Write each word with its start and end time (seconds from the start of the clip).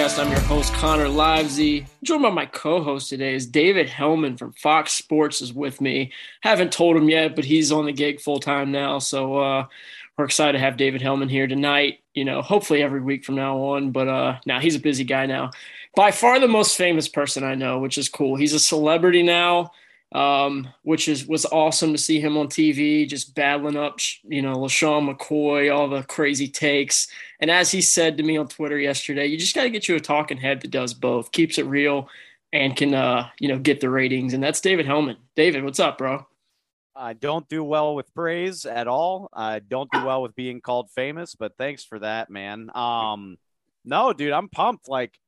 Podcast. 0.00 0.18
I'm 0.18 0.30
your 0.30 0.40
host, 0.40 0.72
Connor 0.72 1.08
Livesay. 1.08 1.86
Joined 2.02 2.22
by 2.22 2.30
my 2.30 2.46
co-host 2.46 3.10
today 3.10 3.34
is 3.34 3.46
David 3.46 3.86
Helman 3.86 4.38
from 4.38 4.52
Fox 4.52 4.92
Sports 4.92 5.42
is 5.42 5.52
with 5.52 5.82
me. 5.82 6.10
Haven't 6.40 6.72
told 6.72 6.96
him 6.96 7.10
yet, 7.10 7.36
but 7.36 7.44
he's 7.44 7.70
on 7.70 7.84
the 7.84 7.92
gig 7.92 8.18
full 8.18 8.40
time 8.40 8.72
now. 8.72 8.98
So 8.98 9.36
uh, 9.36 9.66
we're 10.16 10.24
excited 10.24 10.52
to 10.52 10.58
have 10.58 10.78
David 10.78 11.02
Helman 11.02 11.28
here 11.28 11.46
tonight. 11.46 12.00
You 12.14 12.24
know, 12.24 12.40
hopefully 12.40 12.82
every 12.82 13.02
week 13.02 13.26
from 13.26 13.34
now 13.34 13.58
on. 13.58 13.90
But 13.90 14.08
uh, 14.08 14.38
now 14.46 14.58
he's 14.58 14.74
a 14.74 14.80
busy 14.80 15.04
guy 15.04 15.26
now. 15.26 15.50
By 15.94 16.12
far 16.12 16.40
the 16.40 16.48
most 16.48 16.78
famous 16.78 17.06
person 17.06 17.44
I 17.44 17.54
know, 17.54 17.78
which 17.78 17.98
is 17.98 18.08
cool. 18.08 18.36
He's 18.36 18.54
a 18.54 18.58
celebrity 18.58 19.22
now 19.22 19.70
um, 20.12 20.68
which 20.82 21.08
is 21.08 21.26
was 21.26 21.46
awesome 21.46 21.92
to 21.92 21.98
see 21.98 22.20
him 22.20 22.36
on 22.36 22.48
TV, 22.48 23.08
just 23.08 23.34
battling 23.34 23.76
up, 23.76 23.98
you 24.24 24.42
know, 24.42 24.54
LeSean 24.54 25.08
McCoy, 25.08 25.74
all 25.74 25.88
the 25.88 26.02
crazy 26.04 26.48
takes. 26.48 27.08
And 27.38 27.50
as 27.50 27.70
he 27.70 27.80
said 27.80 28.16
to 28.16 28.22
me 28.22 28.36
on 28.36 28.48
Twitter 28.48 28.78
yesterday, 28.78 29.26
you 29.26 29.38
just 29.38 29.54
got 29.54 29.62
to 29.62 29.70
get 29.70 29.88
you 29.88 29.96
a 29.96 30.00
talking 30.00 30.38
head 30.38 30.62
that 30.62 30.70
does 30.70 30.94
both, 30.94 31.30
keeps 31.32 31.58
it 31.58 31.66
real, 31.66 32.08
and 32.52 32.76
can, 32.76 32.92
uh, 32.92 33.28
you 33.38 33.48
know, 33.48 33.58
get 33.58 33.80
the 33.80 33.88
ratings. 33.88 34.34
And 34.34 34.42
that's 34.42 34.60
David 34.60 34.86
Helman. 34.86 35.16
David, 35.36 35.62
what's 35.64 35.80
up, 35.80 35.98
bro? 35.98 36.26
I 36.96 37.12
don't 37.12 37.48
do 37.48 37.62
well 37.62 37.94
with 37.94 38.12
praise 38.14 38.66
at 38.66 38.88
all. 38.88 39.30
I 39.32 39.60
don't 39.60 39.90
do 39.92 40.04
well 40.04 40.22
with 40.22 40.34
being 40.34 40.60
called 40.60 40.90
famous, 40.90 41.34
but 41.34 41.56
thanks 41.56 41.84
for 41.84 42.00
that, 42.00 42.30
man. 42.30 42.68
Um, 42.74 43.38
no, 43.84 44.12
dude, 44.12 44.32
I'm 44.32 44.48
pumped. 44.48 44.88
Like, 44.88 45.18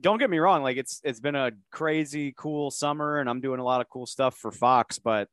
don't 0.00 0.18
get 0.18 0.28
me 0.28 0.38
wrong 0.38 0.62
like 0.62 0.76
it's 0.76 1.00
it's 1.02 1.20
been 1.20 1.34
a 1.34 1.50
crazy 1.72 2.34
cool 2.36 2.70
summer 2.70 3.20
and 3.20 3.28
i'm 3.28 3.40
doing 3.40 3.58
a 3.58 3.64
lot 3.64 3.80
of 3.80 3.88
cool 3.88 4.06
stuff 4.06 4.36
for 4.36 4.50
fox 4.50 4.98
but 4.98 5.28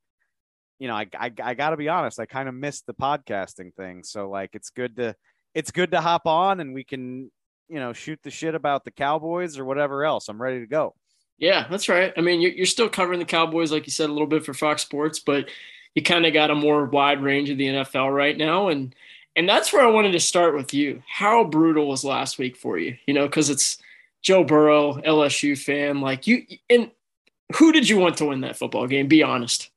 you 0.80 0.88
know 0.88 0.95
i 0.95 1.08
i, 1.20 1.31
I 1.44 1.53
gotta 1.53 1.78
be 1.78 1.89
honest 1.89 2.20
i 2.20 2.25
kind 2.25 2.50
of 2.50 2.56
missed 2.56 2.86
the 2.86 2.94
podcasting 2.94 3.73
thing. 3.76 4.03
So 4.03 4.30
like 4.30 4.52
it's 4.53 4.70
good 4.70 4.98
to 4.98 5.15
it's 5.54 5.71
good 5.71 5.92
to 5.92 6.02
hop 6.02 6.26
on 6.26 6.60
and 6.60 6.73
we 6.73 6.83
can 6.83 7.32
you 7.70 7.80
know 7.80 7.94
shoot 7.94 8.20
the 8.23 8.32
shit 8.32 8.55
about 8.55 8.83
the 8.83 8.92
cowboys 8.92 9.58
or 9.58 9.65
whatever 9.65 10.04
else. 10.04 10.27
I'm 10.27 10.42
ready 10.42 10.60
to 10.60 10.67
go. 10.67 10.95
Yeah 11.38 11.67
that's 11.70 11.89
right. 11.89 12.14
I 12.17 12.21
mean 12.21 12.42
you're, 12.42 12.52
you're 12.52 12.65
still 12.65 12.89
covering 12.89 13.20
the 13.20 13.26
cowboys 13.26 13.71
like 13.71 13.86
you 13.86 13.92
said 13.92 14.10
a 14.10 14.14
little 14.14 14.27
bit 14.27 14.45
for 14.45 14.54
fox 14.54 14.82
sports 14.82 15.20
but 15.20 15.49
you 15.94 16.04
kind 16.04 16.26
of 16.26 16.33
got 16.33 16.52
a 16.52 16.55
more 16.55 16.86
wide 16.86 17.21
range 17.21 17.49
of 17.49 17.58
the 17.58 17.67
nfl 17.67 18.14
right 18.14 18.38
now. 18.38 18.70
And 18.70 18.94
and 19.38 19.49
that's 19.49 19.73
where 19.73 19.86
i 19.86 19.92
wanted 19.92 20.11
to 20.11 20.20
start 20.20 20.55
with 20.55 20.73
you. 20.73 21.02
How 21.08 21.44
brutal 21.44 21.88
was 21.88 22.04
last 22.04 22.38
week 22.38 22.58
for 22.58 22.77
you? 22.77 22.98
You 23.08 23.14
know 23.14 23.26
because 23.26 23.49
it's 23.49 23.77
Joe 24.25 24.43
Burrow, 24.43 24.93
LSU 24.95 25.55
fan, 25.55 26.02
like 26.02 26.25
you 26.25 26.41
and 26.67 26.89
who 27.55 27.71
did 27.71 27.87
you 27.87 27.99
want 27.99 28.17
to 28.17 28.25
win 28.25 28.41
that 28.41 28.58
football 28.58 28.87
game? 28.87 29.08
Be 29.08 29.21
honest. 29.21 29.69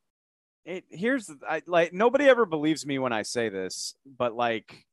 It, 0.65 0.85
here's 0.89 1.31
I, 1.47 1.61
like 1.67 1.93
nobody 1.93 2.25
ever 2.25 2.47
believes 2.47 2.87
me 2.87 2.99
when 2.99 3.13
I 3.13 3.23
say 3.23 3.51
this, 3.51 3.95
but 4.07 4.35
like 4.35 4.87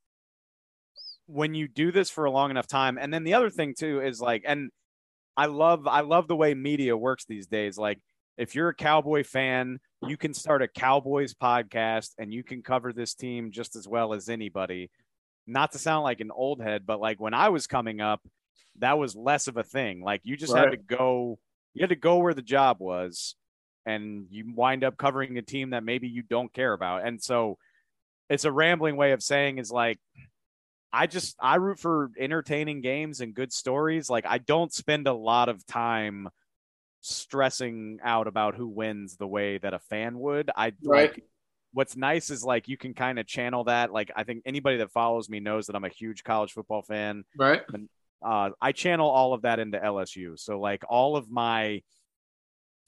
when 1.27 1.55
you 1.55 1.69
do 1.69 1.93
this 1.93 2.09
for 2.09 2.25
a 2.25 2.31
long 2.31 2.51
enough 2.51 2.67
time, 2.67 2.97
and 2.99 3.13
then 3.13 3.23
the 3.23 3.33
other 3.33 3.49
thing 3.49 3.73
too 3.73 4.01
is 4.01 4.19
like, 4.19 4.43
and 4.45 4.71
I 5.37 5.45
love 5.45 5.87
I 5.87 6.01
love 6.01 6.27
the 6.27 6.35
way 6.35 6.53
media 6.53 6.97
works 6.97 7.23
these 7.23 7.47
days. 7.47 7.77
Like 7.77 7.99
if 8.37 8.55
you're 8.55 8.69
a 8.69 8.75
Cowboy 8.75 9.23
fan, 9.23 9.79
you 10.05 10.17
can 10.17 10.33
start 10.33 10.63
a 10.63 10.67
Cowboys 10.67 11.33
podcast 11.33 12.09
and 12.19 12.33
you 12.33 12.43
can 12.43 12.61
cover 12.61 12.91
this 12.91 13.13
team 13.13 13.51
just 13.51 13.77
as 13.77 13.87
well 13.87 14.13
as 14.13 14.27
anybody. 14.27 14.91
Not 15.47 15.71
to 15.71 15.79
sound 15.79 16.03
like 16.03 16.19
an 16.19 16.31
old 16.31 16.61
head, 16.61 16.85
but 16.85 16.99
like 16.99 17.21
when 17.21 17.33
I 17.33 17.47
was 17.49 17.67
coming 17.67 18.01
up, 18.01 18.21
that 18.79 18.97
was 18.97 19.15
less 19.15 19.47
of 19.47 19.57
a 19.57 19.63
thing. 19.63 20.01
Like 20.01 20.21
you 20.23 20.37
just 20.37 20.53
right. 20.53 20.65
had 20.65 20.71
to 20.71 20.77
go, 20.77 21.39
you 21.73 21.81
had 21.81 21.89
to 21.89 21.95
go 21.95 22.17
where 22.17 22.33
the 22.33 22.41
job 22.41 22.77
was, 22.79 23.35
and 23.85 24.25
you 24.29 24.51
wind 24.55 24.83
up 24.83 24.97
covering 24.97 25.37
a 25.37 25.41
team 25.41 25.71
that 25.71 25.83
maybe 25.83 26.07
you 26.07 26.23
don't 26.23 26.51
care 26.53 26.73
about. 26.73 27.05
And 27.05 27.21
so 27.21 27.57
it's 28.29 28.45
a 28.45 28.51
rambling 28.51 28.97
way 28.97 29.11
of 29.11 29.21
saying 29.21 29.59
is 29.59 29.71
like, 29.71 29.99
I 30.91 31.07
just 31.07 31.35
I 31.39 31.55
root 31.55 31.79
for 31.79 32.09
entertaining 32.17 32.81
games 32.81 33.19
and 33.19 33.33
good 33.33 33.51
stories. 33.51 34.09
Like 34.09 34.25
I 34.25 34.37
don't 34.37 34.73
spend 34.73 35.07
a 35.07 35.13
lot 35.13 35.49
of 35.49 35.65
time 35.65 36.29
stressing 37.01 37.99
out 38.03 38.27
about 38.27 38.55
who 38.55 38.67
wins 38.67 39.17
the 39.17 39.27
way 39.27 39.57
that 39.59 39.73
a 39.73 39.79
fan 39.79 40.17
would. 40.19 40.49
I 40.55 40.73
right. 40.83 41.11
like 41.11 41.23
what's 41.73 41.97
nice 41.97 42.29
is 42.29 42.43
like 42.43 42.69
you 42.69 42.77
can 42.77 42.93
kind 42.93 43.19
of 43.19 43.27
channel 43.27 43.65
that. 43.65 43.91
Like 43.91 44.11
I 44.15 44.23
think 44.23 44.43
anybody 44.45 44.77
that 44.77 44.91
follows 44.91 45.29
me 45.29 45.41
knows 45.41 45.67
that 45.67 45.75
I'm 45.75 45.83
a 45.83 45.89
huge 45.89 46.23
college 46.23 46.53
football 46.53 46.81
fan. 46.81 47.25
Right. 47.37 47.61
Uh, 48.23 48.51
I 48.61 48.71
channel 48.71 49.09
all 49.09 49.33
of 49.33 49.43
that 49.43 49.59
into 49.59 49.79
LSU. 49.79 50.37
So 50.39 50.59
like 50.59 50.83
all 50.89 51.15
of 51.15 51.29
my 51.29 51.81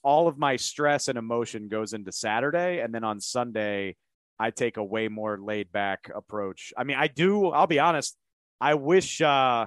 all 0.02 0.28
of 0.28 0.38
my 0.38 0.56
stress 0.56 1.08
and 1.08 1.18
emotion 1.18 1.68
goes 1.68 1.92
into 1.92 2.12
Saturday, 2.12 2.80
and 2.80 2.94
then 2.94 3.04
on 3.04 3.20
Sunday 3.20 3.96
I 4.38 4.50
take 4.50 4.76
a 4.76 4.84
way 4.84 5.08
more 5.08 5.38
laid 5.38 5.72
back 5.72 6.10
approach. 6.14 6.72
I 6.76 6.84
mean, 6.84 6.96
I 6.96 7.08
do. 7.08 7.48
I'll 7.48 7.66
be 7.66 7.78
honest. 7.80 8.16
I 8.60 8.74
wish. 8.74 9.20
uh 9.20 9.66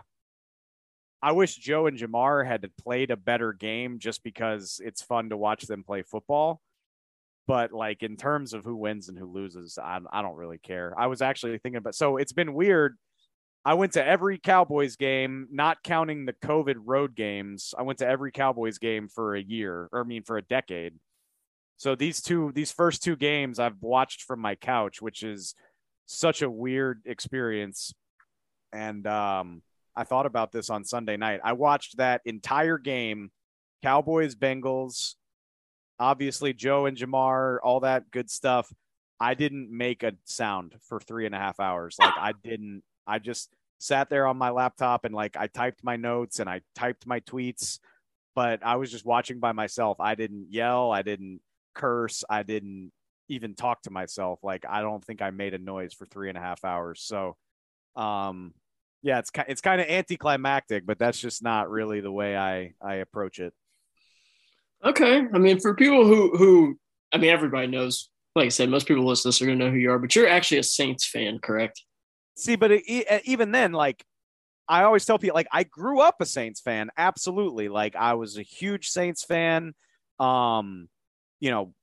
I 1.23 1.33
wish 1.33 1.55
Joe 1.55 1.85
and 1.85 1.97
Ja'Marr 1.97 2.47
had 2.47 2.67
played 2.81 3.11
a 3.11 3.15
better 3.15 3.53
game 3.53 3.99
just 3.99 4.23
because 4.23 4.81
it's 4.83 5.03
fun 5.03 5.29
to 5.29 5.37
watch 5.37 5.63
them 5.67 5.83
play 5.83 6.01
football. 6.01 6.61
But 7.47 7.71
like 7.71 8.01
in 8.01 8.17
terms 8.17 8.53
of 8.53 8.63
who 8.63 8.75
wins 8.75 9.07
and 9.07 9.17
who 9.17 9.31
loses, 9.31 9.77
I, 9.77 9.99
I 10.11 10.21
don't 10.23 10.35
really 10.35 10.57
care. 10.57 10.95
I 10.97 11.07
was 11.07 11.21
actually 11.21 11.57
thinking 11.59 11.77
about 11.77 11.95
so 11.95 12.17
it's 12.17 12.33
been 12.33 12.53
weird 12.53 12.97
I 13.63 13.75
went 13.75 13.93
to 13.93 14.05
every 14.05 14.39
Cowboys 14.39 14.95
game, 14.95 15.47
not 15.51 15.83
counting 15.83 16.25
the 16.25 16.33
COVID 16.33 16.77
road 16.83 17.15
games. 17.15 17.73
I 17.77 17.83
went 17.83 17.99
to 17.99 18.07
every 18.07 18.31
Cowboys 18.31 18.79
game 18.79 19.07
for 19.07 19.35
a 19.35 19.41
year, 19.41 19.87
or 19.91 20.01
I 20.01 20.03
mean, 20.03 20.23
for 20.23 20.37
a 20.37 20.41
decade. 20.41 20.95
So 21.77 21.95
these 21.95 22.21
two, 22.21 22.51
these 22.53 22.71
first 22.71 23.03
two 23.03 23.15
games, 23.15 23.59
I've 23.59 23.81
watched 23.81 24.23
from 24.23 24.39
my 24.39 24.55
couch, 24.55 25.01
which 25.01 25.21
is 25.23 25.55
such 26.07 26.41
a 26.41 26.49
weird 26.49 27.01
experience. 27.05 27.93
And 28.73 29.05
um, 29.05 29.61
I 29.95 30.05
thought 30.05 30.25
about 30.25 30.51
this 30.51 30.69
on 30.69 30.83
Sunday 30.83 31.17
night. 31.17 31.41
I 31.43 31.53
watched 31.53 31.97
that 31.97 32.21
entire 32.25 32.77
game, 32.77 33.31
Cowboys, 33.83 34.35
Bengals, 34.35 35.15
obviously 35.99 36.53
Joe 36.53 36.87
and 36.87 36.97
Ja'Marr, 36.97 37.59
all 37.63 37.81
that 37.81 38.09
good 38.11 38.29
stuff. 38.29 38.71
I 39.19 39.35
didn't 39.35 39.69
make 39.71 40.01
a 40.01 40.13
sound 40.25 40.75
for 40.87 40.99
three 40.99 41.27
and 41.27 41.35
a 41.35 41.37
half 41.37 41.59
hours. 41.59 41.95
Like 41.99 42.17
I 42.17 42.33
didn't 42.43 42.83
I 43.07 43.19
just 43.19 43.49
sat 43.79 44.09
there 44.09 44.27
on 44.27 44.37
my 44.37 44.51
laptop 44.51 45.05
and 45.05 45.13
like 45.13 45.35
I 45.35 45.47
typed 45.47 45.83
my 45.83 45.95
notes 45.95 46.39
and 46.39 46.49
I 46.49 46.61
typed 46.75 47.07
my 47.07 47.19
tweets, 47.21 47.79
but 48.35 48.63
I 48.63 48.75
was 48.75 48.91
just 48.91 49.05
watching 49.05 49.39
by 49.39 49.51
myself. 49.51 49.99
I 49.99 50.15
didn't 50.15 50.47
yell, 50.51 50.91
I 50.91 51.01
didn't 51.01 51.41
curse, 51.73 52.23
I 52.29 52.43
didn't 52.43 52.91
even 53.27 53.55
talk 53.55 53.81
to 53.83 53.91
myself. 53.91 54.39
Like 54.43 54.65
I 54.69 54.81
don't 54.81 55.03
think 55.03 55.21
I 55.21 55.31
made 55.31 55.53
a 55.53 55.57
noise 55.57 55.93
for 55.93 56.05
three 56.05 56.29
and 56.29 56.37
a 56.37 56.41
half 56.41 56.63
hours. 56.63 57.01
So, 57.01 57.35
um, 57.95 58.53
yeah, 59.01 59.19
it's 59.19 59.31
it's 59.47 59.61
kind 59.61 59.81
of 59.81 59.87
anticlimactic, 59.87 60.85
but 60.85 60.99
that's 60.99 61.19
just 61.19 61.41
not 61.41 61.69
really 61.69 62.01
the 62.01 62.11
way 62.11 62.37
I 62.37 62.73
I 62.81 62.95
approach 62.95 63.39
it. 63.39 63.53
Okay, 64.83 65.23
I 65.33 65.37
mean, 65.37 65.59
for 65.59 65.73
people 65.73 66.05
who 66.05 66.37
who 66.37 66.77
I 67.13 67.17
mean, 67.17 67.31
everybody 67.31 67.67
knows. 67.67 68.09
Like 68.33 68.45
I 68.45 68.49
said, 68.49 68.69
most 68.69 68.87
people 68.87 69.05
listening 69.05 69.23
to 69.23 69.27
this 69.27 69.41
are 69.41 69.45
going 69.45 69.59
to 69.59 69.65
know 69.65 69.71
who 69.71 69.77
you 69.77 69.91
are, 69.91 69.99
but 69.99 70.15
you're 70.15 70.25
actually 70.25 70.59
a 70.59 70.63
Saints 70.63 71.05
fan, 71.05 71.39
correct? 71.39 71.83
See, 72.35 72.55
but 72.55 72.71
it, 72.71 73.21
even 73.25 73.51
then, 73.51 73.71
like 73.73 74.03
I 74.67 74.83
always 74.83 75.05
tell 75.05 75.19
people, 75.19 75.35
like 75.35 75.47
I 75.51 75.63
grew 75.63 75.99
up 76.01 76.21
a 76.21 76.25
Saints 76.25 76.61
fan, 76.61 76.89
absolutely. 76.97 77.69
Like 77.69 77.95
I 77.95 78.13
was 78.13 78.37
a 78.37 78.43
huge 78.43 78.87
Saints 78.87 79.23
fan. 79.23 79.73
Um, 80.19 80.87
you 81.39 81.51
know, 81.51 81.73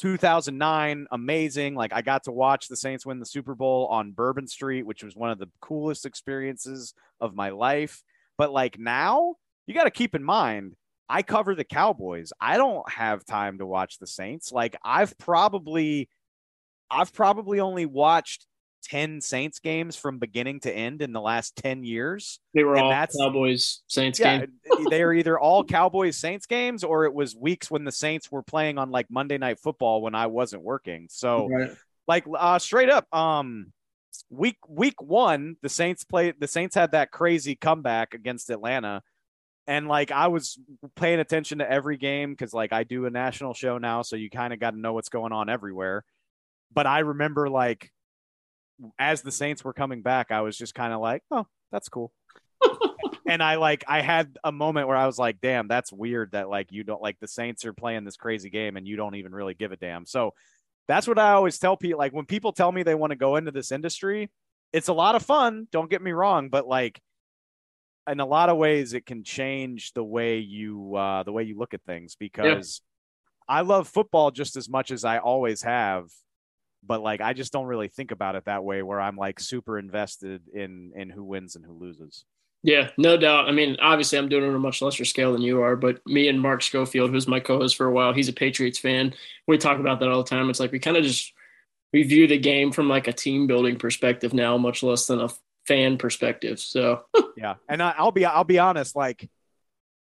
2009, 0.00 1.06
amazing. 1.12 1.74
Like 1.74 1.92
I 1.92 2.02
got 2.02 2.24
to 2.24 2.32
watch 2.32 2.68
the 2.68 2.76
Saints 2.76 3.04
win 3.04 3.18
the 3.20 3.26
Super 3.26 3.54
Bowl 3.54 3.86
on 3.86 4.12
Bourbon 4.12 4.46
Street, 4.46 4.86
which 4.86 5.04
was 5.04 5.14
one 5.14 5.30
of 5.30 5.38
the 5.38 5.50
coolest 5.60 6.06
experiences 6.06 6.94
of 7.20 7.34
my 7.34 7.50
life. 7.50 8.02
But 8.38 8.52
like 8.52 8.78
now, 8.78 9.34
you 9.66 9.74
got 9.74 9.84
to 9.84 9.90
keep 9.90 10.14
in 10.14 10.24
mind, 10.24 10.74
I 11.08 11.22
cover 11.22 11.54
the 11.54 11.64
Cowboys. 11.64 12.32
I 12.40 12.56
don't 12.56 12.90
have 12.90 13.24
time 13.24 13.58
to 13.58 13.66
watch 13.66 13.98
the 13.98 14.06
Saints. 14.06 14.50
Like 14.50 14.76
I've 14.82 15.16
probably 15.18 16.08
I've 16.90 17.12
probably 17.12 17.60
only 17.60 17.86
watched 17.86 18.46
10 18.82 19.20
Saints 19.20 19.58
games 19.58 19.96
from 19.96 20.18
beginning 20.18 20.60
to 20.60 20.74
end 20.74 21.02
in 21.02 21.12
the 21.12 21.20
last 21.20 21.56
10 21.56 21.84
years. 21.84 22.40
They 22.54 22.64
were 22.64 22.76
and 22.76 22.86
all 22.86 23.06
Cowboys 23.06 23.82
Saints 23.86 24.18
yeah, 24.18 24.38
games. 24.38 24.52
they 24.90 25.02
are 25.02 25.12
either 25.12 25.38
all 25.38 25.64
Cowboys 25.64 26.16
Saints 26.16 26.46
games 26.46 26.84
or 26.84 27.04
it 27.04 27.14
was 27.14 27.34
weeks 27.34 27.70
when 27.70 27.84
the 27.84 27.92
Saints 27.92 28.30
were 28.30 28.42
playing 28.42 28.78
on 28.78 28.90
like 28.90 29.06
Monday 29.10 29.38
night 29.38 29.58
football 29.60 30.02
when 30.02 30.14
I 30.14 30.26
wasn't 30.26 30.62
working. 30.62 31.06
So 31.10 31.48
right. 31.48 31.70
like 32.06 32.24
uh 32.36 32.58
straight 32.58 32.90
up 32.90 33.06
um 33.14 33.72
week 34.28 34.58
week 34.68 35.00
1 35.00 35.56
the 35.62 35.68
Saints 35.68 36.04
played 36.04 36.34
the 36.38 36.48
Saints 36.48 36.74
had 36.74 36.92
that 36.92 37.10
crazy 37.10 37.54
comeback 37.54 38.14
against 38.14 38.50
Atlanta 38.50 39.02
and 39.66 39.88
like 39.88 40.10
I 40.10 40.28
was 40.28 40.58
paying 40.96 41.20
attention 41.20 41.58
to 41.58 41.70
every 41.70 41.96
game 41.96 42.36
cuz 42.36 42.52
like 42.52 42.72
I 42.72 42.84
do 42.84 43.06
a 43.06 43.10
national 43.10 43.54
show 43.54 43.78
now 43.78 44.02
so 44.02 44.16
you 44.16 44.28
kind 44.28 44.52
of 44.52 44.60
got 44.60 44.72
to 44.72 44.78
know 44.78 44.92
what's 44.92 45.08
going 45.08 45.32
on 45.32 45.48
everywhere. 45.48 46.04
But 46.74 46.86
I 46.86 47.00
remember 47.00 47.48
like 47.48 47.90
as 48.98 49.22
the 49.22 49.32
Saints 49.32 49.64
were 49.64 49.72
coming 49.72 50.02
back, 50.02 50.30
I 50.30 50.40
was 50.40 50.56
just 50.56 50.74
kind 50.74 50.92
of 50.92 51.00
like, 51.00 51.22
oh, 51.30 51.46
that's 51.70 51.88
cool. 51.88 52.12
and 53.26 53.42
I 53.42 53.56
like 53.56 53.84
I 53.88 54.00
had 54.00 54.36
a 54.44 54.52
moment 54.52 54.88
where 54.88 54.96
I 54.96 55.06
was 55.06 55.18
like, 55.18 55.40
damn, 55.40 55.68
that's 55.68 55.92
weird 55.92 56.32
that 56.32 56.48
like 56.48 56.72
you 56.72 56.84
don't 56.84 57.02
like 57.02 57.18
the 57.20 57.28
Saints 57.28 57.64
are 57.64 57.72
playing 57.72 58.04
this 58.04 58.16
crazy 58.16 58.50
game 58.50 58.76
and 58.76 58.86
you 58.86 58.96
don't 58.96 59.14
even 59.14 59.34
really 59.34 59.54
give 59.54 59.72
a 59.72 59.76
damn. 59.76 60.06
So 60.06 60.34
that's 60.88 61.06
what 61.06 61.18
I 61.18 61.32
always 61.32 61.58
tell 61.58 61.76
people. 61.76 61.98
Like 61.98 62.12
when 62.12 62.26
people 62.26 62.52
tell 62.52 62.70
me 62.70 62.82
they 62.82 62.94
want 62.94 63.10
to 63.12 63.16
go 63.16 63.36
into 63.36 63.50
this 63.50 63.72
industry, 63.72 64.30
it's 64.72 64.88
a 64.88 64.92
lot 64.92 65.14
of 65.14 65.22
fun. 65.22 65.68
Don't 65.70 65.90
get 65.90 66.02
me 66.02 66.12
wrong, 66.12 66.48
but 66.48 66.66
like 66.66 67.00
in 68.08 68.20
a 68.20 68.26
lot 68.26 68.48
of 68.48 68.56
ways, 68.56 68.94
it 68.94 69.06
can 69.06 69.22
change 69.22 69.92
the 69.92 70.04
way 70.04 70.38
you 70.38 70.96
uh, 70.96 71.22
the 71.22 71.32
way 71.32 71.44
you 71.44 71.58
look 71.58 71.74
at 71.74 71.82
things 71.82 72.16
because 72.16 72.82
yeah. 73.48 73.56
I 73.56 73.60
love 73.62 73.88
football 73.88 74.30
just 74.30 74.56
as 74.56 74.68
much 74.68 74.90
as 74.90 75.04
I 75.04 75.18
always 75.18 75.62
have 75.62 76.06
but 76.84 77.02
like 77.02 77.20
I 77.20 77.32
just 77.32 77.52
don't 77.52 77.66
really 77.66 77.88
think 77.88 78.10
about 78.10 78.36
it 78.36 78.44
that 78.46 78.64
way 78.64 78.82
where 78.82 79.00
I'm 79.00 79.16
like 79.16 79.40
super 79.40 79.78
invested 79.78 80.42
in 80.52 80.92
in 80.94 81.10
who 81.10 81.24
wins 81.24 81.56
and 81.56 81.64
who 81.64 81.72
loses. 81.72 82.24
Yeah, 82.64 82.90
no 82.96 83.16
doubt. 83.16 83.48
I 83.48 83.52
mean, 83.52 83.76
obviously 83.80 84.18
I'm 84.18 84.28
doing 84.28 84.44
it 84.44 84.48
on 84.48 84.54
a 84.54 84.58
much 84.58 84.80
lesser 84.82 85.04
scale 85.04 85.32
than 85.32 85.42
you 85.42 85.62
are, 85.62 85.74
but 85.74 86.00
me 86.06 86.28
and 86.28 86.40
Mark 86.40 86.62
Schofield, 86.62 87.10
who's 87.10 87.26
my 87.26 87.40
co-host 87.40 87.76
for 87.76 87.86
a 87.86 87.92
while, 87.92 88.12
he's 88.12 88.28
a 88.28 88.32
Patriots 88.32 88.78
fan. 88.78 89.14
We 89.48 89.58
talk 89.58 89.80
about 89.80 89.98
that 89.98 90.08
all 90.08 90.22
the 90.22 90.30
time. 90.30 90.48
It's 90.48 90.60
like 90.60 90.70
we 90.70 90.78
kind 90.78 90.96
of 90.96 91.02
just 91.02 91.32
we 91.92 92.04
view 92.04 92.26
the 92.26 92.38
game 92.38 92.70
from 92.70 92.88
like 92.88 93.08
a 93.08 93.12
team 93.12 93.46
building 93.46 93.76
perspective 93.76 94.32
now, 94.32 94.56
much 94.56 94.82
less 94.82 95.06
than 95.06 95.20
a 95.20 95.28
fan 95.66 95.98
perspective. 95.98 96.60
So 96.60 97.02
yeah, 97.36 97.54
and 97.68 97.82
I, 97.82 97.94
I'll 97.96 98.12
be 98.12 98.24
I'll 98.24 98.44
be 98.44 98.60
honest, 98.60 98.94
like 98.94 99.28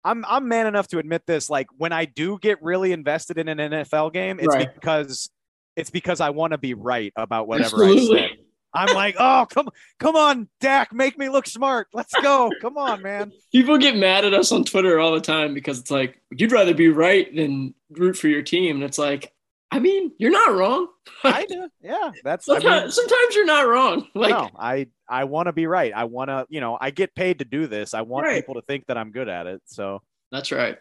I'm 0.03 0.25
I'm 0.25 0.47
man 0.47 0.67
enough 0.67 0.87
to 0.89 0.99
admit 0.99 1.23
this. 1.25 1.49
Like 1.49 1.67
when 1.77 1.93
I 1.93 2.05
do 2.05 2.37
get 2.39 2.61
really 2.61 2.91
invested 2.91 3.37
in 3.37 3.47
an 3.47 3.57
NFL 3.57 4.13
game, 4.13 4.39
it's 4.39 4.47
right. 4.47 4.73
because 4.73 5.29
it's 5.75 5.89
because 5.89 6.21
I 6.21 6.31
want 6.31 6.51
to 6.51 6.57
be 6.57 6.73
right 6.73 7.13
about 7.15 7.47
whatever 7.47 7.83
Absolutely. 7.83 8.19
I 8.19 8.27
said. 8.27 8.37
I'm 8.73 8.95
like, 8.95 9.15
oh, 9.19 9.45
come, 9.49 9.69
come 9.99 10.15
on, 10.15 10.47
Dak, 10.61 10.93
make 10.93 11.17
me 11.17 11.27
look 11.27 11.45
smart. 11.45 11.87
Let's 11.93 12.13
go. 12.21 12.49
Come 12.61 12.77
on, 12.77 13.01
man. 13.01 13.33
People 13.51 13.77
get 13.77 13.97
mad 13.97 14.23
at 14.23 14.33
us 14.33 14.51
on 14.51 14.63
Twitter 14.63 14.99
all 14.99 15.11
the 15.11 15.19
time 15.21 15.53
because 15.53 15.79
it's 15.79 15.91
like 15.91 16.21
you'd 16.31 16.53
rather 16.53 16.73
be 16.73 16.87
right 16.87 17.33
than 17.35 17.73
root 17.89 18.17
for 18.17 18.29
your 18.29 18.41
team, 18.41 18.77
and 18.77 18.83
it's 18.85 18.97
like, 18.97 19.33
I 19.71 19.79
mean, 19.79 20.11
you're 20.17 20.31
not 20.31 20.53
wrong. 20.53 20.87
I 21.23 21.45
do. 21.45 21.69
Yeah, 21.81 22.11
that's 22.23 22.45
sometimes, 22.45 22.65
I 22.65 22.81
mean, 22.81 22.91
sometimes 22.91 23.35
you're 23.35 23.45
not 23.45 23.67
wrong. 23.67 24.07
Like, 24.15 24.31
no, 24.31 24.49
I 24.57 24.87
I 25.09 25.25
want 25.25 25.47
to 25.47 25.53
be 25.53 25.67
right. 25.67 25.91
I 25.93 26.05
want 26.05 26.29
to, 26.29 26.45
you 26.49 26.61
know, 26.61 26.77
I 26.79 26.91
get 26.91 27.13
paid 27.15 27.39
to 27.39 27.45
do 27.45 27.67
this. 27.67 27.93
I 27.93 28.01
want 28.01 28.25
right. 28.25 28.35
people 28.35 28.55
to 28.55 28.61
think 28.61 28.87
that 28.87 28.97
I'm 28.97 29.11
good 29.11 29.27
at 29.27 29.47
it. 29.47 29.61
So 29.65 30.01
that's 30.31 30.51
right. 30.51 30.77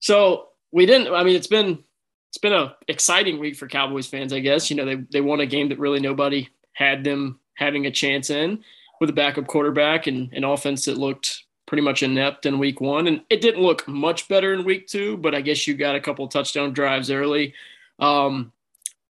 So 0.00 0.48
we 0.72 0.84
didn't. 0.86 1.14
I 1.14 1.24
mean, 1.24 1.36
it's 1.36 1.46
been 1.46 1.84
it's 2.30 2.38
been 2.38 2.52
a 2.52 2.76
exciting 2.86 3.40
week 3.40 3.56
for 3.56 3.66
Cowboys 3.66 4.06
fans, 4.06 4.32
I 4.32 4.38
guess. 4.38 4.70
You 4.70 4.76
know, 4.76 4.84
they 4.84 4.96
they 5.10 5.20
won 5.20 5.40
a 5.40 5.46
game 5.46 5.68
that 5.68 5.80
really 5.80 5.98
nobody 5.98 6.48
had 6.74 7.02
them 7.02 7.40
having 7.54 7.86
a 7.86 7.90
chance 7.90 8.30
in 8.30 8.62
with 9.00 9.10
a 9.10 9.12
backup 9.12 9.48
quarterback 9.48 10.06
and 10.06 10.32
an 10.32 10.44
offense 10.44 10.84
that 10.84 10.96
looked 10.96 11.42
pretty 11.66 11.82
much 11.82 12.04
inept 12.04 12.46
in 12.46 12.60
week 12.60 12.80
one. 12.80 13.08
And 13.08 13.22
it 13.30 13.40
didn't 13.40 13.62
look 13.62 13.86
much 13.88 14.28
better 14.28 14.54
in 14.54 14.64
week 14.64 14.86
two, 14.86 15.16
but 15.16 15.34
I 15.34 15.40
guess 15.40 15.66
you 15.66 15.74
got 15.74 15.96
a 15.96 16.00
couple 16.00 16.26
touchdown 16.28 16.72
drives 16.72 17.10
early. 17.10 17.52
Um, 17.98 18.52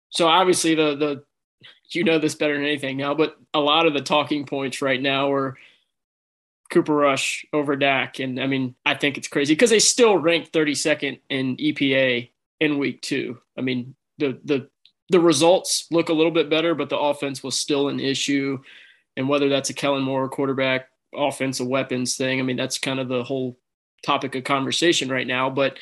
so 0.09 0.27
obviously 0.27 0.73
the 0.73 0.95
the 0.95 1.23
you 1.91 2.03
know 2.03 2.17
this 2.17 2.33
better 2.33 2.55
than 2.55 2.63
anything 2.63 2.97
now, 2.97 3.13
but 3.13 3.37
a 3.53 3.59
lot 3.59 3.85
of 3.85 3.93
the 3.93 4.01
talking 4.01 4.47
points 4.47 4.81
right 4.81 5.01
now 5.01 5.31
are 5.31 5.55
Cooper 6.71 6.95
Rush 6.95 7.45
over 7.53 7.75
Dak. 7.75 8.17
And 8.17 8.39
I 8.39 8.47
mean, 8.47 8.73
I 8.83 8.95
think 8.95 9.19
it's 9.19 9.27
crazy 9.27 9.53
because 9.53 9.69
they 9.69 9.77
still 9.77 10.17
rank 10.17 10.51
32nd 10.51 11.19
in 11.29 11.57
EPA 11.57 12.29
in 12.63 12.77
week 12.77 13.01
two. 13.01 13.37
I 13.57 13.61
mean, 13.61 13.95
the 14.17 14.39
the 14.45 14.69
the 15.09 15.19
results 15.19 15.85
look 15.91 16.09
a 16.09 16.13
little 16.13 16.31
bit 16.31 16.49
better, 16.49 16.73
but 16.73 16.89
the 16.89 16.97
offense 16.97 17.43
was 17.43 17.59
still 17.59 17.89
an 17.89 17.99
issue. 17.99 18.59
And 19.17 19.29
whether 19.29 19.49
that's 19.49 19.69
a 19.69 19.73
Kellen 19.73 20.01
Moore 20.01 20.29
quarterback 20.29 20.87
offensive 21.13 21.67
weapons 21.67 22.15
thing, 22.15 22.39
I 22.39 22.43
mean, 22.43 22.57
that's 22.57 22.77
kind 22.79 22.99
of 22.99 23.09
the 23.09 23.23
whole 23.23 23.59
topic 24.03 24.33
of 24.35 24.43
conversation 24.43 25.09
right 25.09 25.27
now. 25.27 25.49
But 25.49 25.77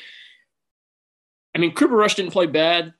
I 1.54 1.58
mean, 1.58 1.72
Cooper 1.72 1.96
Rush 1.96 2.16
didn't 2.16 2.32
play 2.32 2.46
bad. 2.46 2.92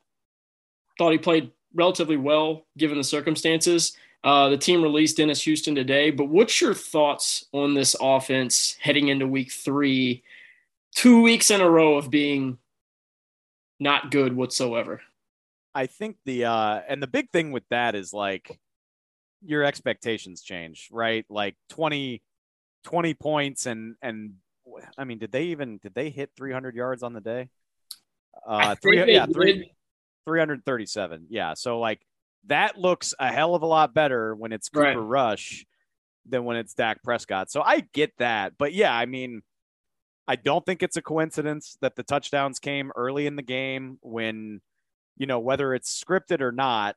Thought 0.98 1.12
he 1.12 1.18
played 1.18 1.50
relatively 1.74 2.16
well 2.16 2.66
given 2.78 2.98
the 2.98 3.04
circumstances. 3.04 3.96
Uh, 4.24 4.48
the 4.48 4.56
team 4.56 4.82
released 4.82 5.16
Dennis 5.16 5.42
Houston 5.42 5.74
today, 5.74 6.10
but 6.10 6.28
what's 6.28 6.60
your 6.60 6.74
thoughts 6.74 7.46
on 7.52 7.74
this 7.74 7.96
offense 8.00 8.76
heading 8.80 9.08
into 9.08 9.26
week 9.26 9.50
three? 9.50 10.22
Two 10.94 11.22
weeks 11.22 11.50
in 11.50 11.60
a 11.60 11.68
row 11.68 11.96
of 11.96 12.10
being 12.10 12.58
not 13.82 14.10
good 14.10 14.34
whatsoever. 14.34 15.00
I 15.74 15.86
think 15.86 16.16
the 16.24 16.44
uh 16.44 16.80
and 16.88 17.02
the 17.02 17.06
big 17.06 17.30
thing 17.30 17.50
with 17.50 17.64
that 17.70 17.94
is 17.94 18.12
like 18.12 18.58
your 19.44 19.64
expectations 19.64 20.42
change, 20.42 20.88
right? 20.92 21.24
Like 21.28 21.56
20 21.70 22.22
20 22.84 23.14
points 23.14 23.66
and 23.66 23.96
and 24.02 24.34
I 24.96 25.04
mean, 25.04 25.18
did 25.18 25.32
they 25.32 25.44
even 25.44 25.78
did 25.78 25.94
they 25.94 26.10
hit 26.10 26.30
300 26.36 26.74
yards 26.74 27.02
on 27.02 27.12
the 27.12 27.20
day? 27.20 27.48
Uh 28.46 28.74
three, 28.76 29.12
yeah, 29.12 29.26
three, 29.26 29.72
337. 30.26 31.26
Yeah, 31.28 31.54
so 31.54 31.80
like 31.80 32.00
that 32.46 32.78
looks 32.78 33.14
a 33.18 33.32
hell 33.32 33.54
of 33.54 33.62
a 33.62 33.66
lot 33.66 33.94
better 33.94 34.34
when 34.34 34.52
it's 34.52 34.68
Cooper 34.68 34.86
right. 34.86 34.96
Rush 34.96 35.64
than 36.28 36.44
when 36.44 36.56
it's 36.56 36.74
Dak 36.74 37.02
Prescott. 37.02 37.50
So 37.50 37.62
I 37.62 37.80
get 37.92 38.12
that. 38.18 38.54
But 38.58 38.72
yeah, 38.72 38.94
I 38.94 39.06
mean, 39.06 39.42
I 40.28 40.36
don't 40.36 40.64
think 40.64 40.82
it's 40.82 40.96
a 40.96 41.02
coincidence 41.02 41.76
that 41.80 41.96
the 41.96 42.02
touchdowns 42.02 42.58
came 42.58 42.92
early 42.94 43.26
in 43.26 43.36
the 43.36 43.42
game 43.42 43.98
when, 44.02 44.60
you 45.16 45.26
know, 45.26 45.40
whether 45.40 45.74
it's 45.74 46.02
scripted 46.02 46.40
or 46.40 46.52
not, 46.52 46.96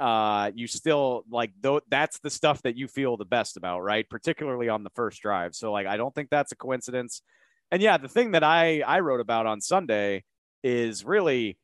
uh, 0.00 0.50
you 0.54 0.66
still 0.66 1.24
like 1.30 1.52
though 1.60 1.80
that's 1.88 2.18
the 2.18 2.30
stuff 2.30 2.62
that 2.62 2.76
you 2.76 2.88
feel 2.88 3.16
the 3.16 3.24
best 3.24 3.56
about, 3.56 3.80
right? 3.80 4.08
Particularly 4.08 4.68
on 4.68 4.84
the 4.84 4.90
first 4.90 5.20
drive. 5.22 5.54
So 5.54 5.72
like 5.72 5.86
I 5.86 5.96
don't 5.96 6.14
think 6.14 6.30
that's 6.30 6.52
a 6.52 6.56
coincidence. 6.56 7.22
And 7.70 7.80
yeah, 7.80 7.96
the 7.98 8.08
thing 8.08 8.32
that 8.32 8.44
I 8.44 8.80
I 8.80 9.00
wrote 9.00 9.20
about 9.20 9.46
on 9.46 9.60
Sunday 9.60 10.24
is 10.62 11.04
really 11.04 11.58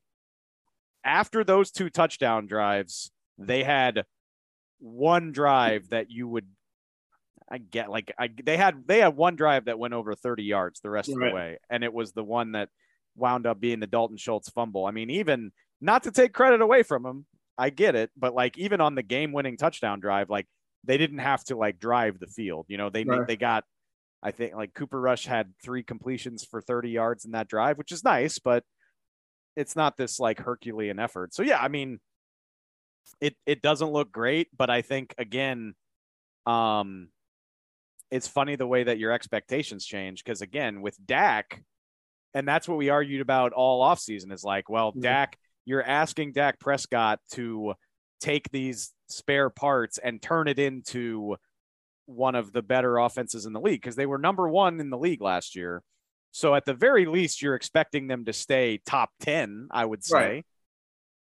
after 1.04 1.44
those 1.44 1.70
two 1.70 1.90
touchdown 1.90 2.46
drives, 2.46 3.10
they 3.38 3.64
had 3.64 4.04
one 4.78 5.32
drive 5.32 5.90
that 5.90 6.10
you 6.10 6.28
would 6.28 6.46
I 7.50 7.58
get 7.58 7.90
like 7.90 8.12
I 8.18 8.30
they 8.42 8.56
had 8.56 8.86
they 8.86 9.00
had 9.00 9.16
one 9.16 9.36
drive 9.36 9.64
that 9.64 9.78
went 9.78 9.94
over 9.94 10.14
30 10.14 10.44
yards 10.44 10.80
the 10.80 10.90
rest 10.90 11.08
of 11.08 11.18
the 11.18 11.30
way, 11.30 11.58
and 11.68 11.82
it 11.82 11.92
was 11.92 12.12
the 12.12 12.24
one 12.24 12.52
that 12.52 12.68
wound 13.16 13.46
up 13.46 13.60
being 13.60 13.80
the 13.80 13.86
Dalton 13.86 14.16
Schultz 14.16 14.48
fumble. 14.50 14.86
I 14.86 14.92
mean, 14.92 15.10
even 15.10 15.50
not 15.80 16.04
to 16.04 16.12
take 16.12 16.32
credit 16.32 16.60
away 16.60 16.82
from 16.82 17.04
him, 17.04 17.26
I 17.58 17.70
get 17.70 17.96
it, 17.96 18.10
but 18.16 18.34
like 18.34 18.56
even 18.56 18.80
on 18.80 18.94
the 18.94 19.02
game 19.02 19.32
winning 19.32 19.56
touchdown 19.56 20.00
drive, 20.00 20.30
like 20.30 20.46
they 20.84 20.96
didn't 20.96 21.18
have 21.18 21.42
to 21.44 21.56
like 21.56 21.78
drive 21.78 22.18
the 22.20 22.28
field. 22.28 22.66
You 22.68 22.78
know, 22.78 22.88
they 22.88 23.04
right. 23.04 23.26
they 23.26 23.36
got 23.36 23.64
I 24.22 24.30
think 24.30 24.54
like 24.54 24.74
Cooper 24.74 25.00
Rush 25.00 25.26
had 25.26 25.52
three 25.62 25.82
completions 25.82 26.44
for 26.44 26.60
30 26.60 26.90
yards 26.90 27.24
in 27.24 27.32
that 27.32 27.48
drive, 27.48 27.78
which 27.78 27.92
is 27.92 28.04
nice, 28.04 28.38
but 28.38 28.64
it's 29.56 29.74
not 29.74 29.96
this 29.96 30.20
like 30.20 30.38
Herculean 30.38 30.98
effort. 30.98 31.34
So 31.34 31.42
yeah, 31.42 31.58
I 31.60 31.68
mean, 31.68 32.00
it 33.20 33.34
it 33.46 33.62
doesn't 33.62 33.90
look 33.90 34.12
great, 34.12 34.48
but 34.56 34.70
I 34.70 34.82
think 34.82 35.14
again, 35.18 35.74
um, 36.46 37.08
it's 38.10 38.28
funny 38.28 38.56
the 38.56 38.66
way 38.66 38.84
that 38.84 38.98
your 38.98 39.12
expectations 39.12 39.84
change 39.84 40.24
because 40.24 40.42
again 40.42 40.82
with 40.82 40.96
Dak, 41.04 41.62
and 42.34 42.46
that's 42.46 42.68
what 42.68 42.78
we 42.78 42.88
argued 42.88 43.20
about 43.20 43.52
all 43.52 43.84
offseason 43.84 44.32
is 44.32 44.44
like, 44.44 44.68
well, 44.68 44.90
mm-hmm. 44.90 45.00
Dak, 45.00 45.38
you're 45.64 45.82
asking 45.82 46.32
Dak 46.32 46.58
Prescott 46.58 47.20
to 47.32 47.74
take 48.20 48.50
these 48.50 48.92
spare 49.08 49.50
parts 49.50 49.98
and 49.98 50.20
turn 50.20 50.48
it 50.48 50.58
into 50.58 51.36
one 52.06 52.34
of 52.34 52.52
the 52.52 52.62
better 52.62 52.98
offenses 52.98 53.46
in 53.46 53.52
the 53.52 53.60
league 53.60 53.80
because 53.80 53.96
they 53.96 54.06
were 54.06 54.18
number 54.18 54.48
one 54.48 54.80
in 54.80 54.90
the 54.90 54.98
league 54.98 55.22
last 55.22 55.54
year. 55.54 55.82
So 56.32 56.54
at 56.54 56.64
the 56.64 56.74
very 56.74 57.06
least, 57.06 57.42
you're 57.42 57.54
expecting 57.54 58.06
them 58.06 58.24
to 58.24 58.32
stay 58.32 58.80
top 58.84 59.10
10, 59.20 59.68
I 59.70 59.84
would 59.84 60.04
say. 60.04 60.44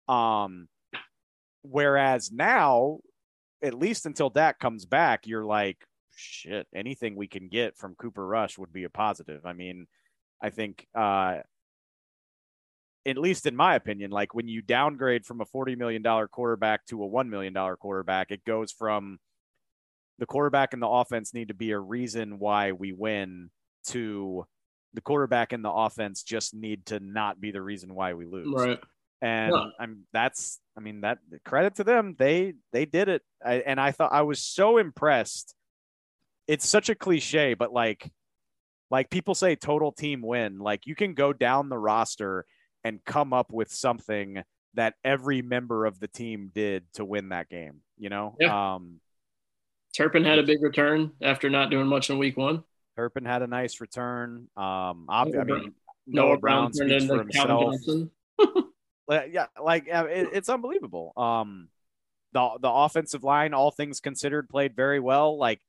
Right. 0.09 0.45
Um, 0.45 0.69
whereas 1.63 2.33
now, 2.33 2.99
at 3.63 3.75
least 3.75 4.07
until 4.07 4.31
Dak 4.31 4.59
comes 4.59 4.85
back, 4.85 5.27
you're 5.27 5.45
like, 5.45 5.79
shit, 6.17 6.67
anything 6.75 7.17
we 7.17 7.29
can 7.29 7.49
get 7.49 7.77
from 7.77 7.95
Cooper 7.95 8.27
Rush 8.27 8.59
would 8.59 8.73
be 8.73 8.85
a 8.85 8.91
positive. 8.91 9.47
I 9.47 9.53
mean, 9.53 9.87
I 10.43 10.51
think, 10.51 10.87
uh, 10.95 11.39
at 13.07 13.19
least 13.19 13.47
in 13.47 13.55
my 13.55 13.77
opinion, 13.77 14.11
like 14.11 14.35
when 14.35 14.49
you 14.49 14.63
downgrade 14.63 15.25
from 15.25 15.41
a 15.41 15.47
$40 15.47 15.79
million 15.79 16.03
quarterback 16.29 16.85
to 16.87 17.05
a 17.05 17.09
$1 17.09 17.29
million 17.29 17.55
quarterback, 17.77 18.33
it 18.33 18.45
goes 18.45 18.73
from 18.73 19.19
the 20.19 20.27
quarterback 20.27 20.73
and 20.73 20.83
the 20.83 20.89
offense 20.89 21.33
need 21.33 21.49
to 21.49 21.55
be 21.55 21.71
a 21.71 21.79
reason 21.79 22.39
why 22.39 22.73
we 22.73 22.93
win 22.93 23.51
to 23.89 24.47
the 24.95 25.01
quarterback 25.01 25.53
and 25.53 25.65
the 25.65 25.71
offense 25.71 26.23
just 26.23 26.55
need 26.55 26.87
to 26.87 26.99
not 26.99 27.41
be 27.41 27.51
the 27.51 27.63
reason 27.63 27.95
why 27.95 28.15
we 28.15 28.25
lose. 28.25 28.49
Right. 28.51 28.81
And 29.23 29.53
yeah. 29.55 29.67
I'm 29.79 30.05
that's 30.13 30.61
I 30.77 30.81
mean 30.81 31.03
that 31.03 31.19
credit 31.45 31.77
to 31.77 31.85
them 31.85 32.17
they 32.19 32.55
they 32.73 32.85
did 32.85 33.09
it 33.09 33.23
I, 33.45 33.55
and 33.57 33.81
I 33.81 33.93
thought 33.93 34.13
I 34.13 34.23
was 34.23 34.43
so 34.43 34.79
impressed. 34.79 35.55
It's 36.47 36.69
such 36.69 36.89
a 36.89 36.95
cliche, 36.95 37.55
but 37.55 37.73
like 37.73 38.11
like 38.91 39.11
people 39.11 39.35
say 39.35 39.57
total 39.57 39.93
team 39.93 40.23
win. 40.23 40.59
Like 40.59 40.87
you 40.87 40.95
can 40.95 41.15
go 41.15 41.33
down 41.33 41.69
the 41.69 41.79
roster 41.79 42.47
and 42.85 43.05
come 43.05 43.33
up 43.33 43.53
with 43.53 43.73
something 43.73 44.43
that 44.75 44.95
every 45.05 45.43
member 45.43 45.87
of 45.87 45.99
the 45.99 46.09
team 46.09 46.51
did 46.55 46.85
to 46.95 47.05
win 47.05 47.31
that 47.31 47.49
game. 47.49 47.81
You 47.99 48.11
know, 48.11 48.37
yeah. 48.39 48.75
um, 48.75 49.01
Turpin 49.97 50.25
had 50.25 50.39
a 50.39 50.43
big 50.43 50.63
return 50.63 51.13
after 51.23 51.49
not 51.51 51.71
doing 51.71 51.87
much 51.87 52.11
in 52.11 52.19
week 52.19 52.37
one. 52.37 52.63
Turpin 52.97 53.25
had 53.25 53.43
a 53.43 53.47
nice 53.47 53.81
return. 53.81 54.49
Um, 54.57 55.07
I 55.09 55.25
mean, 55.25 55.35
Noah, 55.35 55.61
Noah 56.07 56.39
Brown, 56.39 56.71
Brown 56.71 56.73
speaks 56.73 57.05
for 57.07 57.19
himself. 57.19 57.75
yeah, 59.31 59.47
like 59.63 59.87
it, 59.89 60.29
it's 60.33 60.49
unbelievable. 60.49 61.13
Um, 61.17 61.69
the 62.33 62.51
the 62.61 62.71
offensive 62.71 63.25
line, 63.25 63.55
all 63.55 63.71
things 63.71 64.01
considered, 64.01 64.49
played 64.49 64.77
very 64.77 65.01
well. 65.01 65.39
Like 65.39 65.61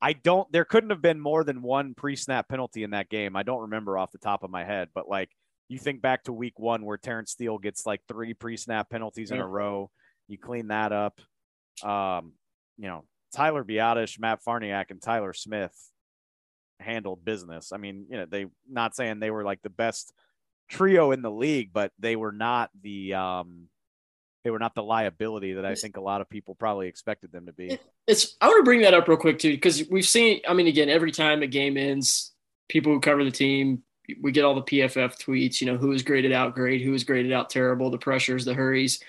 I 0.00 0.12
don't, 0.12 0.50
there 0.52 0.64
couldn't 0.64 0.90
have 0.90 1.02
been 1.02 1.20
more 1.20 1.44
than 1.44 1.62
one 1.62 1.94
pre 1.94 2.16
snap 2.16 2.48
penalty 2.48 2.82
in 2.82 2.90
that 2.90 3.08
game. 3.08 3.36
I 3.36 3.42
don't 3.42 3.62
remember 3.62 3.98
off 3.98 4.12
the 4.12 4.18
top 4.18 4.42
of 4.42 4.50
my 4.50 4.64
head, 4.64 4.88
but 4.94 5.08
like 5.08 5.30
you 5.68 5.78
think 5.78 6.00
back 6.00 6.24
to 6.24 6.32
week 6.32 6.58
one 6.58 6.84
where 6.84 6.96
Terence 6.96 7.32
Steele 7.32 7.58
gets 7.58 7.84
like 7.84 8.00
three 8.08 8.34
pre-snap 8.34 8.88
penalties 8.90 9.30
yeah. 9.30 9.36
in 9.36 9.42
a 9.42 9.46
row. 9.46 9.90
You 10.26 10.38
clean 10.38 10.68
that 10.68 10.92
up. 10.92 11.20
Um, 11.82 12.32
you 12.78 12.88
know, 12.88 13.04
Tyler 13.34 13.64
Biadasz, 13.64 14.18
Matt 14.18 14.40
Farniok, 14.42 14.90
and 14.90 15.00
Tyler 15.00 15.34
Smith 15.34 15.74
handled 16.80 17.24
business. 17.24 17.72
I 17.72 17.76
mean, 17.76 18.06
you 18.10 18.16
know, 18.16 18.26
they 18.26 18.46
not 18.68 18.96
saying 18.96 19.20
they 19.20 19.30
were 19.30 19.44
like 19.44 19.60
the 19.62 19.70
best 19.70 20.12
trio 20.68 21.12
in 21.12 21.22
the 21.22 21.30
league, 21.30 21.70
but 21.72 21.92
they 21.98 22.16
were 22.16 22.32
not 22.32 22.70
the 22.82 23.14
um 23.14 23.68
they 24.48 24.50
were 24.50 24.58
not 24.58 24.74
the 24.74 24.82
liability 24.82 25.52
that 25.52 25.66
I 25.66 25.74
think 25.74 25.98
a 25.98 26.00
lot 26.00 26.22
of 26.22 26.30
people 26.30 26.54
probably 26.54 26.88
expected 26.88 27.32
them 27.32 27.44
to 27.44 27.52
be. 27.52 27.78
It's 28.06 28.34
I 28.40 28.46
want 28.48 28.60
to 28.60 28.64
bring 28.64 28.80
that 28.80 28.94
up 28.94 29.06
real 29.06 29.18
quick 29.18 29.38
too, 29.38 29.50
because 29.50 29.86
we've 29.90 30.08
seen 30.08 30.40
I 30.48 30.54
mean 30.54 30.66
again, 30.66 30.88
every 30.88 31.12
time 31.12 31.42
a 31.42 31.46
game 31.46 31.76
ends, 31.76 32.32
people 32.70 32.90
who 32.90 33.00
cover 33.00 33.22
the 33.24 33.30
team 33.30 33.82
we 34.22 34.32
get 34.32 34.46
all 34.46 34.54
the 34.54 34.62
PFF 34.62 35.22
tweets, 35.22 35.60
you 35.60 35.66
know, 35.66 35.76
who 35.76 35.92
is 35.92 36.02
graded 36.02 36.32
out 36.32 36.54
great, 36.54 36.80
who 36.80 36.94
is 36.94 37.04
graded 37.04 37.30
out 37.30 37.50
terrible, 37.50 37.90
the 37.90 37.98
pressures, 37.98 38.46
the 38.46 38.54
hurries. 38.54 39.00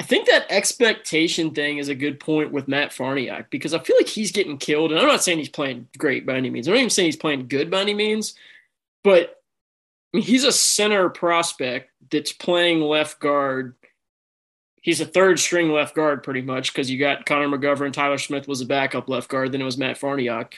I 0.00 0.04
think 0.04 0.28
that 0.28 0.46
expectation 0.48 1.50
thing 1.50 1.76
is 1.76 1.90
a 1.90 1.94
good 1.94 2.18
point 2.18 2.50
with 2.50 2.66
Matt 2.66 2.92
Farniok 2.92 3.50
because 3.50 3.74
I 3.74 3.80
feel 3.80 3.96
like 3.98 4.08
he's 4.08 4.32
getting 4.32 4.56
killed. 4.56 4.92
And 4.92 4.98
I'm 4.98 5.06
not 5.06 5.22
saying 5.22 5.36
he's 5.36 5.50
playing 5.50 5.88
great 5.98 6.24
by 6.24 6.36
any 6.36 6.48
means. 6.48 6.66
I'm 6.66 6.72
not 6.72 6.80
even 6.80 6.88
saying 6.88 7.08
he's 7.08 7.16
playing 7.16 7.48
good 7.48 7.70
by 7.70 7.82
any 7.82 7.92
means, 7.92 8.34
but 9.04 9.42
I 10.14 10.16
mean, 10.16 10.24
he's 10.24 10.44
a 10.44 10.52
center 10.52 11.10
prospect 11.10 11.90
that's 12.10 12.32
playing 12.32 12.80
left 12.80 13.20
guard. 13.20 13.74
He's 14.80 15.00
a 15.00 15.06
third 15.06 15.38
string 15.38 15.70
left 15.70 15.94
guard 15.94 16.22
pretty 16.22 16.42
much 16.42 16.72
because 16.72 16.90
you 16.90 16.98
got 16.98 17.26
Connor 17.26 17.48
McGovern, 17.48 17.92
Tyler 17.92 18.18
Smith 18.18 18.48
was 18.48 18.60
a 18.60 18.66
backup 18.66 19.08
left 19.08 19.28
guard, 19.28 19.52
then 19.52 19.60
it 19.60 19.64
was 19.64 19.76
Matt 19.76 20.00
Farniok. 20.00 20.54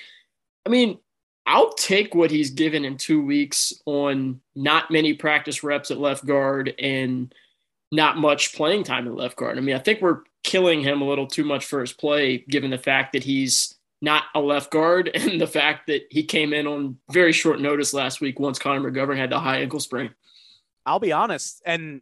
I 0.65 0.69
mean, 0.69 0.99
I'll 1.47 1.73
take 1.75 2.15
what 2.15 2.31
he's 2.31 2.51
given 2.51 2.85
in 2.85 2.97
two 2.97 3.25
weeks 3.25 3.73
on 3.85 4.41
not 4.55 4.91
many 4.91 5.13
practice 5.13 5.65
reps 5.65 5.91
at 5.91 5.99
left 5.99 6.25
guard 6.25 6.73
and 6.79 7.35
not 7.91 8.17
much 8.17 8.55
playing 8.55 8.85
time 8.85 9.09
at 9.09 9.15
left 9.15 9.37
guard. 9.37 9.59
I 9.59 9.61
mean, 9.61 9.75
I 9.75 9.81
think 9.81 10.01
we're 10.01 10.21
killing 10.45 10.81
him 10.81 11.03
a 11.03 11.09
little 11.09 11.27
too 11.27 11.45
much 11.45 11.65
for 11.65 11.81
his 11.81 11.93
play, 11.93 12.39
given 12.49 12.71
the 12.71 12.79
fact 12.79 13.13
that 13.13 13.25
he's 13.25 13.75
not 14.01 14.25
a 14.35 14.41
left 14.41 14.71
guard 14.71 15.09
and 15.15 15.41
the 15.41 15.47
fact 15.47 15.89
that 15.89 16.03
he 16.11 16.23
came 16.23 16.53
in 16.53 16.67
on 16.67 16.99
very 17.11 17.33
short 17.33 17.61
notice 17.61 17.93
last 17.93 18.21
week 18.21 18.39
once 18.39 18.59
Connor 18.59 18.91
McGovern 18.91 19.17
had 19.17 19.31
the 19.31 19.41
high 19.41 19.59
ankle 19.59 19.81
sprain. 19.81 20.11
I'll 20.87 21.01
be 21.01 21.13
honest, 21.13 21.63
and 21.65 22.01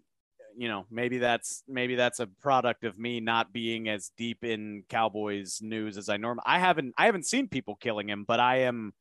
you 0.60 0.68
know, 0.68 0.84
maybe 0.90 1.16
that's 1.16 1.62
maybe 1.66 1.94
that's 1.94 2.20
a 2.20 2.26
product 2.26 2.84
of 2.84 2.98
me 2.98 3.18
not 3.18 3.50
being 3.50 3.88
as 3.88 4.10
deep 4.18 4.44
in 4.44 4.84
Cowboys 4.90 5.60
news 5.62 5.96
as 5.96 6.10
I 6.10 6.18
normally. 6.18 6.42
I 6.44 6.58
haven't 6.58 6.92
I 6.98 7.06
haven't 7.06 7.24
seen 7.24 7.48
people 7.48 7.76
killing 7.76 8.10
him, 8.10 8.26
but 8.28 8.40
I 8.40 8.64
am 8.64 8.92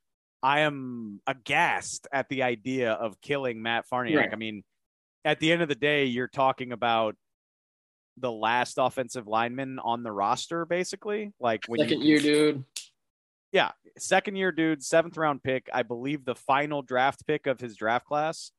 I 0.41 0.61
am 0.61 1.19
aghast 1.27 2.07
at 2.13 2.29
the 2.29 2.43
idea 2.43 2.93
of 2.93 3.19
killing 3.19 3.61
Matt 3.61 3.83
Farniok. 3.91 4.15
Right. 4.15 4.29
I 4.31 4.37
mean, 4.37 4.63
at 5.25 5.41
the 5.41 5.51
end 5.51 5.61
of 5.61 5.67
the 5.67 5.75
day, 5.75 6.05
you're 6.05 6.29
talking 6.29 6.71
about 6.71 7.17
the 8.15 8.31
last 8.31 8.75
offensive 8.77 9.27
lineman 9.27 9.79
on 9.79 10.01
the 10.01 10.13
roster, 10.13 10.63
basically. 10.65 11.33
Like 11.41 11.65
when 11.67 11.81
second 11.81 12.03
you, 12.03 12.07
year 12.07 12.19
dude. 12.21 12.63
Yeah, 13.51 13.71
second 13.97 14.37
year 14.37 14.53
dude, 14.53 14.81
seventh 14.81 15.17
round 15.17 15.43
pick. 15.43 15.69
I 15.73 15.83
believe 15.83 16.23
the 16.23 16.35
final 16.35 16.83
draft 16.83 17.27
pick 17.27 17.47
of 17.47 17.59
his 17.59 17.75
draft 17.75 18.05
class. 18.05 18.53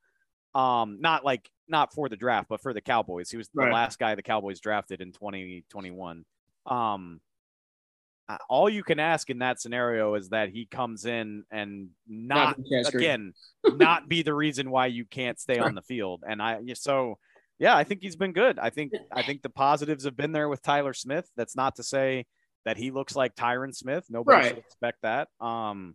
Um, 0.55 0.99
not 1.01 1.25
like 1.25 1.49
not 1.69 1.93
for 1.95 2.09
the 2.09 2.17
draft, 2.17 2.49
but 2.49 2.61
for 2.61 2.73
the 2.75 2.81
Cowboys. 2.81 3.31
He 3.31 3.37
was 3.37 3.49
the 3.55 3.63
right. 3.63 3.73
last 3.73 3.99
guy 3.99 4.15
the 4.15 4.23
Cowboys 4.23 4.61
drafted 4.61 5.01
in 5.01 5.13
2021. 5.13 6.25
Um, 6.67 7.21
all 8.49 8.69
you 8.69 8.83
can 8.83 9.01
ask 9.01 9.31
in 9.31 9.39
that 9.39 9.61
scenario 9.61 10.15
is 10.15 10.29
that 10.29 10.51
he 10.51 10.67
comes 10.67 11.05
in 11.05 11.45
and 11.51 11.89
not, 12.09 12.57
not 12.59 12.95
again 12.95 13.33
not 13.65 14.09
be 14.09 14.23
the 14.23 14.35
reason 14.35 14.71
why 14.71 14.87
you 14.87 15.05
can't 15.05 15.41
stay 15.41 15.59
on 15.59 15.75
the 15.75 15.83
field 15.83 16.23
and 16.27 16.43
i 16.43 16.61
so 16.75 17.19
yeah 17.59 17.77
i 17.77 17.85
think 17.85 18.01
he's 18.03 18.17
been 18.17 18.33
good 18.33 18.59
i 18.59 18.71
think 18.71 18.93
i 19.13 19.23
think 19.23 19.43
the 19.43 19.51
positives 19.51 20.05
have 20.05 20.17
been 20.17 20.33
there 20.33 20.49
with 20.49 20.63
tyler 20.63 20.95
smith 20.95 21.29
that's 21.37 21.57
not 21.57 21.77
to 21.77 21.83
say 21.83 22.25
that 22.65 22.77
he 22.77 22.91
looks 22.91 23.17
like 23.17 23.35
tyron 23.35 23.75
smith 23.75 24.05
nobody 24.09 24.37
right. 24.37 24.49
should 24.49 24.59
expect 24.59 24.99
that 25.03 25.29
um 25.41 25.95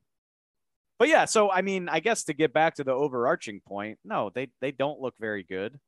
but 0.99 1.07
yeah 1.07 1.25
so 1.25 1.51
i 1.51 1.61
mean 1.61 1.89
i 1.89 1.99
guess 1.99 2.23
to 2.23 2.33
get 2.33 2.53
back 2.53 2.75
to 2.75 2.83
the 2.83 2.91
overarching 2.91 3.61
point 3.65 3.97
no 4.03 4.31
they 4.33 4.47
they 4.61 4.71
don't 4.71 5.01
look 5.01 5.15
very 5.19 5.43
good 5.43 5.79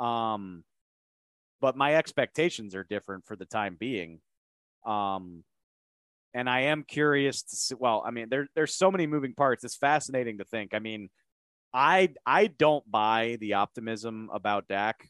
um 0.00 0.64
but 1.60 1.76
my 1.76 1.94
expectations 1.94 2.74
are 2.74 2.84
different 2.84 3.24
for 3.24 3.36
the 3.36 3.46
time 3.46 3.76
being 3.78 4.20
um 4.86 5.44
and 6.34 6.50
I 6.50 6.62
am 6.62 6.82
curious 6.82 7.42
to 7.42 7.56
see. 7.56 7.74
Well, 7.78 8.02
I 8.04 8.10
mean, 8.10 8.28
there 8.28 8.48
there's 8.56 8.74
so 8.74 8.90
many 8.90 9.06
moving 9.06 9.34
parts. 9.34 9.64
It's 9.64 9.76
fascinating 9.76 10.38
to 10.38 10.44
think. 10.44 10.74
I 10.74 10.80
mean, 10.80 11.08
I 11.72 12.10
I 12.26 12.48
don't 12.48 12.88
buy 12.90 13.38
the 13.40 13.54
optimism 13.54 14.28
about 14.32 14.66
Dak. 14.66 15.08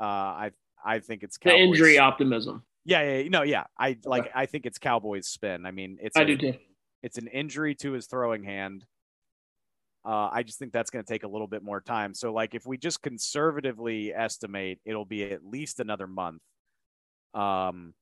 Uh, 0.00 0.04
I 0.04 0.50
I 0.84 1.00
think 1.00 1.24
it's 1.24 1.36
Cowboys. 1.36 1.58
the 1.58 1.64
injury 1.64 1.98
optimism. 1.98 2.62
Yeah, 2.84 3.18
yeah, 3.18 3.28
no, 3.28 3.42
yeah. 3.42 3.64
I 3.78 3.98
like. 4.04 4.30
I 4.34 4.46
think 4.46 4.66
it's 4.66 4.78
Cowboys 4.78 5.28
spin. 5.28 5.66
I 5.66 5.72
mean, 5.72 5.98
it's 6.00 6.16
I 6.16 6.22
a, 6.22 6.26
do 6.26 6.36
too. 6.36 6.54
It's 7.02 7.18
an 7.18 7.26
injury 7.26 7.74
to 7.76 7.92
his 7.92 8.06
throwing 8.06 8.44
hand. 8.44 8.84
Uh, 10.04 10.28
I 10.32 10.42
just 10.42 10.58
think 10.58 10.72
that's 10.72 10.90
going 10.90 11.04
to 11.04 11.12
take 11.12 11.22
a 11.22 11.28
little 11.28 11.46
bit 11.46 11.62
more 11.62 11.80
time. 11.80 12.14
So, 12.14 12.32
like, 12.32 12.54
if 12.54 12.66
we 12.66 12.76
just 12.76 13.02
conservatively 13.02 14.12
estimate, 14.12 14.80
it'll 14.84 15.04
be 15.04 15.24
at 15.24 15.44
least 15.44 15.80
another 15.80 16.06
month. 16.06 16.42
Um, 17.34 17.94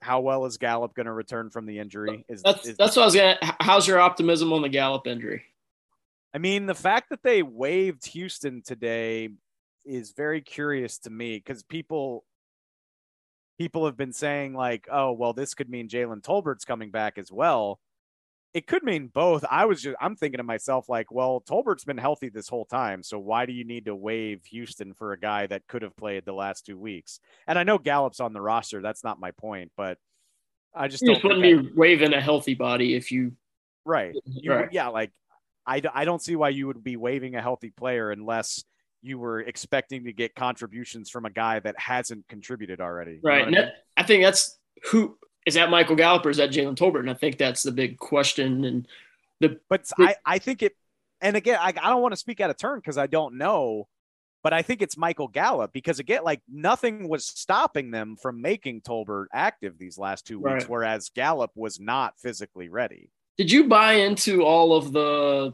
how 0.00 0.20
well 0.20 0.46
is 0.46 0.58
Gallup 0.58 0.94
going 0.94 1.06
to 1.06 1.12
return 1.12 1.50
from 1.50 1.66
the 1.66 1.78
injury? 1.78 2.24
Is 2.28 2.42
that's 2.42 2.66
is, 2.66 2.76
that's 2.76 2.96
what 2.96 3.02
I 3.02 3.04
was 3.06 3.14
going 3.14 3.36
to. 3.36 3.56
How's 3.60 3.86
your 3.86 3.98
optimism 3.98 4.52
on 4.52 4.62
the 4.62 4.68
Gallup 4.68 5.06
injury? 5.06 5.42
I 6.32 6.38
mean, 6.38 6.66
the 6.66 6.74
fact 6.74 7.10
that 7.10 7.22
they 7.22 7.42
waived 7.42 8.06
Houston 8.06 8.62
today 8.62 9.30
is 9.84 10.12
very 10.12 10.40
curious 10.40 10.98
to 11.00 11.10
me 11.10 11.36
because 11.36 11.62
people 11.64 12.24
people 13.58 13.86
have 13.86 13.96
been 13.96 14.12
saying 14.12 14.54
like, 14.54 14.86
oh, 14.90 15.12
well, 15.12 15.32
this 15.32 15.54
could 15.54 15.68
mean 15.68 15.88
Jalen 15.88 16.22
Tolbert's 16.22 16.64
coming 16.64 16.90
back 16.90 17.18
as 17.18 17.30
well 17.30 17.80
it 18.52 18.66
could 18.66 18.82
mean 18.82 19.08
both. 19.12 19.44
I 19.48 19.66
was 19.66 19.82
just 19.82 19.96
I'm 20.00 20.16
thinking 20.16 20.38
to 20.38 20.44
myself 20.44 20.88
like, 20.88 21.12
well, 21.12 21.40
Tolbert's 21.40 21.84
been 21.84 21.98
healthy 21.98 22.28
this 22.28 22.48
whole 22.48 22.64
time, 22.64 23.02
so 23.02 23.18
why 23.18 23.46
do 23.46 23.52
you 23.52 23.64
need 23.64 23.86
to 23.86 23.94
waive 23.94 24.44
Houston 24.46 24.94
for 24.94 25.12
a 25.12 25.20
guy 25.20 25.46
that 25.46 25.66
could 25.68 25.82
have 25.82 25.96
played 25.96 26.24
the 26.24 26.32
last 26.32 26.66
two 26.66 26.78
weeks? 26.78 27.20
And 27.46 27.58
I 27.58 27.62
know 27.62 27.78
Gallup's 27.78 28.20
on 28.20 28.32
the 28.32 28.40
roster. 28.40 28.82
That's 28.82 29.04
not 29.04 29.20
my 29.20 29.30
point, 29.32 29.70
but 29.76 29.98
I 30.74 30.88
just 30.88 31.02
you 31.02 31.14
just 31.14 31.22
wouldn't 31.22 31.42
be 31.42 31.54
that... 31.54 31.76
waiving 31.76 32.12
a 32.12 32.20
healthy 32.20 32.54
body 32.54 32.94
if 32.94 33.12
you 33.12 33.32
right. 33.84 34.14
You, 34.24 34.52
right. 34.52 34.72
Yeah, 34.72 34.88
like 34.88 35.12
I 35.66 35.82
I 35.94 36.04
don't 36.04 36.22
see 36.22 36.36
why 36.36 36.48
you 36.48 36.66
would 36.66 36.82
be 36.82 36.96
waving 36.96 37.36
a 37.36 37.42
healthy 37.42 37.70
player 37.70 38.10
unless 38.10 38.64
you 39.02 39.18
were 39.18 39.40
expecting 39.40 40.04
to 40.04 40.12
get 40.12 40.34
contributions 40.34 41.08
from 41.08 41.24
a 41.24 41.30
guy 41.30 41.58
that 41.60 41.78
hasn't 41.78 42.26
contributed 42.28 42.80
already. 42.80 43.20
Right. 43.22 43.46
You 43.46 43.52
know 43.52 43.58
I, 43.58 43.64
mean? 43.64 43.72
I 43.96 44.02
think 44.02 44.24
that's 44.24 44.58
who 44.90 45.16
is 45.50 45.54
that 45.54 45.68
Michael 45.68 45.96
Gallup 45.96 46.24
or 46.24 46.30
is 46.30 46.36
that 46.36 46.50
Jalen 46.50 46.76
Tolbert? 46.76 47.00
And 47.00 47.10
I 47.10 47.14
think 47.14 47.38
that's 47.38 47.64
the 47.64 47.72
big 47.72 47.98
question. 47.98 48.64
And 48.64 48.86
the 49.40 49.58
but 49.68 49.90
I, 49.98 50.14
I 50.24 50.38
think 50.38 50.62
it 50.62 50.76
and 51.20 51.36
again, 51.36 51.58
I, 51.60 51.68
I 51.68 51.90
don't 51.90 52.02
want 52.02 52.12
to 52.12 52.16
speak 52.16 52.40
out 52.40 52.50
of 52.50 52.56
turn 52.56 52.78
because 52.78 52.96
I 52.96 53.08
don't 53.08 53.36
know, 53.36 53.88
but 54.44 54.52
I 54.52 54.62
think 54.62 54.80
it's 54.80 54.96
Michael 54.96 55.26
Gallup 55.26 55.72
because 55.72 55.98
again, 55.98 56.22
like 56.22 56.40
nothing 56.48 57.08
was 57.08 57.24
stopping 57.26 57.90
them 57.90 58.14
from 58.16 58.40
making 58.40 58.82
Tolbert 58.82 59.26
active 59.32 59.76
these 59.76 59.98
last 59.98 60.24
two 60.24 60.38
weeks, 60.38 60.44
Right. 60.62 60.68
whereas 60.68 61.10
Gallup 61.10 61.50
was 61.56 61.80
not 61.80 62.14
physically 62.20 62.68
ready. 62.68 63.10
Did 63.36 63.50
you 63.50 63.66
buy 63.66 63.94
into 63.94 64.42
all 64.44 64.76
of 64.76 64.92
the? 64.92 65.52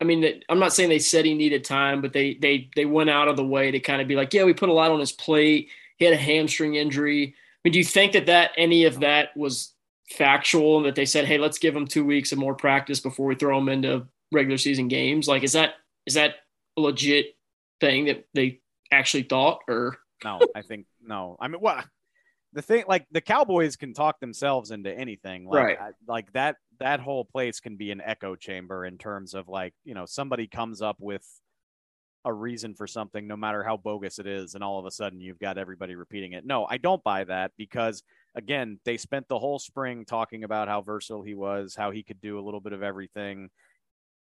I 0.00 0.04
mean, 0.04 0.42
I'm 0.48 0.58
not 0.58 0.72
saying 0.72 0.88
they 0.88 0.98
said 0.98 1.24
he 1.24 1.34
needed 1.34 1.64
time, 1.64 2.00
but 2.00 2.12
they 2.12 2.34
they 2.34 2.68
they 2.76 2.84
went 2.84 3.10
out 3.10 3.26
of 3.26 3.36
the 3.36 3.44
way 3.44 3.70
to 3.70 3.80
kind 3.80 4.00
of 4.00 4.06
be 4.06 4.14
like, 4.16 4.32
yeah, 4.34 4.44
we 4.44 4.52
put 4.52 4.68
a 4.68 4.72
lot 4.72 4.90
on 4.90 5.00
his 5.00 5.12
plate. 5.12 5.70
He 5.96 6.04
had 6.04 6.14
a 6.14 6.18
hamstring 6.18 6.74
injury. 6.74 7.34
Mean, 7.64 7.72
do 7.72 7.78
you 7.78 7.84
think 7.84 8.12
that 8.12 8.26
that 8.26 8.50
any 8.56 8.84
of 8.84 9.00
that 9.00 9.36
was 9.36 9.74
factual 10.10 10.76
and 10.78 10.86
that 10.86 10.94
they 10.94 11.06
said, 11.06 11.24
hey, 11.24 11.38
let's 11.38 11.58
give 11.58 11.74
him 11.74 11.86
two 11.86 12.04
weeks 12.04 12.30
of 12.32 12.38
more 12.38 12.54
practice 12.54 13.00
before 13.00 13.26
we 13.26 13.34
throw 13.34 13.58
him 13.58 13.68
into 13.68 14.06
regular 14.32 14.58
season 14.58 14.88
games? 14.88 15.26
Like, 15.28 15.42
is 15.42 15.52
that 15.52 15.74
is 16.06 16.14
that 16.14 16.34
a 16.76 16.80
legit 16.80 17.36
thing 17.80 18.06
that 18.06 18.26
they 18.34 18.60
actually 18.92 19.22
thought, 19.22 19.60
or 19.68 19.98
No, 20.22 20.40
I 20.54 20.62
think 20.62 20.86
no. 21.02 21.36
I 21.40 21.48
mean, 21.48 21.60
what 21.60 21.86
the 22.52 22.62
thing 22.62 22.84
like 22.86 23.06
the 23.10 23.20
Cowboys 23.20 23.76
can 23.76 23.94
talk 23.94 24.20
themselves 24.20 24.70
into 24.70 24.92
anything. 24.92 25.46
Like, 25.46 25.64
Right. 25.64 25.78
I- 25.80 25.90
like 26.06 26.32
that 26.32 26.56
that 26.80 27.00
whole 27.00 27.24
place 27.24 27.60
can 27.60 27.76
be 27.76 27.90
an 27.92 28.00
echo 28.04 28.36
chamber 28.36 28.84
in 28.84 28.98
terms 28.98 29.32
of 29.34 29.48
like 29.48 29.72
you 29.84 29.94
know 29.94 30.04
somebody 30.06 30.46
comes 30.46 30.82
up 30.82 30.96
with 31.00 31.24
a 32.24 32.32
reason 32.32 32.74
for 32.74 32.86
something, 32.86 33.26
no 33.26 33.36
matter 33.36 33.62
how 33.62 33.76
bogus 33.76 34.18
it 34.18 34.26
is, 34.26 34.54
and 34.54 34.64
all 34.64 34.78
of 34.78 34.86
a 34.86 34.90
sudden 34.90 35.20
you've 35.20 35.38
got 35.38 35.58
everybody 35.58 35.94
repeating 35.94 36.32
it. 36.32 36.44
No, 36.46 36.66
I 36.68 36.78
don't 36.78 37.02
buy 37.04 37.24
that 37.24 37.52
because 37.56 38.02
again, 38.34 38.78
they 38.84 38.96
spent 38.96 39.28
the 39.28 39.38
whole 39.38 39.58
spring 39.58 40.04
talking 40.04 40.44
about 40.44 40.68
how 40.68 40.80
versatile 40.82 41.22
he 41.22 41.34
was, 41.34 41.74
how 41.74 41.90
he 41.90 42.02
could 42.02 42.20
do 42.20 42.38
a 42.38 42.42
little 42.44 42.60
bit 42.60 42.72
of 42.72 42.82
everything. 42.82 43.50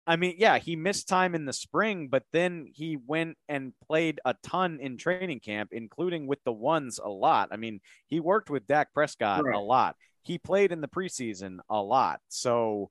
I 0.06 0.18
mean, 0.18 0.36
yeah, 0.38 0.58
he 0.58 0.76
missed 0.76 1.08
time 1.08 1.34
in 1.34 1.46
the 1.46 1.54
spring, 1.54 2.10
but 2.10 2.24
then 2.34 2.68
he 2.74 2.98
went 2.98 3.38
and 3.48 3.72
played 3.88 4.20
a 4.26 4.36
ton 4.44 4.80
in 4.82 4.98
training 4.98 5.40
camp, 5.40 5.70
including 5.72 6.28
with 6.28 6.44
the 6.44 6.52
ones 6.52 7.00
a 7.02 7.08
lot. 7.08 7.50
I 7.52 7.56
mean, 7.56 7.80
he 8.08 8.20
worked 8.20 8.50
with 8.50 8.68
Dak 8.68 8.94
Prescott 8.94 9.46
Right. 9.46 9.56
a 9.56 9.60
lot. 9.60 9.96
He 10.24 10.38
played 10.38 10.74
in 10.74 10.82
the 10.82 10.90
preseason 10.90 11.60
a 11.70 11.82
lot. 11.82 12.20
So, 12.28 12.90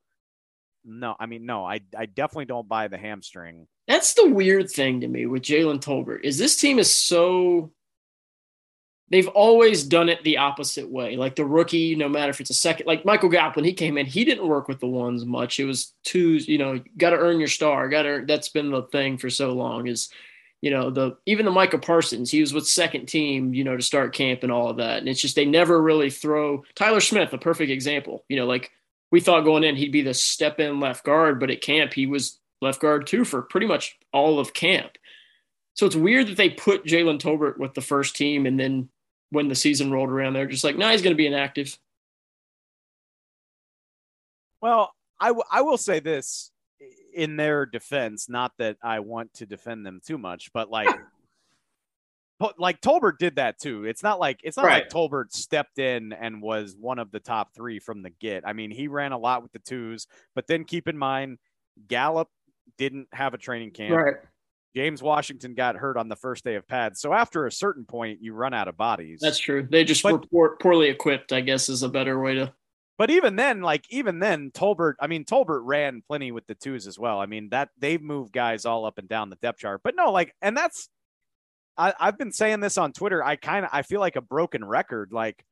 no, 0.84 1.14
I 1.18 1.26
mean, 1.26 1.46
no, 1.46 1.64
I, 1.64 1.80
I 1.96 2.06
definitely 2.06 2.46
don't 2.46 2.68
buy 2.68 2.88
the 2.88 2.98
hamstring. 2.98 3.66
That's 3.88 4.14
the 4.14 4.28
weird 4.28 4.70
thing 4.70 5.00
to 5.00 5.08
me 5.08 5.26
with 5.26 5.42
Jalen 5.42 5.80
Tolbert 5.80 6.24
is 6.24 6.38
this 6.38 6.56
team 6.56 6.78
is 6.78 6.94
so 6.94 7.72
they've 9.12 9.28
always 9.28 9.84
done 9.84 10.08
it 10.08 10.24
the 10.24 10.38
opposite 10.38 10.88
way. 10.88 11.16
Like 11.16 11.36
the 11.36 11.44
rookie, 11.44 11.94
no 11.94 12.08
matter 12.08 12.30
if 12.30 12.40
it's 12.40 12.50
a 12.50 12.54
second, 12.54 12.86
like 12.86 13.04
Michael 13.04 13.28
Gallup 13.28 13.56
when 13.56 13.64
he 13.64 13.74
came 13.74 13.98
in, 13.98 14.06
he 14.06 14.24
didn't 14.24 14.48
work 14.48 14.68
with 14.68 14.80
the 14.80 14.86
ones 14.86 15.26
much. 15.26 15.60
It 15.60 15.66
was 15.66 15.92
twos, 16.02 16.48
you 16.48 16.58
know, 16.58 16.80
got 16.96 17.10
to 17.10 17.18
earn 17.18 17.38
your 17.38 17.48
star. 17.48 17.88
Got 17.88 18.02
to. 18.02 18.24
That's 18.26 18.48
been 18.48 18.70
the 18.70 18.82
thing 18.84 19.18
for 19.18 19.28
so 19.28 19.52
long. 19.52 19.86
Is 19.86 20.08
you 20.62 20.70
know 20.70 20.90
the 20.90 21.18
even 21.26 21.44
the 21.44 21.52
Micah 21.52 21.78
Parsons, 21.78 22.30
he 22.30 22.40
was 22.40 22.54
with 22.54 22.66
second 22.66 23.06
team, 23.06 23.52
you 23.52 23.64
know, 23.64 23.76
to 23.76 23.82
start 23.82 24.14
camp 24.14 24.42
and 24.42 24.50
all 24.50 24.70
of 24.70 24.78
that. 24.78 24.98
And 24.98 25.08
it's 25.08 25.20
just 25.20 25.36
they 25.36 25.44
never 25.44 25.80
really 25.80 26.10
throw 26.10 26.64
Tyler 26.74 27.00
Smith, 27.00 27.32
a 27.32 27.38
perfect 27.38 27.70
example. 27.70 28.24
You 28.28 28.36
know, 28.36 28.46
like 28.46 28.70
we 29.12 29.20
thought 29.20 29.44
going 29.44 29.62
in 29.62 29.76
he'd 29.76 29.92
be 29.92 30.02
the 30.02 30.14
step 30.14 30.58
in 30.58 30.80
left 30.80 31.04
guard, 31.04 31.38
but 31.38 31.50
at 31.50 31.60
camp 31.60 31.92
he 31.92 32.06
was 32.06 32.40
left 32.60 32.80
guard 32.80 33.06
too 33.06 33.24
for 33.24 33.42
pretty 33.42 33.66
much 33.66 33.98
all 34.12 34.40
of 34.40 34.54
camp. 34.54 34.96
So 35.74 35.86
it's 35.86 35.94
weird 35.94 36.26
that 36.28 36.36
they 36.36 36.50
put 36.50 36.84
Jalen 36.84 37.20
Tolbert 37.20 37.58
with 37.58 37.74
the 37.74 37.80
first 37.80 38.16
team, 38.16 38.46
and 38.46 38.58
then 38.58 38.88
when 39.30 39.48
the 39.48 39.54
season 39.54 39.90
rolled 39.90 40.10
around, 40.10 40.32
they're 40.32 40.46
just 40.46 40.64
like, 40.64 40.76
"No, 40.76 40.86
nah, 40.86 40.92
he's 40.92 41.02
going 41.02 41.14
to 41.14 41.16
be 41.16 41.26
inactive." 41.26 41.78
Well, 44.60 44.92
I, 45.18 45.28
w- 45.28 45.44
I 45.50 45.62
will 45.62 45.78
say 45.78 46.00
this 46.00 46.50
in 47.14 47.36
their 47.36 47.66
defense, 47.66 48.28
not 48.28 48.52
that 48.58 48.76
I 48.82 49.00
want 49.00 49.34
to 49.34 49.46
defend 49.46 49.84
them 49.84 50.00
too 50.04 50.18
much, 50.18 50.52
but 50.52 50.70
like, 50.70 50.88
like 52.58 52.80
Tolbert 52.80 53.18
did 53.18 53.36
that 53.36 53.58
too. 53.58 53.84
It's 53.84 54.02
not 54.02 54.18
like 54.20 54.40
it's 54.42 54.56
not 54.56 54.66
Right. 54.66 54.84
like 54.84 54.90
Tolbert 54.90 55.32
stepped 55.32 55.78
in 55.78 56.12
and 56.12 56.40
was 56.42 56.76
one 56.78 56.98
of 56.98 57.10
the 57.10 57.20
top 57.20 57.54
three 57.54 57.78
from 57.78 58.02
the 58.02 58.10
get. 58.10 58.42
I 58.46 58.52
mean, 58.52 58.70
he 58.70 58.88
ran 58.88 59.12
a 59.12 59.18
lot 59.18 59.42
with 59.42 59.52
the 59.52 59.58
twos, 59.58 60.06
but 60.34 60.46
then 60.46 60.64
keep 60.64 60.88
in 60.88 60.96
mind, 60.98 61.38
Gallup 61.88 62.28
didn't 62.78 63.08
have 63.12 63.34
a 63.34 63.38
training 63.38 63.70
camp. 63.72 64.16
James 64.74 65.02
Washington 65.02 65.54
got 65.54 65.76
hurt 65.76 65.98
on 65.98 66.08
the 66.08 66.16
first 66.16 66.44
day 66.44 66.54
of 66.54 66.66
pads. 66.66 66.98
So 67.00 67.12
after 67.12 67.46
a 67.46 67.52
certain 67.52 67.84
point, 67.84 68.20
you 68.22 68.32
run 68.32 68.54
out 68.54 68.68
of 68.68 68.76
bodies. 68.78 69.18
That's 69.20 69.38
true. 69.38 69.66
They 69.70 69.84
just 69.84 70.02
But- 70.02 70.12
were 70.12 70.18
poor, 70.30 70.56
poorly 70.60 70.88
equipped. 70.88 71.32
I 71.32 71.42
guess 71.42 71.68
is 71.68 71.82
a 71.82 71.88
better 71.90 72.18
way 72.20 72.34
to. 72.36 72.54
But 72.98 73.10
even 73.10 73.36
then, 73.36 73.62
like 73.62 73.84
even 73.90 74.18
then, 74.18 74.50
Tolbert. 74.52 74.94
I 75.00 75.08
mean, 75.08 75.24
Tolbert 75.24 75.62
ran 75.64 76.02
plenty 76.06 76.30
with 76.32 76.46
the 76.46 76.54
twos 76.54 76.86
as 76.86 76.98
well. 76.98 77.18
I 77.20 77.26
mean 77.26 77.48
that 77.50 77.70
they've 77.76 78.00
moved 78.00 78.32
guys 78.32 78.64
all 78.64 78.84
up 78.86 78.96
and 78.98 79.08
down 79.08 79.28
the 79.28 79.36
depth 79.36 79.58
chart. 79.58 79.80
But 79.82 79.96
no, 79.96 80.10
like, 80.12 80.34
and 80.40 80.56
that's 80.56 80.88
I, 81.82 81.94
I've 81.98 82.18
been 82.18 82.32
saying 82.32 82.60
this 82.60 82.78
on 82.78 82.92
Twitter. 82.92 83.24
I 83.24 83.36
kind 83.36 83.64
of 83.64 83.70
I 83.72 83.82
feel 83.82 84.00
like 84.00 84.16
a 84.16 84.20
broken 84.20 84.64
record. 84.64 85.12
Like 85.12 85.44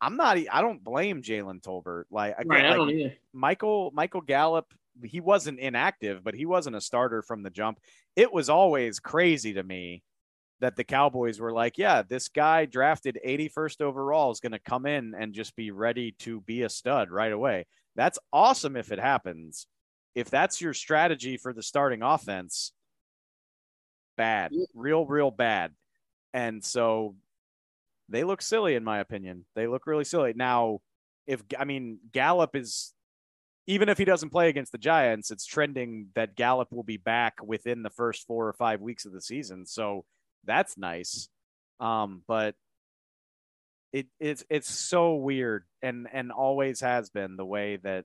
I'm 0.00 0.16
not. 0.16 0.38
I 0.50 0.60
don't 0.62 0.82
blame 0.82 1.22
Jalen 1.22 1.60
Tolbert. 1.60 2.04
Like, 2.10 2.34
again, 2.38 2.48
Right. 2.48 2.64
I 2.64 2.76
like, 2.76 2.88
don't. 2.88 3.12
Michael 3.34 3.90
Michael 3.94 4.22
Gallup, 4.22 4.72
he 5.04 5.20
wasn't 5.20 5.60
inactive, 5.60 6.24
but 6.24 6.34
he 6.34 6.46
wasn't 6.46 6.76
a 6.76 6.80
starter 6.80 7.22
from 7.22 7.42
the 7.42 7.50
jump. 7.50 7.78
It 8.16 8.32
was 8.32 8.48
always 8.48 8.98
crazy 8.98 9.52
to 9.54 9.62
me 9.62 10.02
that 10.60 10.76
the 10.76 10.84
Cowboys 10.84 11.40
were 11.40 11.52
like, 11.52 11.78
yeah, 11.78 12.02
this 12.02 12.28
guy 12.28 12.66
drafted 12.66 13.18
81st 13.26 13.80
overall 13.80 14.30
is 14.30 14.40
going 14.40 14.52
to 14.52 14.58
come 14.58 14.86
in 14.86 15.14
and 15.14 15.32
just 15.32 15.56
be 15.56 15.70
ready 15.70 16.12
to 16.20 16.40
be 16.42 16.62
a 16.62 16.68
stud 16.68 17.10
right 17.10 17.32
away. 17.32 17.66
That's 17.96 18.18
awesome 18.32 18.76
if 18.76 18.92
it 18.92 18.98
happens. 18.98 19.66
If 20.14 20.28
that's 20.28 20.60
your 20.60 20.74
strategy 20.74 21.36
for 21.36 21.52
the 21.52 21.62
starting 21.62 22.02
offense, 22.02 22.72
bad, 24.20 24.52
real, 24.74 25.06
real 25.06 25.30
bad. 25.30 25.72
And 26.34 26.62
so 26.62 27.16
they 28.10 28.22
look 28.22 28.42
silly, 28.42 28.74
in 28.74 28.84
my 28.84 28.98
opinion. 28.98 29.46
They 29.56 29.66
look 29.66 29.86
really 29.86 30.04
silly. 30.04 30.34
Now, 30.36 30.80
if 31.26 31.42
I 31.58 31.64
mean, 31.64 32.00
Gallup 32.12 32.54
is 32.54 32.92
even 33.66 33.88
if 33.88 33.96
he 33.96 34.04
doesn't 34.04 34.28
play 34.28 34.50
against 34.50 34.72
the 34.72 34.78
Giants, 34.78 35.30
it's 35.30 35.46
trending 35.46 36.08
that 36.14 36.36
Gallup 36.36 36.70
will 36.70 36.82
be 36.82 36.98
back 36.98 37.34
within 37.42 37.82
the 37.82 37.88
first 37.88 38.26
four 38.26 38.46
or 38.46 38.52
five 38.52 38.82
weeks 38.82 39.06
of 39.06 39.12
the 39.12 39.22
season. 39.22 39.64
So 39.64 40.04
that's 40.44 40.76
nice. 40.76 41.28
Um, 41.78 42.22
but 42.28 42.54
it 43.94 44.06
it's 44.20 44.44
it's 44.50 44.70
so 44.70 45.14
weird 45.14 45.64
and 45.80 46.06
and 46.12 46.30
always 46.30 46.80
has 46.80 47.08
been 47.08 47.36
the 47.36 47.46
way 47.46 47.76
that 47.76 48.04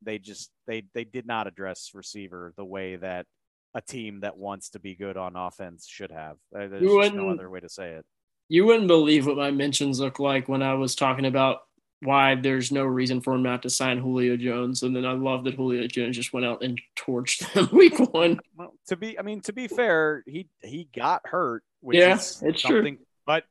they 0.00 0.18
just 0.18 0.50
they 0.66 0.84
they 0.94 1.04
did 1.04 1.26
not 1.26 1.46
address 1.46 1.90
receiver 1.92 2.54
the 2.56 2.64
way 2.64 2.96
that 2.96 3.26
a 3.74 3.80
team 3.80 4.20
that 4.20 4.36
wants 4.36 4.70
to 4.70 4.78
be 4.80 4.94
good 4.94 5.16
on 5.16 5.36
offense 5.36 5.86
should 5.88 6.12
have. 6.12 6.36
Uh, 6.54 6.68
There's 6.68 7.12
no 7.12 7.30
other 7.30 7.48
way 7.48 7.60
to 7.60 7.68
say 7.68 7.92
it. 7.92 8.04
You 8.48 8.66
wouldn't 8.66 8.88
believe 8.88 9.26
what 9.26 9.36
my 9.36 9.50
mentions 9.50 9.98
look 10.00 10.18
like 10.18 10.48
when 10.48 10.62
I 10.62 10.74
was 10.74 10.94
talking 10.94 11.24
about 11.24 11.60
why 12.00 12.34
there's 12.34 12.72
no 12.72 12.84
reason 12.84 13.20
for 13.20 13.32
him 13.34 13.44
not 13.44 13.62
to 13.62 13.70
sign 13.70 13.98
Julio 13.98 14.36
Jones, 14.36 14.82
and 14.82 14.94
then 14.94 15.06
I 15.06 15.12
love 15.12 15.44
that 15.44 15.54
Julio 15.54 15.86
Jones 15.86 16.16
just 16.16 16.32
went 16.32 16.44
out 16.44 16.62
and 16.62 16.78
torched 16.96 17.50
them 17.54 17.68
week 17.72 17.98
one. 18.12 18.40
Well, 18.56 18.74
to 18.88 18.96
be, 18.96 19.18
I 19.18 19.22
mean, 19.22 19.40
to 19.42 19.52
be 19.52 19.68
fair, 19.68 20.22
he 20.26 20.48
he 20.62 20.88
got 20.94 21.22
hurt, 21.26 21.62
which 21.80 21.98
Yeah, 21.98 22.16
is 22.16 22.42
it's 22.44 22.60
true. 22.60 22.76
something, 22.78 22.98
but 23.24 23.44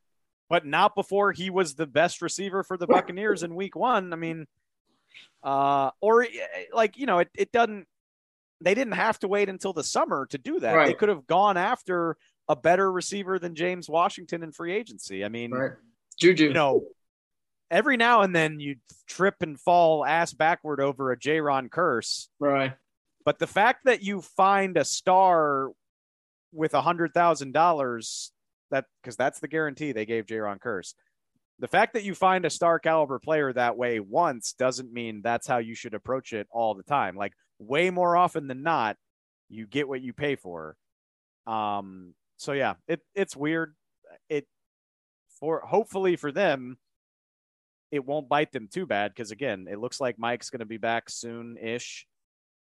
but 0.50 0.66
not 0.66 0.94
before 0.94 1.32
he 1.32 1.48
was 1.50 1.74
the 1.74 1.86
best 1.86 2.20
receiver 2.20 2.62
for 2.62 2.76
the 2.76 2.86
Buccaneers 2.94 3.42
in 3.42 3.54
Week 3.54 3.74
One. 3.74 4.12
I 4.12 4.16
mean, 4.16 4.46
uh, 5.42 5.90
or 6.00 6.22
eh, 6.24 6.28
like 6.74 6.98
you 6.98 7.06
know, 7.06 7.20
it 7.20 7.30
it 7.34 7.50
doesn't. 7.52 7.86
They 8.62 8.74
didn't 8.74 8.94
have 8.94 9.18
to 9.20 9.28
wait 9.28 9.48
until 9.48 9.72
the 9.72 9.84
summer 9.84 10.26
to 10.26 10.38
do 10.38 10.60
that. 10.60 10.86
They 10.86 10.94
could 10.94 11.08
have 11.08 11.26
gone 11.26 11.56
after 11.56 12.16
a 12.48 12.56
better 12.56 12.90
receiver 12.90 13.38
than 13.38 13.54
James 13.54 13.88
Washington 13.88 14.42
in 14.42 14.52
free 14.52 14.72
agency. 14.72 15.24
I 15.24 15.28
mean, 15.28 15.52
Juju. 16.18 16.48
you 16.48 16.52
know, 16.52 16.82
every 17.70 17.96
now 17.96 18.22
and 18.22 18.34
then 18.34 18.60
you 18.60 18.76
trip 19.06 19.36
and 19.40 19.58
fall 19.58 20.04
ass 20.04 20.32
backward 20.32 20.80
over 20.80 21.10
a 21.10 21.16
Jayron 21.16 21.68
Kearse. 21.68 22.28
right. 22.38 22.74
But 23.24 23.38
the 23.38 23.46
fact 23.46 23.84
that 23.84 24.02
you 24.02 24.20
find 24.20 24.76
a 24.76 24.84
star 24.84 25.70
with 26.52 26.74
a 26.74 26.82
hundred 26.82 27.14
thousand 27.14 27.52
dollars, 27.52 28.32
that 28.70 28.86
because 29.00 29.16
that's 29.16 29.38
the 29.38 29.48
guarantee 29.48 29.92
they 29.92 30.06
gave 30.06 30.26
Jayron 30.26 30.58
Kearse. 30.58 30.94
The 31.60 31.68
fact 31.68 31.94
that 31.94 32.02
you 32.02 32.14
find 32.16 32.44
a 32.44 32.50
star 32.50 32.80
caliber 32.80 33.20
player 33.20 33.52
that 33.52 33.76
way 33.76 34.00
once 34.00 34.54
doesn't 34.54 34.92
mean 34.92 35.20
that's 35.22 35.46
how 35.46 35.58
you 35.58 35.76
should 35.76 35.94
approach 35.94 36.32
it 36.32 36.48
all 36.50 36.74
the 36.74 36.82
time. 36.82 37.14
Like 37.14 37.32
way 37.66 37.90
more 37.90 38.16
often 38.16 38.46
than 38.48 38.62
not, 38.62 38.96
you 39.48 39.66
get 39.66 39.88
what 39.88 40.02
you 40.02 40.12
pay 40.12 40.36
for. 40.36 40.76
Um. 41.46 42.14
So 42.36 42.52
yeah, 42.52 42.74
it 42.88 43.00
it's 43.14 43.36
weird. 43.36 43.74
It 44.28 44.46
for 45.40 45.60
hopefully 45.60 46.16
for 46.16 46.32
them, 46.32 46.78
it 47.90 48.04
won't 48.04 48.28
bite 48.28 48.52
them 48.52 48.68
too 48.72 48.86
bad 48.86 49.12
because 49.12 49.30
again, 49.30 49.66
it 49.70 49.78
looks 49.78 50.00
like 50.00 50.18
Mike's 50.18 50.50
going 50.50 50.60
to 50.60 50.66
be 50.66 50.78
back 50.78 51.10
soon 51.10 51.56
ish 51.58 52.06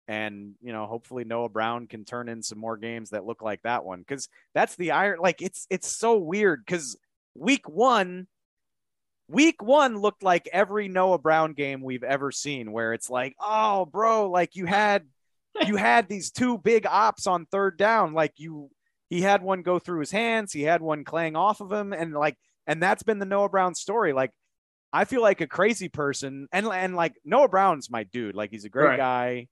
and 0.09 0.55
you 0.63 0.73
know 0.73 0.87
hopefully 0.87 1.23
Noah 1.25 1.51
Brown 1.51 1.87
can 1.87 2.05
turn 2.05 2.29
in 2.29 2.43
some 2.43 2.59
more 2.59 2.77
games 2.77 3.11
that 3.11 3.27
look 3.27 3.43
like 3.43 3.63
that 3.63 3.85
one 3.85 4.01
because 4.01 4.29
that's 4.55 4.75
the 4.77 4.91
iron 4.91 5.19
like 5.21 5.43
it's 5.43 5.67
it's 5.71 5.87
so 5.87 6.17
weird 6.17 6.65
because 6.65 6.97
week 7.35 7.69
one 7.69 8.27
week 9.29 9.63
one 9.63 9.99
looked 9.99 10.23
like 10.23 10.49
every 10.53 10.89
Noah 10.89 11.19
Brown 11.19 11.53
game 11.53 11.83
we've 11.83 12.03
ever 12.03 12.33
seen, 12.33 12.73
where 12.73 12.93
it's 12.93 13.11
like, 13.11 13.37
oh, 13.41 13.85
bro, 13.87 14.31
like 14.31 14.57
you 14.57 14.67
had 14.67 15.07
you 15.67 15.77
had 15.77 16.09
these 16.09 16.31
two 16.31 16.59
big 16.59 16.87
ops 16.87 17.27
on 17.27 17.47
third 17.47 17.77
down. 17.79 18.15
Like 18.15 18.33
you 18.37 18.71
he 19.11 19.21
had 19.21 19.43
one 19.43 19.63
go 19.63 19.79
through 19.79 20.01
his 20.01 20.11
hands, 20.11 20.53
he 20.53 20.63
had 20.63 20.83
one 20.83 21.05
clang 21.05 21.37
off 21.37 21.61
of 21.61 21.71
him, 21.71 21.93
and 21.93 22.15
like 22.15 22.37
and 22.67 22.83
that's 22.83 23.03
been 23.03 23.19
the 23.19 23.27
Noah 23.27 23.49
Brown 23.49 23.75
story. 23.75 24.13
Like 24.13 24.33
I 24.93 25.05
feel 25.05 25.23
like 25.23 25.41
a 25.41 25.47
crazy 25.47 25.89
person, 25.89 26.49
and 26.53 26.67
and 26.67 26.97
like 26.97 27.15
Noah 27.25 27.49
Brown's 27.49 27.91
my 27.91 28.05
dude. 28.05 28.35
Like 28.35 28.51
he's 28.51 28.65
a 28.65 28.71
great 28.71 28.89
right. 28.89 28.97
guy. 28.97 29.49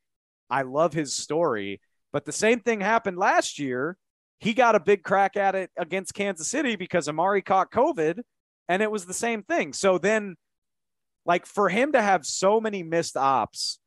I 0.48 0.62
love 0.62 0.92
his 0.92 1.12
story. 1.12 1.80
But 2.12 2.24
the 2.24 2.32
same 2.32 2.60
thing 2.60 2.80
happened 2.80 3.18
last 3.18 3.58
year. 3.58 3.96
He 4.38 4.54
got 4.54 4.74
a 4.74 4.80
big 4.80 5.02
crack 5.02 5.36
at 5.36 5.54
it 5.54 5.70
against 5.78 6.14
Kansas 6.14 6.48
City 6.48 6.76
because 6.76 7.08
Amari 7.08 7.42
caught 7.42 7.72
COVID 7.72 8.20
and 8.68 8.82
it 8.82 8.90
was 8.90 9.06
the 9.06 9.14
same 9.14 9.42
thing. 9.42 9.72
So 9.72 9.98
then, 9.98 10.36
like, 11.24 11.46
for 11.46 11.68
him 11.68 11.92
to 11.92 12.02
have 12.02 12.26
so 12.26 12.60
many 12.60 12.82
missed 12.82 13.16
ops 13.16 13.78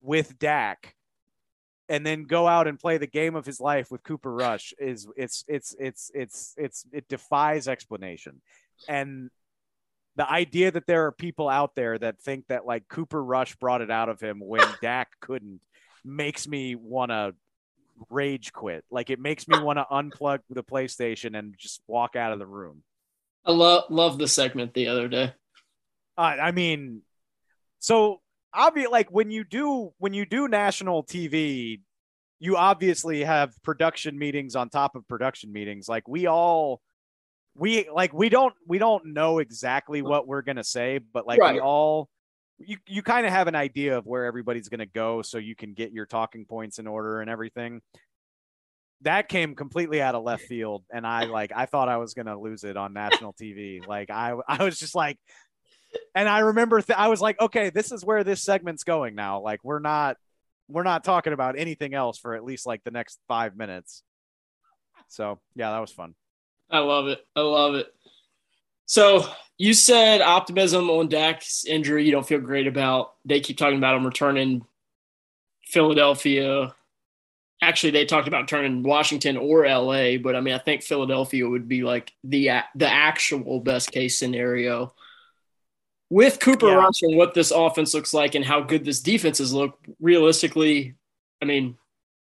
with 0.00 0.38
Dak 0.38 0.94
and 1.88 2.04
then 2.04 2.24
go 2.24 2.46
out 2.48 2.66
and 2.66 2.78
play 2.78 2.98
the 2.98 3.06
game 3.06 3.36
of 3.36 3.46
his 3.46 3.60
life 3.60 3.90
with 3.90 4.02
Cooper 4.02 4.32
Rush 4.32 4.74
is 4.78 5.06
it's 5.16 5.44
it's 5.46 5.74
it's 5.78 6.10
it's 6.14 6.54
it's 6.56 6.84
it 6.92 7.08
defies 7.08 7.68
explanation. 7.68 8.40
And 8.88 9.30
the 10.16 10.28
idea 10.28 10.70
that 10.70 10.86
there 10.86 11.06
are 11.06 11.12
people 11.12 11.48
out 11.48 11.74
there 11.74 11.98
that 11.98 12.20
think 12.20 12.46
that 12.48 12.66
like 12.66 12.88
Cooper 12.88 13.22
Rush 13.22 13.54
brought 13.56 13.82
it 13.82 13.90
out 13.90 14.08
of 14.08 14.20
him 14.20 14.40
when 14.40 14.66
Dak 14.82 15.08
couldn't 15.20 15.60
makes 16.04 16.48
me 16.48 16.74
want 16.74 17.10
to 17.10 17.34
rage 18.10 18.52
quit. 18.52 18.84
Like 18.90 19.10
it 19.10 19.20
makes 19.20 19.46
me 19.46 19.58
want 19.58 19.78
to 19.78 19.86
unplug 19.90 20.40
the 20.50 20.64
PlayStation 20.64 21.38
and 21.38 21.54
just 21.56 21.82
walk 21.86 22.16
out 22.16 22.32
of 22.32 22.38
the 22.38 22.46
room. 22.46 22.82
I 23.46 23.52
love 23.52 23.84
love 23.90 24.18
the 24.18 24.26
segment 24.26 24.74
the 24.74 24.88
other 24.88 25.08
day. 25.08 25.32
Uh, 26.18 26.20
I 26.20 26.50
mean, 26.50 27.02
so 27.78 28.20
obviously, 28.52 28.90
like 28.90 29.10
when 29.10 29.30
you 29.30 29.44
do 29.44 29.92
when 29.98 30.12
you 30.12 30.26
do 30.26 30.48
national 30.48 31.04
TV, 31.04 31.80
you 32.40 32.56
obviously 32.56 33.22
have 33.22 33.52
production 33.62 34.18
meetings 34.18 34.56
on 34.56 34.68
top 34.68 34.96
of 34.96 35.06
production 35.06 35.52
meetings. 35.52 35.88
Like 35.88 36.08
we 36.08 36.26
all, 36.26 36.80
we 37.54 37.88
like 37.88 38.12
we 38.12 38.28
don't 38.28 38.54
we 38.66 38.78
don't 38.78 39.06
know 39.06 39.38
exactly 39.38 40.02
what 40.02 40.26
we're 40.26 40.42
gonna 40.42 40.64
say, 40.64 40.98
but 40.98 41.26
like 41.26 41.40
right. 41.40 41.54
we 41.54 41.60
all. 41.60 42.08
You, 42.58 42.78
you 42.86 43.02
kind 43.02 43.26
of 43.26 43.32
have 43.32 43.48
an 43.48 43.54
idea 43.54 43.98
of 43.98 44.06
where 44.06 44.24
everybody's 44.24 44.70
going 44.70 44.80
to 44.80 44.86
go 44.86 45.20
so 45.20 45.36
you 45.36 45.54
can 45.54 45.74
get 45.74 45.92
your 45.92 46.06
talking 46.06 46.46
points 46.46 46.78
in 46.78 46.86
order 46.86 47.20
and 47.20 47.28
everything 47.28 47.82
that 49.02 49.28
came 49.28 49.54
completely 49.54 50.00
out 50.00 50.14
of 50.14 50.24
left 50.24 50.44
field 50.44 50.84
and 50.92 51.06
i 51.06 51.24
like 51.26 51.52
i 51.54 51.66
thought 51.66 51.88
i 51.88 51.96
was 51.96 52.14
going 52.14 52.26
to 52.26 52.38
lose 52.38 52.64
it 52.64 52.76
on 52.76 52.92
national 52.92 53.32
tv 53.34 53.86
like 53.86 54.10
i 54.10 54.34
i 54.48 54.64
was 54.64 54.78
just 54.78 54.94
like 54.94 55.18
and 56.14 56.28
i 56.28 56.40
remember 56.40 56.80
th- 56.80 56.98
i 56.98 57.08
was 57.08 57.20
like 57.20 57.40
okay 57.40 57.70
this 57.70 57.92
is 57.92 58.04
where 58.04 58.24
this 58.24 58.42
segment's 58.42 58.84
going 58.84 59.14
now. 59.14 59.40
Like 59.40 59.62
we're 59.64 59.80
not 59.80 60.16
we're 60.68 60.82
not 60.82 61.04
talking 61.04 61.32
about 61.32 61.58
anything 61.58 61.94
else 61.94 62.18
for 62.18 62.34
at 62.34 62.44
least 62.44 62.66
like 62.66 62.82
the 62.84 62.90
next 62.90 63.20
5 63.28 63.56
minutes. 63.56 64.02
So 65.08 65.38
yeah 65.54 65.70
that 65.70 65.80
was 65.80 65.92
fun. 65.92 66.14
I 66.70 66.78
love 66.78 67.08
it. 67.08 67.24
I 67.36 67.40
love 67.40 67.74
it. 67.74 67.86
So 68.86 69.26
you 69.58 69.74
said 69.74 70.20
optimism 70.20 70.90
on 70.90 71.08
Dak's 71.08 71.64
injury 71.64 72.04
you 72.04 72.12
don't 72.12 72.26
feel 72.26 72.40
great 72.40 72.66
about. 72.66 73.14
They 73.24 73.40
keep 73.40 73.58
talking 73.58 73.78
about 73.78 73.96
him 73.96 74.06
returning 74.06 74.64
Philadelphia 75.64 76.74
actually 77.66 77.90
they 77.90 78.04
talked 78.04 78.28
about 78.28 78.48
turning 78.48 78.82
Washington 78.82 79.36
or 79.36 79.66
LA, 79.66 80.18
but 80.18 80.36
I 80.36 80.40
mean 80.40 80.54
I 80.54 80.58
think 80.58 80.82
Philadelphia 80.82 81.48
would 81.48 81.68
be 81.68 81.82
like 81.82 82.12
the 82.24 82.50
the 82.74 82.88
actual 82.88 83.60
best 83.60 83.90
case 83.90 84.18
scenario. 84.18 84.94
With 86.08 86.38
Cooper 86.38 86.68
yeah. 86.68 86.74
Rush 86.74 87.02
and 87.02 87.16
what 87.16 87.34
this 87.34 87.50
offense 87.50 87.92
looks 87.92 88.14
like 88.14 88.36
and 88.36 88.44
how 88.44 88.60
good 88.60 88.84
this 88.84 89.00
defenses 89.00 89.52
look, 89.52 89.76
realistically, 90.00 90.94
I 91.42 91.46
mean, 91.46 91.76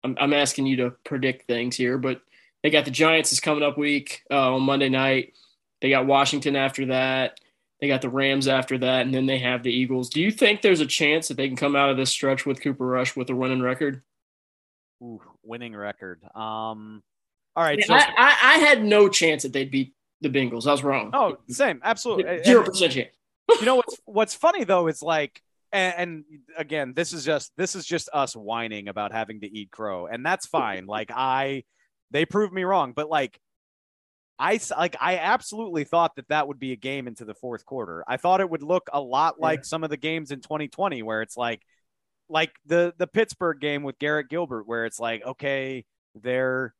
I'm, 0.04 0.16
I'm 0.20 0.34
asking 0.34 0.68
you 0.68 0.78
to 0.78 0.92
predict 1.04 1.48
things 1.48 1.76
here, 1.76 1.98
but 1.98 2.22
they 2.62 2.70
got 2.70 2.86
the 2.86 2.92
Giants 2.92 3.34
is 3.34 3.40
coming 3.40 3.64
up 3.64 3.76
week 3.76 4.22
uh, 4.30 4.54
on 4.54 4.62
Monday 4.62 4.90
night. 4.90 5.34
They 5.82 5.90
got 5.90 6.06
Washington 6.06 6.56
after 6.56 6.86
that. 6.88 7.40
They 7.82 7.88
got 7.88 8.02
the 8.02 8.10
Rams 8.10 8.48
after 8.48 8.78
that, 8.78 9.06
and 9.06 9.14
then 9.14 9.26
they 9.26 9.40
have 9.40 9.64
the 9.64 9.74
Eagles. 9.74 10.10
Do 10.10 10.22
you 10.22 10.32
think 10.32 10.62
there's 10.62 10.80
a 10.80 10.86
chance 10.86 11.28
that 11.28 11.36
they 11.36 11.48
can 11.48 11.58
come 11.58 11.76
out 11.76 11.90
of 11.90 11.98
this 11.98 12.12
stretch 12.12 12.46
with 12.46 12.62
Cooper 12.62 12.86
Rush 12.86 13.16
with 13.16 13.30
a 13.32 13.36
winning 13.36 13.62
record? 13.62 14.04
Ooh, 15.02 15.22
winning 15.44 15.76
record. 15.76 16.24
Um, 16.36 17.02
all 17.56 17.64
right. 17.64 17.80
I, 17.80 17.86
so, 17.86 17.94
I, 17.94 18.38
I, 18.42 18.58
had 18.60 18.84
no 18.84 19.10
chance 19.10 19.44
that 19.44 19.54
they'd 19.54 19.70
beat 19.70 19.94
the 20.22 20.30
Bengals. 20.30 20.68
I 20.68 20.72
was 20.72 20.84
wrong. 20.84 21.12
Oh, 21.14 21.38
same. 21.50 21.82
Absolutely. 21.84 22.44
Zero 22.44 22.64
percent 22.64 22.94
chance. 22.94 23.16
you 23.60 23.66
know 23.66 23.76
what's 23.76 23.98
what's 24.06 24.34
funny 24.34 24.64
though 24.64 24.88
is 24.88 25.02
like, 25.02 25.42
and, 25.72 25.94
and, 25.98 26.24
again, 26.58 26.94
this 26.96 27.14
is 27.14 27.26
just 27.26 27.52
this 27.58 27.76
is 27.76 27.86
just 27.86 28.10
us 28.14 28.34
whining 28.34 28.88
about 28.88 29.12
having 29.12 29.42
to 29.42 29.48
eat 29.48 29.72
crow, 29.72 30.08
and 30.08 30.26
that's 30.26 30.46
fine. 30.46 30.86
like 30.86 31.12
I, 31.14 31.64
they 32.12 32.26
proved 32.26 32.54
me 32.54 32.64
wrong, 32.64 32.94
but 32.96 33.10
like. 33.10 33.40
I 34.40 34.60
like 34.72 34.96
I 35.00 35.20
absolutely 35.20 35.84
thought 35.84 36.16
that 36.16 36.28
that 36.30 36.48
would 36.48 36.60
be 36.60 36.72
a 36.72 36.76
game 36.76 37.08
into 37.08 37.24
the 37.24 37.36
fourth 37.36 37.66
quarter. 37.66 38.04
I 38.08 38.18
thought 38.18 38.42
it 38.42 38.50
would 38.50 38.64
look 38.64 38.90
a 38.92 39.00
lot 39.00 39.40
like 39.40 39.60
yeah. 39.60 39.66
some 39.66 39.84
of 39.84 39.92
the 39.92 39.96
games 39.96 40.32
in 40.32 40.42
2020 40.42 41.04
where 41.04 41.22
it's 41.22 41.38
like 41.38 41.62
like 42.30 42.52
the 42.66 42.94
the 42.98 43.08
Pittsburgh 43.08 43.60
game 43.60 43.84
with 43.84 44.00
Garrett 44.00 44.30
Gilbert, 44.30 44.68
where 44.68 44.86
it's 44.86 45.00
like, 45.00 45.26
okay, 45.26 45.86
they're 46.16 46.74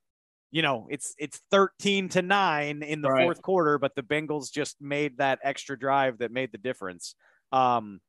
you 0.52 0.62
know, 0.62 0.88
it's 0.92 1.16
it's 1.18 1.42
13 1.50 2.10
to 2.10 2.22
9 2.22 2.84
in 2.84 3.02
the 3.02 3.10
right. 3.10 3.24
fourth 3.24 3.42
quarter, 3.42 3.80
but 3.80 3.96
the 3.96 4.04
Bengals 4.04 4.52
just 4.52 4.80
made 4.80 5.18
that 5.18 5.40
extra 5.44 5.78
drive 5.78 6.20
that 6.20 6.32
made 6.32 6.52
the 6.52 6.60
difference. 6.60 7.16
Um 7.52 8.00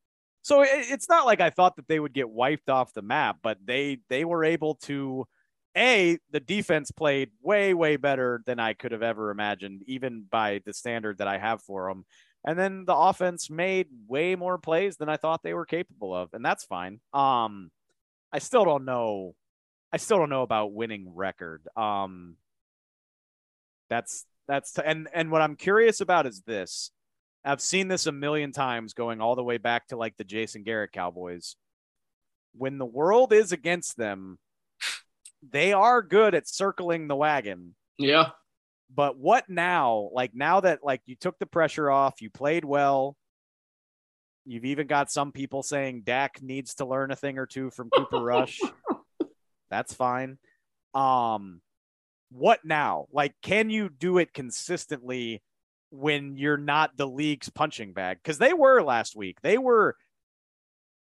so 0.43 0.61
it, 0.61 0.69
it's 0.73 1.09
not 1.09 1.25
like 1.25 1.41
I 1.41 1.49
thought 1.49 1.77
that 1.77 1.89
they 1.89 1.99
would 1.99 2.13
get 2.13 2.29
wiped 2.29 2.69
off 2.69 2.93
the 2.93 3.01
map, 3.01 3.39
but 3.43 3.57
they 3.65 4.01
they 4.11 4.27
were 4.27 4.45
able 4.45 4.75
to 4.83 5.27
a 5.75 6.19
the 6.31 6.41
defense 6.41 6.91
played 6.91 7.31
way 7.41 7.73
way 7.73 7.97
better 7.97 8.43
than 8.45 8.61
I 8.61 8.75
could 8.75 8.93
have 8.93 9.03
ever 9.03 9.31
imagined, 9.31 9.83
even 9.87 10.27
by 10.31 10.61
the 10.67 10.75
standard 10.75 11.19
that 11.19 11.29
I 11.29 11.39
have 11.39 11.63
for 11.63 11.89
them. 11.89 12.05
And 12.45 12.59
then 12.59 12.85
the 12.85 12.95
offense 12.95 13.49
made 13.49 13.87
way 14.07 14.37
more 14.37 14.59
plays 14.59 14.97
than 14.97 15.09
I 15.09 15.17
thought 15.17 15.43
they 15.43 15.55
were 15.55 15.65
capable 15.65 16.15
of, 16.15 16.29
and 16.35 16.45
that's 16.45 16.65
fine. 16.65 17.01
Um, 17.15 17.71
I 18.33 18.39
still 18.39 18.65
don't 18.65 18.85
know. 18.85 19.35
I 19.93 19.97
still 19.97 20.19
don't 20.19 20.29
know 20.29 20.43
about 20.43 20.73
winning 20.73 21.15
record. 21.15 21.63
Um, 21.77 22.37
that's 23.89 24.27
that's 24.47 24.73
t- 24.73 24.83
and 24.85 25.09
and 25.15 25.31
what 25.31 25.41
I'm 25.41 25.57
curious 25.57 26.01
about 26.01 26.27
is 26.27 26.43
this. 26.47 26.91
I've 27.45 27.61
seen 27.61 27.89
this 27.89 28.07
a 28.07 28.13
million 28.13 28.53
times, 28.53 28.95
going 28.95 29.21
all 29.21 29.37
the 29.37 29.45
way 29.45 29.59
back 29.59 29.89
to 29.89 29.97
like 29.97 30.17
the 30.17 30.25
Jason 30.25 30.65
Garrett 30.65 30.93
Cowboys. 30.93 31.57
When 32.57 32.79
the 32.79 32.87
world 32.87 33.33
is 33.33 33.53
against 33.53 33.97
them, 33.97 34.39
they 35.49 35.73
are 35.73 36.03
good 36.03 36.35
at 36.35 36.49
circling 36.49 37.09
the 37.09 37.17
wagon. 37.17 37.75
Yeah. 37.99 38.31
But 38.95 39.19
what 39.19 39.49
now? 39.49 40.11
Like 40.13 40.35
now 40.35 40.61
that 40.61 40.81
like 40.85 41.03
you 41.07 41.17
took 41.17 41.39
the 41.39 41.47
pressure 41.47 41.91
off, 41.91 42.23
you 42.23 42.31
played 42.31 42.65
well. 42.65 43.17
You've 44.47 44.67
even 44.67 44.87
got 44.87 45.11
some 45.11 45.33
people 45.33 45.63
saying 45.63 46.03
Dak 46.05 46.43
needs 46.43 46.75
to 46.77 46.85
learn 46.85 47.11
a 47.11 47.17
thing 47.17 47.39
or 47.39 47.47
two 47.47 47.71
from 47.71 47.91
Cooper 47.91 48.19
Rush. 48.19 48.61
That's 49.71 49.95
fine. 49.95 50.39
Um 50.93 51.61
what 52.31 52.61
now? 52.65 53.07
Like 53.13 53.35
can 53.43 53.71
you 53.71 53.89
do 53.89 54.19
it 54.19 54.33
consistently 54.33 55.43
when 55.91 56.37
you're 56.37 56.57
not 56.57 56.97
the 56.97 57.07
league's 57.07 57.49
punching 57.49 57.95
bag? 57.95 58.19
Cuz 58.23 58.39
they 58.39 58.53
were 58.53 58.83
last 58.83 59.17
week. 59.17 59.41
They 59.43 59.59
were 59.59 59.97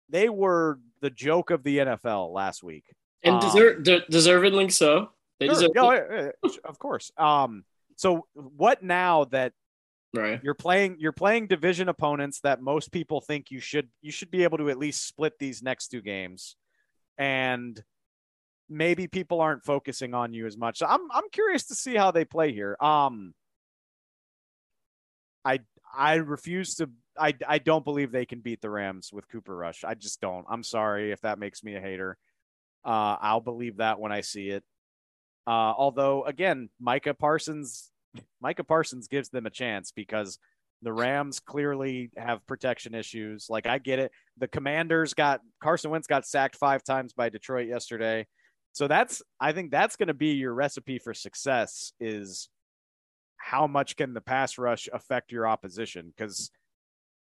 they 0.09 0.29
were 0.29 0.79
the 1.01 1.09
joke 1.09 1.49
of 1.49 1.63
the 1.63 1.79
NFL 1.79 2.31
last 2.31 2.63
week. 2.63 2.85
And 3.23 3.35
um, 3.35 3.41
deserve, 3.41 3.83
de- 3.83 4.05
deservedly 4.09 4.69
so. 4.69 5.09
They 5.39 5.47
sure. 5.47 5.69
deserve 5.73 6.33
of 6.63 6.79
course. 6.79 7.11
Um 7.17 7.65
so 8.01 8.25
what 8.33 8.81
now 8.81 9.25
that 9.25 9.53
right 10.13 10.41
you're 10.43 10.55
playing 10.55 10.97
you're 10.99 11.11
playing 11.11 11.45
division 11.47 11.87
opponents 11.87 12.39
that 12.41 12.61
most 12.61 12.91
people 12.91 13.21
think 13.21 13.51
you 13.51 13.59
should 13.59 13.87
you 14.01 14.11
should 14.11 14.31
be 14.31 14.43
able 14.43 14.57
to 14.57 14.69
at 14.69 14.77
least 14.77 15.07
split 15.07 15.33
these 15.39 15.61
next 15.61 15.89
two 15.89 16.01
games 16.01 16.55
and 17.17 17.83
maybe 18.71 19.05
people 19.05 19.41
aren't 19.41 19.63
focusing 19.63 20.13
on 20.13 20.33
you 20.33 20.47
as 20.47 20.57
much. 20.57 20.79
So 20.79 20.87
I'm 20.87 21.01
I'm 21.11 21.29
curious 21.31 21.67
to 21.67 21.75
see 21.75 21.95
how 21.95 22.11
they 22.11 22.25
play 22.25 22.53
here. 22.53 22.75
Um 22.81 23.33
I 25.45 25.59
I 25.95 26.15
refuse 26.15 26.75
to 26.75 26.89
I 27.19 27.35
I 27.47 27.59
don't 27.59 27.83
believe 27.83 28.11
they 28.11 28.25
can 28.25 28.39
beat 28.39 28.61
the 28.61 28.69
Rams 28.69 29.11
with 29.13 29.27
Cooper 29.27 29.55
Rush. 29.55 29.83
I 29.83 29.93
just 29.93 30.21
don't. 30.21 30.45
I'm 30.49 30.63
sorry 30.63 31.11
if 31.11 31.21
that 31.21 31.37
makes 31.37 31.63
me 31.63 31.75
a 31.75 31.81
hater. 31.81 32.17
Uh 32.83 33.17
I'll 33.21 33.41
believe 33.41 33.77
that 33.77 33.99
when 33.99 34.11
I 34.11 34.21
see 34.21 34.49
it. 34.49 34.63
Uh, 35.47 35.73
although 35.77 36.23
again, 36.25 36.69
Micah 36.79 37.13
Parsons 37.13 37.91
Micah 38.41 38.63
Parsons 38.63 39.07
gives 39.07 39.29
them 39.29 39.45
a 39.45 39.49
chance 39.49 39.91
because 39.91 40.37
the 40.81 40.91
Rams 40.91 41.39
clearly 41.39 42.11
have 42.17 42.45
protection 42.47 42.95
issues. 42.95 43.47
Like 43.49 43.67
I 43.67 43.77
get 43.77 43.99
it. 43.99 44.11
The 44.37 44.47
Commanders 44.47 45.13
got 45.13 45.41
Carson 45.61 45.91
Wentz 45.91 46.07
got 46.07 46.25
sacked 46.25 46.55
five 46.55 46.83
times 46.83 47.13
by 47.13 47.29
Detroit 47.29 47.67
yesterday. 47.67 48.27
So 48.73 48.87
that's 48.87 49.21
I 49.39 49.51
think 49.51 49.71
that's 49.71 49.95
going 49.95 50.07
to 50.07 50.13
be 50.13 50.33
your 50.33 50.53
recipe 50.53 50.97
for 50.97 51.13
success 51.13 51.93
is 51.99 52.49
how 53.37 53.67
much 53.67 53.95
can 53.95 54.13
the 54.13 54.21
pass 54.21 54.57
rush 54.57 54.87
affect 54.91 55.31
your 55.31 55.47
opposition 55.47 56.13
cuz 56.17 56.51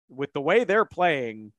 with 0.09 0.31
the 0.33 0.41
way 0.41 0.63
they're 0.63 0.85
playing, 0.85 1.51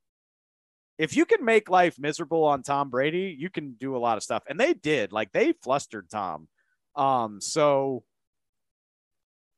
if 0.98 1.16
you 1.16 1.24
can 1.24 1.44
make 1.44 1.70
life 1.70 1.98
miserable 1.98 2.44
on 2.44 2.62
Tom 2.62 2.90
Brady, 2.90 3.34
you 3.38 3.50
can 3.50 3.74
do 3.74 3.96
a 3.96 3.98
lot 3.98 4.16
of 4.16 4.24
stuff. 4.24 4.42
And 4.48 4.58
they 4.58 4.74
did. 4.74 5.12
Like 5.12 5.32
they 5.32 5.52
flustered 5.62 6.10
Tom. 6.10 6.48
Um, 6.96 7.40
so 7.40 8.02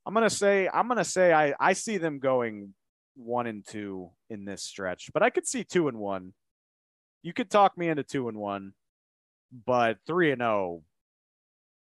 I'm 0.07 0.13
gonna 0.13 0.31
say 0.31 0.69
I'm 0.73 0.87
gonna 0.87 1.05
say 1.05 1.33
I 1.33 1.55
I 1.59 1.73
see 1.73 1.97
them 1.97 2.19
going 2.19 2.75
one 3.17 3.47
and 3.47 3.67
two 3.67 4.11
in 4.29 4.45
this 4.45 4.63
stretch, 4.63 5.11
but 5.13 5.23
I 5.23 5.31
could 5.31 5.47
see 5.47 5.65
two 5.65 5.89
and 5.89 5.99
one. 5.99 6.35
You 7.23 7.33
could 7.33 7.51
talk 7.51 7.77
me 7.77 7.89
into 7.89 8.03
two 8.03 8.29
and 8.29 8.39
one, 8.39 8.73
but 9.67 9.99
three 10.07 10.33
and 10.33 10.43
oh, 10.43 10.83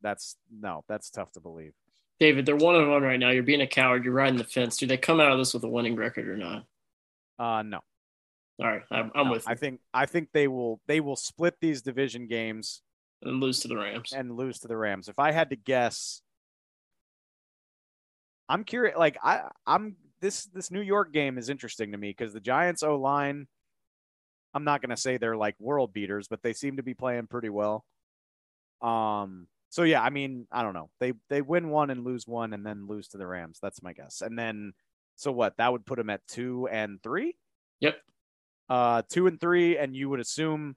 that's 0.02 0.36
no, 0.52 0.84
that's 0.88 1.10
tough 1.10 1.32
to 1.32 1.40
believe. 1.40 1.72
David, 2.20 2.46
they're 2.46 2.54
one 2.54 2.76
and 2.76 2.88
one 2.88 3.02
right 3.02 3.18
now. 3.18 3.30
You're 3.30 3.42
being 3.42 3.62
a 3.62 3.66
coward. 3.66 4.04
You're 4.04 4.14
riding 4.14 4.38
the 4.38 4.44
fence. 4.44 4.76
Do 4.76 4.86
they 4.86 4.96
come 4.96 5.18
out 5.18 5.32
of 5.32 5.38
this 5.38 5.54
with 5.54 5.64
a 5.64 5.68
winning 5.68 5.96
record 5.96 6.28
or 6.28 6.36
not? 6.36 6.64
Uh, 7.38 7.62
no. 7.62 7.80
All 8.60 8.68
right, 8.68 8.82
I'm, 8.90 9.10
I'm 9.14 9.26
no, 9.26 9.32
with. 9.32 9.46
You. 9.46 9.52
I 9.52 9.54
think 9.54 9.80
I 9.94 10.06
think 10.06 10.28
they 10.32 10.48
will 10.48 10.80
they 10.86 11.00
will 11.00 11.16
split 11.16 11.54
these 11.60 11.82
division 11.82 12.26
games 12.26 12.82
and 13.22 13.40
lose 13.40 13.60
to 13.60 13.68
the 13.68 13.76
Rams 13.76 14.12
and 14.12 14.36
lose 14.36 14.58
to 14.60 14.68
the 14.68 14.76
Rams. 14.76 15.08
If 15.08 15.18
I 15.18 15.32
had 15.32 15.50
to 15.50 15.56
guess, 15.56 16.22
I'm 18.48 18.64
curious. 18.64 18.96
Like 18.96 19.16
I, 19.22 19.48
I'm 19.66 19.96
this 20.20 20.44
this 20.44 20.70
New 20.70 20.82
York 20.82 21.12
game 21.12 21.38
is 21.38 21.48
interesting 21.48 21.92
to 21.92 21.98
me 21.98 22.10
because 22.10 22.32
the 22.32 22.40
Giants 22.40 22.82
O 22.82 22.96
line. 22.96 23.46
I'm 24.54 24.64
not 24.64 24.82
going 24.82 24.90
to 24.90 24.98
say 24.98 25.16
they're 25.16 25.34
like 25.34 25.56
world 25.58 25.94
beaters, 25.94 26.28
but 26.28 26.42
they 26.42 26.52
seem 26.52 26.76
to 26.76 26.82
be 26.82 26.94
playing 26.94 27.26
pretty 27.26 27.48
well. 27.48 27.84
Um. 28.82 29.46
So 29.70 29.84
yeah, 29.84 30.02
I 30.02 30.10
mean, 30.10 30.46
I 30.52 30.62
don't 30.62 30.74
know. 30.74 30.90
They 31.00 31.14
they 31.30 31.40
win 31.40 31.70
one 31.70 31.88
and 31.88 32.04
lose 32.04 32.26
one, 32.26 32.52
and 32.52 32.64
then 32.64 32.86
lose 32.86 33.08
to 33.08 33.16
the 33.16 33.26
Rams. 33.26 33.58
That's 33.62 33.82
my 33.82 33.94
guess. 33.94 34.20
And 34.20 34.38
then, 34.38 34.74
so 35.16 35.32
what? 35.32 35.56
That 35.56 35.72
would 35.72 35.86
put 35.86 35.96
them 35.96 36.10
at 36.10 36.20
two 36.28 36.68
and 36.70 37.02
three. 37.02 37.34
Yep. 37.80 37.96
Uh, 38.68 39.02
two 39.08 39.26
and 39.26 39.40
three, 39.40 39.76
and 39.76 39.94
you 39.94 40.08
would 40.08 40.20
assume 40.20 40.76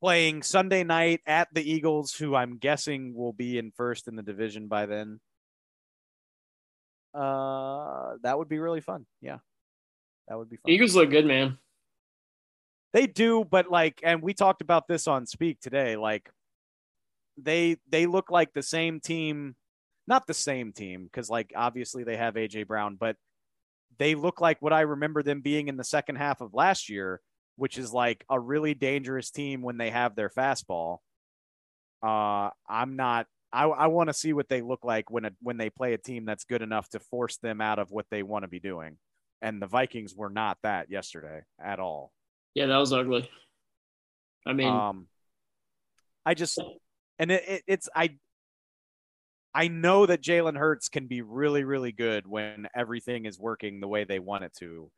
playing 0.00 0.42
Sunday 0.42 0.84
night 0.84 1.20
at 1.26 1.48
the 1.52 1.70
Eagles, 1.70 2.14
who 2.14 2.34
I'm 2.34 2.56
guessing 2.56 3.14
will 3.14 3.32
be 3.32 3.58
in 3.58 3.72
first 3.72 4.08
in 4.08 4.16
the 4.16 4.22
division 4.22 4.68
by 4.68 4.86
then. 4.86 5.20
Uh, 7.14 8.14
that 8.22 8.38
would 8.38 8.48
be 8.48 8.58
really 8.58 8.80
fun. 8.80 9.06
Yeah, 9.20 9.38
that 10.28 10.38
would 10.38 10.48
be 10.48 10.56
fun. 10.56 10.70
Eagles 10.70 10.94
look 10.94 11.10
good, 11.10 11.26
man. 11.26 11.58
They 12.92 13.06
do, 13.06 13.44
but 13.44 13.70
like, 13.70 14.00
and 14.02 14.22
we 14.22 14.34
talked 14.34 14.62
about 14.62 14.88
this 14.88 15.06
on 15.06 15.26
Speak 15.26 15.60
today. 15.60 15.96
Like, 15.96 16.30
they 17.36 17.76
they 17.88 18.06
look 18.06 18.30
like 18.30 18.52
the 18.52 18.62
same 18.62 19.00
team, 19.00 19.56
not 20.06 20.26
the 20.26 20.34
same 20.34 20.72
team, 20.72 21.04
because 21.04 21.28
like 21.28 21.52
obviously 21.54 22.04
they 22.04 22.16
have 22.16 22.34
AJ 22.34 22.66
Brown, 22.66 22.96
but 22.98 23.16
they 23.98 24.14
look 24.14 24.40
like 24.40 24.60
what 24.60 24.72
I 24.72 24.82
remember 24.82 25.22
them 25.22 25.40
being 25.40 25.68
in 25.68 25.76
the 25.76 25.84
second 25.84 26.16
half 26.16 26.40
of 26.40 26.54
last 26.54 26.88
year, 26.88 27.20
which 27.56 27.78
is 27.78 27.92
like 27.92 28.24
a 28.30 28.38
really 28.38 28.74
dangerous 28.74 29.30
team 29.30 29.62
when 29.62 29.78
they 29.78 29.90
have 29.90 30.14
their 30.14 30.30
fastball. 30.30 30.98
Uh, 32.02 32.50
I'm 32.68 32.96
not 32.96 33.26
I, 33.52 33.64
I 33.64 33.86
want 33.86 34.08
to 34.08 34.14
see 34.14 34.32
what 34.32 34.48
they 34.48 34.60
look 34.60 34.84
like 34.84 35.10
when 35.10 35.24
a, 35.24 35.30
when 35.40 35.56
they 35.56 35.70
play 35.70 35.94
a 35.94 35.98
team 35.98 36.24
that's 36.24 36.44
good 36.44 36.62
enough 36.62 36.88
to 36.90 37.00
force 37.00 37.38
them 37.38 37.60
out 37.60 37.78
of 37.78 37.90
what 37.90 38.06
they 38.10 38.22
want 38.22 38.44
to 38.44 38.48
be 38.48 38.60
doing. 38.60 38.98
And 39.40 39.62
the 39.62 39.66
Vikings 39.66 40.14
were 40.14 40.30
not 40.30 40.58
that 40.62 40.90
yesterday 40.90 41.42
at 41.62 41.80
all. 41.80 42.12
Yeah, 42.54 42.66
that 42.66 42.76
was 42.76 42.92
ugly. 42.92 43.28
I 44.46 44.52
mean, 44.52 44.68
um, 44.68 45.06
I 46.26 46.34
just 46.34 46.58
and 47.18 47.30
it, 47.30 47.48
it, 47.48 47.62
it's 47.66 47.88
I 47.94 48.16
I 49.58 49.66
know 49.66 50.06
that 50.06 50.22
Jalen 50.22 50.56
Hurts 50.56 50.88
can 50.88 51.08
be 51.08 51.20
really 51.20 51.64
really 51.64 51.90
good 51.90 52.28
when 52.28 52.68
everything 52.76 53.26
is 53.26 53.40
working 53.40 53.80
the 53.80 53.88
way 53.88 54.04
they 54.04 54.20
want 54.20 54.44
it 54.44 54.54
to, 54.60 54.88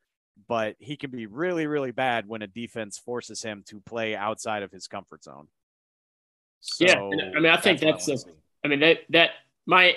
but 0.48 0.76
he 0.78 0.98
can 0.98 1.10
be 1.10 1.24
really 1.24 1.66
really 1.66 1.92
bad 1.92 2.28
when 2.28 2.42
a 2.42 2.46
defense 2.46 2.98
forces 2.98 3.42
him 3.42 3.62
to 3.68 3.80
play 3.80 4.14
outside 4.14 4.62
of 4.62 4.70
his 4.70 4.86
comfort 4.86 5.24
zone. 5.24 5.48
So 6.60 6.84
yeah, 6.84 7.00
I 7.34 7.40
mean, 7.40 7.46
I 7.46 7.56
think 7.56 7.80
that's, 7.80 8.04
that's 8.04 8.26
a, 8.26 8.30
I 8.62 8.68
mean 8.68 8.80
that 8.80 8.98
that 9.08 9.30
my 9.64 9.96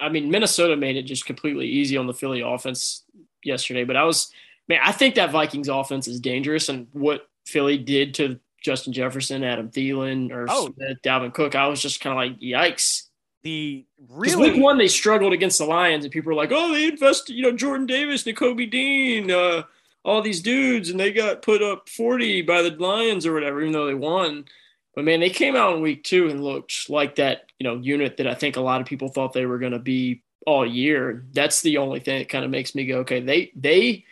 I 0.00 0.10
mean 0.10 0.30
Minnesota 0.30 0.76
made 0.76 0.96
it 0.96 1.02
just 1.02 1.26
completely 1.26 1.66
easy 1.66 1.96
on 1.96 2.06
the 2.06 2.14
Philly 2.14 2.40
offense 2.40 3.02
yesterday, 3.42 3.82
but 3.82 3.96
I 3.96 4.04
was 4.04 4.30
man, 4.68 4.78
I 4.80 4.92
think 4.92 5.16
that 5.16 5.32
Vikings 5.32 5.66
offense 5.66 6.06
is 6.06 6.20
dangerous, 6.20 6.68
and 6.68 6.86
what 6.92 7.28
Philly 7.46 7.78
did 7.78 8.14
to 8.14 8.38
Justin 8.62 8.92
Jefferson, 8.92 9.42
Adam 9.42 9.70
Thielen, 9.70 10.30
or 10.30 10.46
oh. 10.48 10.72
Smith, 10.72 10.98
Dalvin 11.04 11.34
Cook, 11.34 11.56
I 11.56 11.66
was 11.66 11.82
just 11.82 12.00
kind 12.00 12.12
of 12.12 12.16
like, 12.16 12.40
yikes. 12.40 13.03
The 13.44 13.84
really 14.08 14.52
week 14.52 14.62
one 14.62 14.78
they 14.78 14.88
struggled 14.88 15.34
against 15.34 15.58
the 15.58 15.66
Lions, 15.66 16.04
and 16.04 16.12
people 16.12 16.30
were 16.30 16.34
like, 16.34 16.50
"Oh, 16.50 16.72
they 16.72 16.88
invested, 16.88 17.34
you 17.34 17.42
know, 17.42 17.52
Jordan 17.52 17.86
Davis, 17.86 18.24
Nakobe 18.24 18.70
Dean, 18.70 19.30
uh, 19.30 19.64
all 20.02 20.22
these 20.22 20.40
dudes, 20.40 20.88
and 20.88 20.98
they 20.98 21.12
got 21.12 21.42
put 21.42 21.62
up 21.62 21.88
forty 21.88 22.40
by 22.40 22.62
the 22.62 22.70
Lions 22.70 23.26
or 23.26 23.34
whatever, 23.34 23.60
even 23.60 23.72
though 23.72 23.86
they 23.86 23.94
won." 23.94 24.46
But 24.94 25.04
man, 25.04 25.20
they 25.20 25.30
came 25.30 25.56
out 25.56 25.74
in 25.74 25.82
week 25.82 26.04
two 26.04 26.28
and 26.28 26.42
looked 26.42 26.88
like 26.88 27.16
that, 27.16 27.50
you 27.58 27.64
know, 27.64 27.76
unit 27.76 28.16
that 28.16 28.26
I 28.26 28.34
think 28.34 28.56
a 28.56 28.60
lot 28.60 28.80
of 28.80 28.86
people 28.86 29.08
thought 29.08 29.32
they 29.32 29.46
were 29.46 29.58
going 29.58 29.72
to 29.72 29.78
be 29.78 30.22
all 30.46 30.66
year. 30.66 31.26
That's 31.32 31.62
the 31.62 31.78
only 31.78 32.00
thing 32.00 32.20
that 32.20 32.28
kind 32.28 32.44
of 32.44 32.50
makes 32.50 32.74
me 32.74 32.86
go, 32.86 33.00
okay, 33.00 33.20
they 33.20 33.52
they 33.56 34.04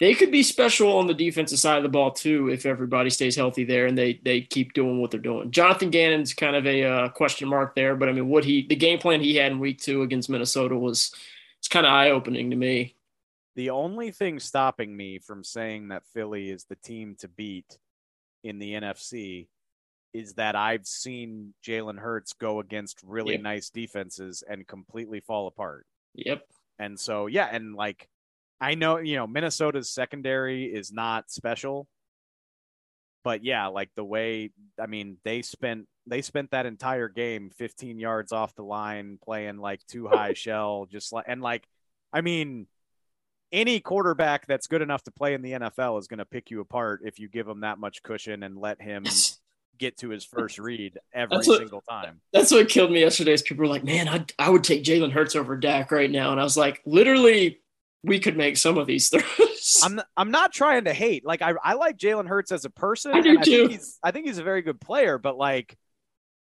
they 0.00 0.14
could 0.14 0.32
be 0.32 0.42
special 0.42 0.96
on 0.98 1.06
the 1.06 1.14
defensive 1.14 1.58
side 1.58 1.76
of 1.76 1.82
the 1.82 1.88
ball 1.88 2.10
too 2.10 2.48
if 2.48 2.66
everybody 2.66 3.10
stays 3.10 3.36
healthy 3.36 3.64
there 3.64 3.86
and 3.86 3.96
they 3.96 4.20
they 4.24 4.40
keep 4.40 4.72
doing 4.72 5.00
what 5.00 5.10
they're 5.10 5.20
doing. 5.20 5.50
Jonathan 5.50 5.90
Gannon's 5.90 6.34
kind 6.34 6.56
of 6.56 6.66
a 6.66 6.84
uh, 6.84 7.08
question 7.10 7.48
mark 7.48 7.74
there, 7.74 7.94
but 7.94 8.08
I 8.08 8.12
mean, 8.12 8.28
what 8.28 8.44
he 8.44 8.66
the 8.66 8.76
game 8.76 8.98
plan 8.98 9.20
he 9.20 9.36
had 9.36 9.52
in 9.52 9.58
week 9.58 9.80
two 9.80 10.02
against 10.02 10.30
Minnesota 10.30 10.76
was 10.76 11.14
it's 11.58 11.68
kind 11.68 11.86
of 11.86 11.92
eye 11.92 12.10
opening 12.10 12.50
to 12.50 12.56
me. 12.56 12.96
The 13.54 13.70
only 13.70 14.10
thing 14.10 14.40
stopping 14.40 14.96
me 14.96 15.18
from 15.18 15.44
saying 15.44 15.88
that 15.88 16.06
Philly 16.14 16.50
is 16.50 16.64
the 16.64 16.76
team 16.76 17.14
to 17.20 17.28
beat 17.28 17.78
in 18.42 18.58
the 18.58 18.72
NFC 18.72 19.46
is 20.12 20.34
that 20.34 20.56
I've 20.56 20.86
seen 20.86 21.54
Jalen 21.64 21.98
Hurts 21.98 22.32
go 22.32 22.60
against 22.60 23.00
really 23.02 23.34
yep. 23.34 23.42
nice 23.42 23.70
defenses 23.70 24.42
and 24.46 24.66
completely 24.66 25.20
fall 25.20 25.46
apart. 25.46 25.86
Yep. 26.14 26.46
And 26.78 26.98
so, 26.98 27.26
yeah, 27.26 27.48
and 27.50 27.74
like 27.74 28.08
I 28.62 28.76
know, 28.76 28.98
you 28.98 29.16
know, 29.16 29.26
Minnesota's 29.26 29.90
secondary 29.90 30.66
is 30.66 30.92
not 30.92 31.32
special, 31.32 31.88
but 33.24 33.42
yeah, 33.42 33.66
like 33.66 33.90
the 33.96 34.04
way 34.04 34.52
I 34.80 34.86
mean, 34.86 35.16
they 35.24 35.42
spent 35.42 35.88
they 36.06 36.22
spent 36.22 36.52
that 36.52 36.64
entire 36.64 37.08
game 37.08 37.50
15 37.58 37.98
yards 37.98 38.30
off 38.30 38.54
the 38.54 38.62
line 38.62 39.18
playing 39.22 39.58
like 39.58 39.84
too 39.88 40.06
high 40.06 40.32
shell, 40.34 40.86
just 40.88 41.12
like 41.12 41.24
and 41.26 41.42
like 41.42 41.66
I 42.12 42.20
mean, 42.20 42.68
any 43.50 43.80
quarterback 43.80 44.46
that's 44.46 44.68
good 44.68 44.80
enough 44.80 45.02
to 45.04 45.10
play 45.10 45.34
in 45.34 45.42
the 45.42 45.52
NFL 45.52 45.98
is 45.98 46.06
going 46.06 46.18
to 46.18 46.24
pick 46.24 46.52
you 46.52 46.60
apart 46.60 47.00
if 47.04 47.18
you 47.18 47.28
give 47.28 47.48
him 47.48 47.62
that 47.62 47.78
much 47.78 48.04
cushion 48.04 48.44
and 48.44 48.56
let 48.56 48.80
him 48.80 49.04
get 49.78 49.96
to 49.98 50.10
his 50.10 50.24
first 50.24 50.60
read 50.60 51.00
every 51.12 51.38
what, 51.38 51.58
single 51.58 51.82
time. 51.88 52.20
That's 52.32 52.52
what 52.52 52.68
killed 52.68 52.92
me 52.92 53.00
yesterday. 53.00 53.32
Is 53.32 53.42
people 53.42 53.62
were 53.64 53.68
like, 53.68 53.82
"Man, 53.82 54.08
I 54.08 54.24
I 54.38 54.50
would 54.50 54.62
take 54.62 54.84
Jalen 54.84 55.10
Hurts 55.10 55.34
over 55.34 55.56
Dak 55.56 55.90
right 55.90 56.10
now," 56.10 56.30
and 56.30 56.40
I 56.40 56.44
was 56.44 56.56
like, 56.56 56.80
literally, 56.86 57.61
we 58.02 58.18
could 58.18 58.36
make 58.36 58.56
some 58.56 58.78
of 58.78 58.86
these 58.86 59.08
throws. 59.08 59.80
I'm 59.82 60.00
I'm 60.16 60.30
not 60.30 60.52
trying 60.52 60.84
to 60.84 60.92
hate. 60.94 61.24
Like 61.24 61.42
I 61.42 61.54
I 61.62 61.74
like 61.74 61.96
Jalen 61.96 62.26
Hurts 62.26 62.52
as 62.52 62.64
a 62.64 62.70
person. 62.70 63.12
I 63.12 63.20
do 63.20 63.38
I 63.38 63.42
too. 63.42 63.68
Think 63.68 63.70
he's, 63.72 63.98
I 64.02 64.10
think 64.10 64.26
he's 64.26 64.38
a 64.38 64.44
very 64.44 64.62
good 64.62 64.80
player, 64.80 65.18
but 65.18 65.36
like. 65.36 65.76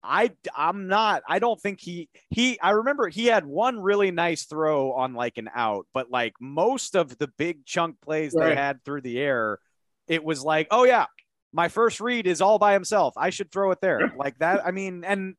I 0.08 0.30
I'm 0.56 0.86
not 0.86 1.24
I 1.26 1.40
don't 1.40 1.60
think 1.60 1.80
he 1.80 2.08
he 2.30 2.60
I 2.60 2.72
remember 2.72 3.08
he 3.08 3.26
had 3.26 3.44
one 3.44 3.80
really 3.80 4.12
nice 4.12 4.44
throw 4.44 4.92
on 4.92 5.14
like 5.14 5.36
an 5.36 5.50
out, 5.52 5.88
but 5.92 6.12
like 6.12 6.34
most 6.40 6.94
of 6.94 7.18
the 7.18 7.26
big 7.26 7.64
chunk 7.64 8.00
plays 8.02 8.32
right. 8.32 8.50
they 8.50 8.54
had 8.54 8.84
through 8.84 9.00
the 9.00 9.18
air, 9.18 9.58
it 10.06 10.22
was 10.22 10.44
like, 10.44 10.68
oh 10.70 10.84
yeah, 10.84 11.06
my 11.52 11.68
first 11.68 12.00
read 12.00 12.28
is 12.28 12.40
all 12.40 12.60
by 12.60 12.72
himself. 12.72 13.14
I 13.16 13.30
should 13.30 13.50
throw 13.50 13.72
it 13.72 13.80
there. 13.80 14.12
like 14.16 14.38
that. 14.38 14.64
I 14.64 14.70
mean, 14.70 15.02
and 15.02 15.34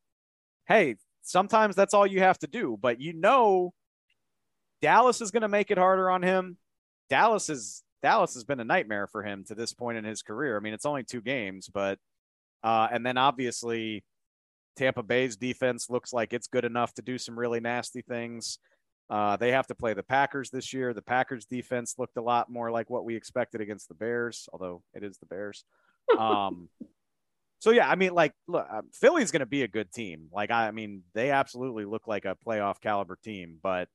hey, 0.66 0.96
sometimes 1.22 1.74
that's 1.74 1.94
all 1.94 2.06
you 2.06 2.20
have 2.20 2.38
to 2.40 2.46
do, 2.46 2.76
but 2.78 3.00
you 3.00 3.14
know 3.14 3.72
Dallas 4.82 5.20
is 5.20 5.30
going 5.30 5.42
to 5.42 5.48
make 5.48 5.70
it 5.70 5.78
harder 5.78 6.10
on 6.10 6.22
him. 6.22 6.56
Dallas 7.10 7.48
is 7.48 7.82
Dallas 8.02 8.34
has 8.34 8.44
been 8.44 8.60
a 8.60 8.64
nightmare 8.64 9.06
for 9.06 9.22
him 9.22 9.44
to 9.48 9.54
this 9.54 9.72
point 9.72 9.98
in 9.98 10.04
his 10.04 10.22
career. 10.22 10.56
I 10.56 10.60
mean, 10.60 10.74
it's 10.74 10.86
only 10.86 11.04
two 11.04 11.20
games, 11.20 11.68
but 11.72 11.98
uh 12.62 12.88
and 12.90 13.06
then 13.06 13.16
obviously 13.16 14.04
Tampa 14.76 15.02
Bay's 15.02 15.36
defense 15.36 15.90
looks 15.90 16.12
like 16.12 16.32
it's 16.32 16.46
good 16.46 16.64
enough 16.64 16.94
to 16.94 17.02
do 17.02 17.18
some 17.18 17.38
really 17.38 17.60
nasty 17.60 18.02
things. 18.02 18.58
Uh, 19.10 19.36
they 19.36 19.50
have 19.50 19.66
to 19.66 19.74
play 19.74 19.94
the 19.94 20.02
Packers 20.02 20.50
this 20.50 20.72
year. 20.72 20.94
The 20.94 21.02
Packers 21.02 21.46
defense 21.46 21.94
looked 21.98 22.16
a 22.16 22.22
lot 22.22 22.50
more 22.50 22.70
like 22.70 22.88
what 22.88 23.04
we 23.04 23.16
expected 23.16 23.60
against 23.60 23.88
the 23.88 23.94
Bears, 23.94 24.48
although 24.52 24.82
it 24.94 25.02
is 25.02 25.18
the 25.18 25.26
Bears. 25.26 25.64
Um, 26.18 26.70
so 27.58 27.70
yeah, 27.70 27.86
I 27.86 27.94
mean, 27.94 28.14
like, 28.14 28.32
look, 28.46 28.66
uh, 28.72 28.80
Philly's 28.94 29.30
going 29.30 29.40
to 29.40 29.46
be 29.46 29.62
a 29.62 29.68
good 29.68 29.92
team. 29.92 30.28
Like, 30.32 30.50
I, 30.50 30.68
I 30.68 30.70
mean, 30.70 31.02
they 31.12 31.30
absolutely 31.30 31.84
look 31.84 32.06
like 32.08 32.24
a 32.24 32.34
playoff 32.46 32.80
caliber 32.80 33.18
team, 33.22 33.58
but 33.62 33.88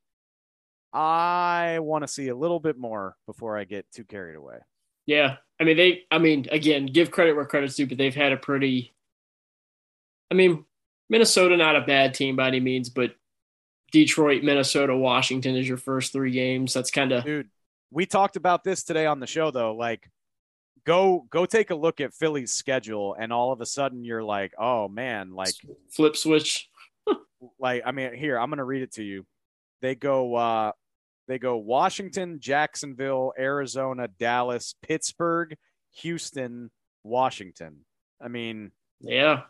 I 0.93 1.79
want 1.79 2.03
to 2.03 2.07
see 2.07 2.27
a 2.27 2.35
little 2.35 2.59
bit 2.59 2.77
more 2.77 3.15
before 3.25 3.57
I 3.57 3.63
get 3.63 3.91
too 3.91 4.03
carried 4.03 4.35
away. 4.35 4.57
Yeah, 5.05 5.37
I 5.59 5.63
mean, 5.63 5.77
they. 5.77 6.03
I 6.11 6.19
mean, 6.19 6.47
again, 6.51 6.85
give 6.85 7.11
credit 7.11 7.35
where 7.35 7.45
credit's 7.45 7.75
due, 7.75 7.87
but 7.87 7.97
they've 7.97 8.15
had 8.15 8.31
a 8.31 8.37
pretty. 8.37 8.93
I 10.31 10.35
mean, 10.35 10.65
Minnesota 11.09 11.57
not 11.57 11.75
a 11.75 11.81
bad 11.81 12.13
team 12.13 12.35
by 12.35 12.47
any 12.47 12.59
means, 12.59 12.89
but 12.89 13.15
Detroit, 13.91 14.43
Minnesota, 14.43 14.95
Washington 14.95 15.55
is 15.55 15.67
your 15.67 15.77
first 15.77 16.13
three 16.13 16.31
games. 16.31 16.73
That's 16.73 16.91
kind 16.91 17.11
of 17.11 17.23
dude. 17.23 17.49
we 17.91 18.05
talked 18.05 18.35
about 18.35 18.63
this 18.63 18.83
today 18.83 19.05
on 19.05 19.19
the 19.19 19.27
show 19.27 19.51
though. 19.51 19.75
Like, 19.75 20.09
go 20.85 21.25
go 21.29 21.45
take 21.45 21.69
a 21.69 21.75
look 21.75 22.01
at 22.01 22.13
Philly's 22.13 22.53
schedule, 22.53 23.15
and 23.17 23.33
all 23.33 23.51
of 23.51 23.61
a 23.61 23.65
sudden 23.65 24.03
you're 24.03 24.23
like, 24.23 24.53
oh 24.57 24.87
man, 24.87 25.33
like 25.33 25.53
flip 25.91 26.15
switch. 26.15 26.69
like 27.59 27.83
I 27.85 27.91
mean, 27.91 28.13
here 28.13 28.39
I'm 28.39 28.49
gonna 28.49 28.63
read 28.63 28.83
it 28.83 28.93
to 28.93 29.03
you. 29.03 29.25
They 29.81 29.95
go 29.95 30.35
uh 30.35 30.71
they 31.33 31.39
go 31.39 31.57
Washington, 31.57 32.37
Jacksonville, 32.39 33.33
Arizona, 33.39 34.07
Dallas, 34.19 34.75
Pittsburgh, 34.83 35.57
Houston, 35.95 36.69
Washington. 37.03 37.85
I 38.21 38.27
mean, 38.27 38.71
yeah. 39.01 39.41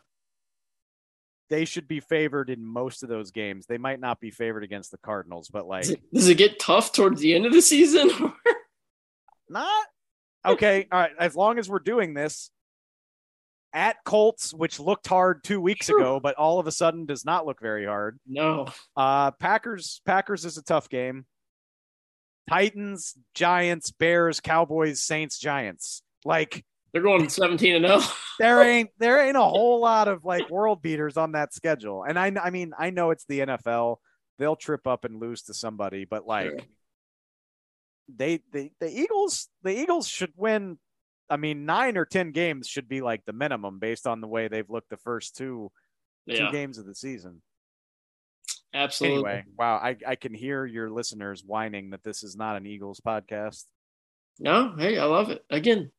They 1.50 1.66
should 1.66 1.90
be 1.90 2.00
favored 2.00 2.50
in 2.50 2.66
most 2.66 3.04
of 3.04 3.10
those 3.10 3.32
games. 3.32 3.66
They 3.66 3.78
might 3.78 4.00
not 4.00 4.22
be 4.22 4.32
favored 4.32 4.64
against 4.64 4.92
the 4.92 4.98
Cardinals, 4.98 5.50
but 5.50 5.68
like 5.68 5.82
Does 5.82 5.92
it, 5.92 6.14
does 6.14 6.30
it 6.30 6.36
get 6.36 6.58
tough 6.58 6.94
towards 6.94 7.20
the 7.20 7.36
end 7.36 7.46
of 7.46 7.52
the 7.52 7.62
season? 7.62 8.10
not 9.50 9.86
okay. 10.46 10.88
All 10.90 11.00
right. 11.02 11.12
As 11.20 11.36
long 11.36 11.60
as 11.60 11.70
we're 11.70 11.80
doing 11.80 12.14
this 12.14 12.50
at 13.74 13.98
Colts, 14.06 14.54
which 14.54 14.80
looked 14.80 15.06
hard 15.06 15.44
two 15.44 15.60
weeks 15.60 15.88
True. 15.88 16.00
ago, 16.00 16.20
but 16.22 16.36
all 16.36 16.60
of 16.60 16.68
a 16.68 16.72
sudden 16.72 17.06
does 17.06 17.26
not 17.26 17.46
look 17.46 17.60
very 17.60 17.86
hard. 17.86 18.22
No. 18.26 18.68
Uh, 18.96 19.32
Packers. 19.32 20.00
Packers 20.06 20.46
is 20.46 20.58
a 20.58 20.64
tough 20.64 20.88
game. 20.88 21.26
Titans, 22.50 23.16
Giants, 23.34 23.92
Bears, 23.92 24.40
Cowboys, 24.40 25.02
Saints, 25.02 25.40
Giants. 25.40 26.02
Like 26.26 26.66
they're 26.92 27.02
going 27.02 27.28
17 27.30 27.76
and 27.76 27.86
0. 27.86 28.02
there 28.40 28.62
ain't 28.70 28.90
there 29.00 29.26
ain't 29.26 29.38
a 29.38 29.42
whole 29.42 29.80
lot 29.82 30.08
of 30.08 30.26
like 30.26 30.50
world 30.50 30.82
beaters 30.82 31.18
on 31.18 31.34
that 31.34 31.54
schedule. 31.54 32.04
And 32.04 32.18
I 32.20 32.32
I 32.42 32.50
mean, 32.50 32.74
I 32.78 32.90
know 32.90 33.12
it's 33.12 33.26
the 33.26 33.40
NFL. 33.40 33.98
They'll 34.40 34.56
trip 34.56 34.88
up 34.88 35.06
and 35.06 35.20
lose 35.20 35.44
to 35.44 35.54
somebody, 35.54 36.06
but 36.06 36.26
like 36.26 36.68
they 38.14 38.42
the 38.52 38.72
the 38.80 38.90
Eagles 38.90 39.50
the 39.64 39.78
Eagles 39.78 40.08
should 40.08 40.34
win 40.36 40.78
I 41.30 41.38
mean, 41.38 41.66
9 41.66 41.98
or 41.98 42.06
10 42.06 42.32
games 42.32 42.68
should 42.68 42.88
be 42.88 43.02
like 43.02 43.26
the 43.26 43.34
minimum 43.34 43.80
based 43.80 44.06
on 44.06 44.22
the 44.22 44.28
way 44.28 44.48
they've 44.48 44.70
looked 44.70 44.90
the 44.90 44.98
first 44.98 45.36
two 45.36 45.72
yeah. 46.26 46.46
two 46.46 46.52
games 46.52 46.78
of 46.78 46.86
the 46.86 46.96
season. 46.96 47.42
Absolutely. 48.74 49.32
Anyway, 49.32 49.46
wow, 49.58 49.76
I, 49.76 49.98
I 50.08 50.16
can 50.16 50.34
hear 50.34 50.66
your 50.66 50.90
listeners 50.90 51.44
whining 51.46 51.92
that 51.92 52.04
this 52.04 52.24
is 52.24 52.36
not 52.36 52.58
an 52.58 52.66
Eagles 52.66 53.00
podcast. 53.06 53.66
No, 54.40 54.74
hey, 54.78 54.98
I 54.98 55.06
love 55.06 55.30
it. 55.30 55.46
Again, 55.50 55.92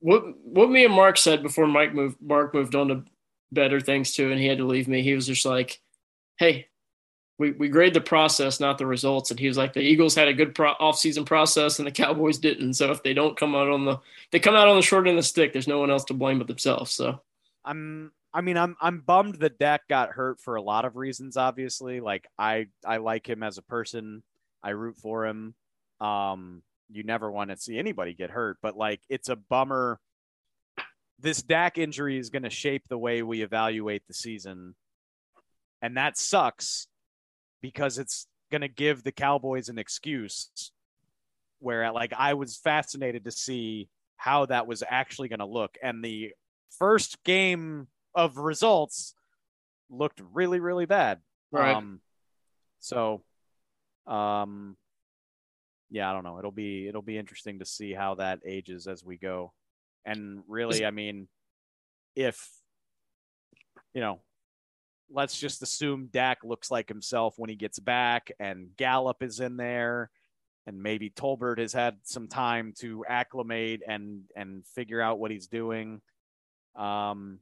what 0.00 0.22
what 0.42 0.70
me 0.70 0.84
and 0.84 0.94
Mark 0.94 1.18
said 1.18 1.42
before 1.42 1.66
Mike 1.66 1.94
moved 1.94 2.16
Mark 2.20 2.54
moved 2.54 2.74
on 2.74 2.88
to 2.88 3.04
better 3.52 3.80
things 3.80 4.14
too, 4.14 4.30
and 4.30 4.40
he 4.40 4.46
had 4.46 4.58
to 4.58 4.64
leave 4.66 4.88
me. 4.88 5.02
He 5.02 5.14
was 5.14 5.26
just 5.26 5.44
like, 5.44 5.80
"Hey, 6.38 6.68
we, 7.38 7.52
we 7.52 7.68
grade 7.68 7.94
the 7.94 8.00
process, 8.00 8.58
not 8.58 8.78
the 8.78 8.86
results." 8.86 9.30
And 9.30 9.38
he 9.38 9.48
was 9.48 9.58
like, 9.58 9.72
"The 9.74 9.80
Eagles 9.80 10.14
had 10.14 10.28
a 10.28 10.34
good 10.34 10.54
pro- 10.54 10.74
offseason 10.76 11.26
process, 11.26 11.78
and 11.78 11.86
the 11.86 11.92
Cowboys 11.92 12.38
didn't. 12.38 12.74
So 12.74 12.90
if 12.90 13.02
they 13.02 13.14
don't 13.14 13.36
come 13.36 13.54
out 13.54 13.68
on 13.68 13.84
the 13.84 13.98
they 14.32 14.40
come 14.40 14.56
out 14.56 14.68
on 14.68 14.76
the 14.76 14.82
short 14.82 15.06
end 15.06 15.18
of 15.18 15.24
the 15.24 15.28
stick, 15.28 15.52
there's 15.52 15.68
no 15.68 15.78
one 15.78 15.90
else 15.90 16.04
to 16.06 16.14
blame 16.14 16.38
but 16.38 16.46
themselves." 16.46 16.92
So 16.92 17.20
I'm 17.64 18.12
I 18.36 18.42
mean, 18.42 18.58
I'm 18.58 18.76
I'm 18.82 19.00
bummed 19.00 19.36
that 19.36 19.58
Dak 19.58 19.88
got 19.88 20.10
hurt 20.10 20.42
for 20.42 20.56
a 20.56 20.62
lot 20.62 20.84
of 20.84 20.94
reasons. 20.94 21.38
Obviously, 21.38 22.00
like 22.00 22.28
I 22.38 22.66
I 22.84 22.98
like 22.98 23.26
him 23.26 23.42
as 23.42 23.56
a 23.56 23.62
person. 23.62 24.22
I 24.62 24.70
root 24.70 24.98
for 24.98 25.24
him. 25.24 25.54
Um, 26.02 26.62
you 26.90 27.02
never 27.02 27.32
want 27.32 27.48
to 27.48 27.56
see 27.56 27.78
anybody 27.78 28.12
get 28.12 28.28
hurt, 28.28 28.58
but 28.60 28.76
like 28.76 29.00
it's 29.08 29.30
a 29.30 29.36
bummer. 29.36 29.98
This 31.18 31.42
Dak 31.42 31.78
injury 31.78 32.18
is 32.18 32.28
going 32.28 32.42
to 32.42 32.50
shape 32.50 32.82
the 32.90 32.98
way 32.98 33.22
we 33.22 33.40
evaluate 33.40 34.02
the 34.06 34.12
season, 34.12 34.74
and 35.80 35.96
that 35.96 36.18
sucks 36.18 36.88
because 37.62 37.96
it's 37.96 38.26
going 38.52 38.60
to 38.60 38.68
give 38.68 39.02
the 39.02 39.12
Cowboys 39.12 39.70
an 39.70 39.78
excuse. 39.78 40.72
Where 41.60 41.90
like 41.90 42.12
I 42.12 42.34
was 42.34 42.58
fascinated 42.58 43.24
to 43.24 43.30
see 43.30 43.88
how 44.18 44.44
that 44.44 44.66
was 44.66 44.82
actually 44.86 45.28
going 45.28 45.38
to 45.38 45.46
look, 45.46 45.78
and 45.82 46.04
the 46.04 46.34
first 46.78 47.24
game 47.24 47.88
of 48.16 48.38
results 48.38 49.14
looked 49.88 50.20
really 50.32 50.58
really 50.58 50.86
bad. 50.86 51.20
Right. 51.52 51.76
Um, 51.76 52.00
so, 52.80 53.22
um, 54.06 54.76
yeah, 55.90 56.10
I 56.10 56.12
don't 56.12 56.24
know. 56.24 56.38
It'll 56.38 56.50
be 56.50 56.88
it'll 56.88 57.02
be 57.02 57.18
interesting 57.18 57.60
to 57.60 57.64
see 57.64 57.92
how 57.92 58.16
that 58.16 58.40
ages 58.44 58.86
as 58.86 59.04
we 59.04 59.16
go. 59.16 59.52
And 60.04 60.42
really, 60.48 60.84
I 60.84 60.90
mean, 60.90 61.28
if 62.14 62.48
you 63.94 64.00
know, 64.00 64.20
let's 65.10 65.38
just 65.38 65.62
assume 65.62 66.08
Dak 66.12 66.38
looks 66.44 66.70
like 66.70 66.88
himself 66.88 67.34
when 67.38 67.50
he 67.50 67.56
gets 67.56 67.78
back, 67.78 68.30
and 68.38 68.68
Gallup 68.76 69.22
is 69.22 69.40
in 69.40 69.56
there, 69.56 70.10
and 70.66 70.82
maybe 70.82 71.10
Tolbert 71.10 71.58
has 71.58 71.72
had 71.72 71.96
some 72.02 72.28
time 72.28 72.74
to 72.80 73.04
acclimate 73.08 73.82
and 73.86 74.22
and 74.36 74.66
figure 74.74 75.00
out 75.00 75.18
what 75.18 75.30
he's 75.30 75.46
doing. 75.46 76.00
Um, 76.74 77.38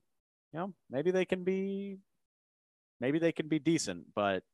you 0.55 0.61
know, 0.61 0.73
maybe 0.89 1.11
they 1.11 1.25
can 1.25 1.43
be 1.43 1.99
maybe 3.01 3.19
they 3.19 3.33
can 3.33 3.49
be 3.49 3.59
decent, 3.59 4.07
but 4.15 4.45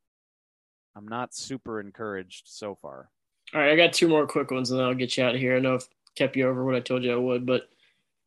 I'm 0.97 1.07
not 1.07 1.35
super 1.35 1.79
encouraged 1.79 2.45
so 2.47 2.75
far. 2.75 3.11
All 3.55 3.61
right, 3.61 3.73
I 3.73 3.77
got 3.77 3.93
two 3.93 4.09
more 4.09 4.27
quick 4.27 4.51
ones, 4.51 4.71
and 4.71 4.81
then 4.81 4.87
I'll 4.87 4.95
get 4.95 5.17
you 5.17 5.25
out 5.25 5.35
of 5.35 5.41
here. 5.41 5.57
I 5.57 5.61
know 5.61 5.75
I've 5.75 5.89
kept 6.17 6.37
you 6.37 6.49
over 6.49 6.65
what 6.65 6.75
I 6.75 6.81
told 6.81 7.05
you 7.05 7.13
I 7.13 7.17
would, 7.17 7.45
but 7.45 7.63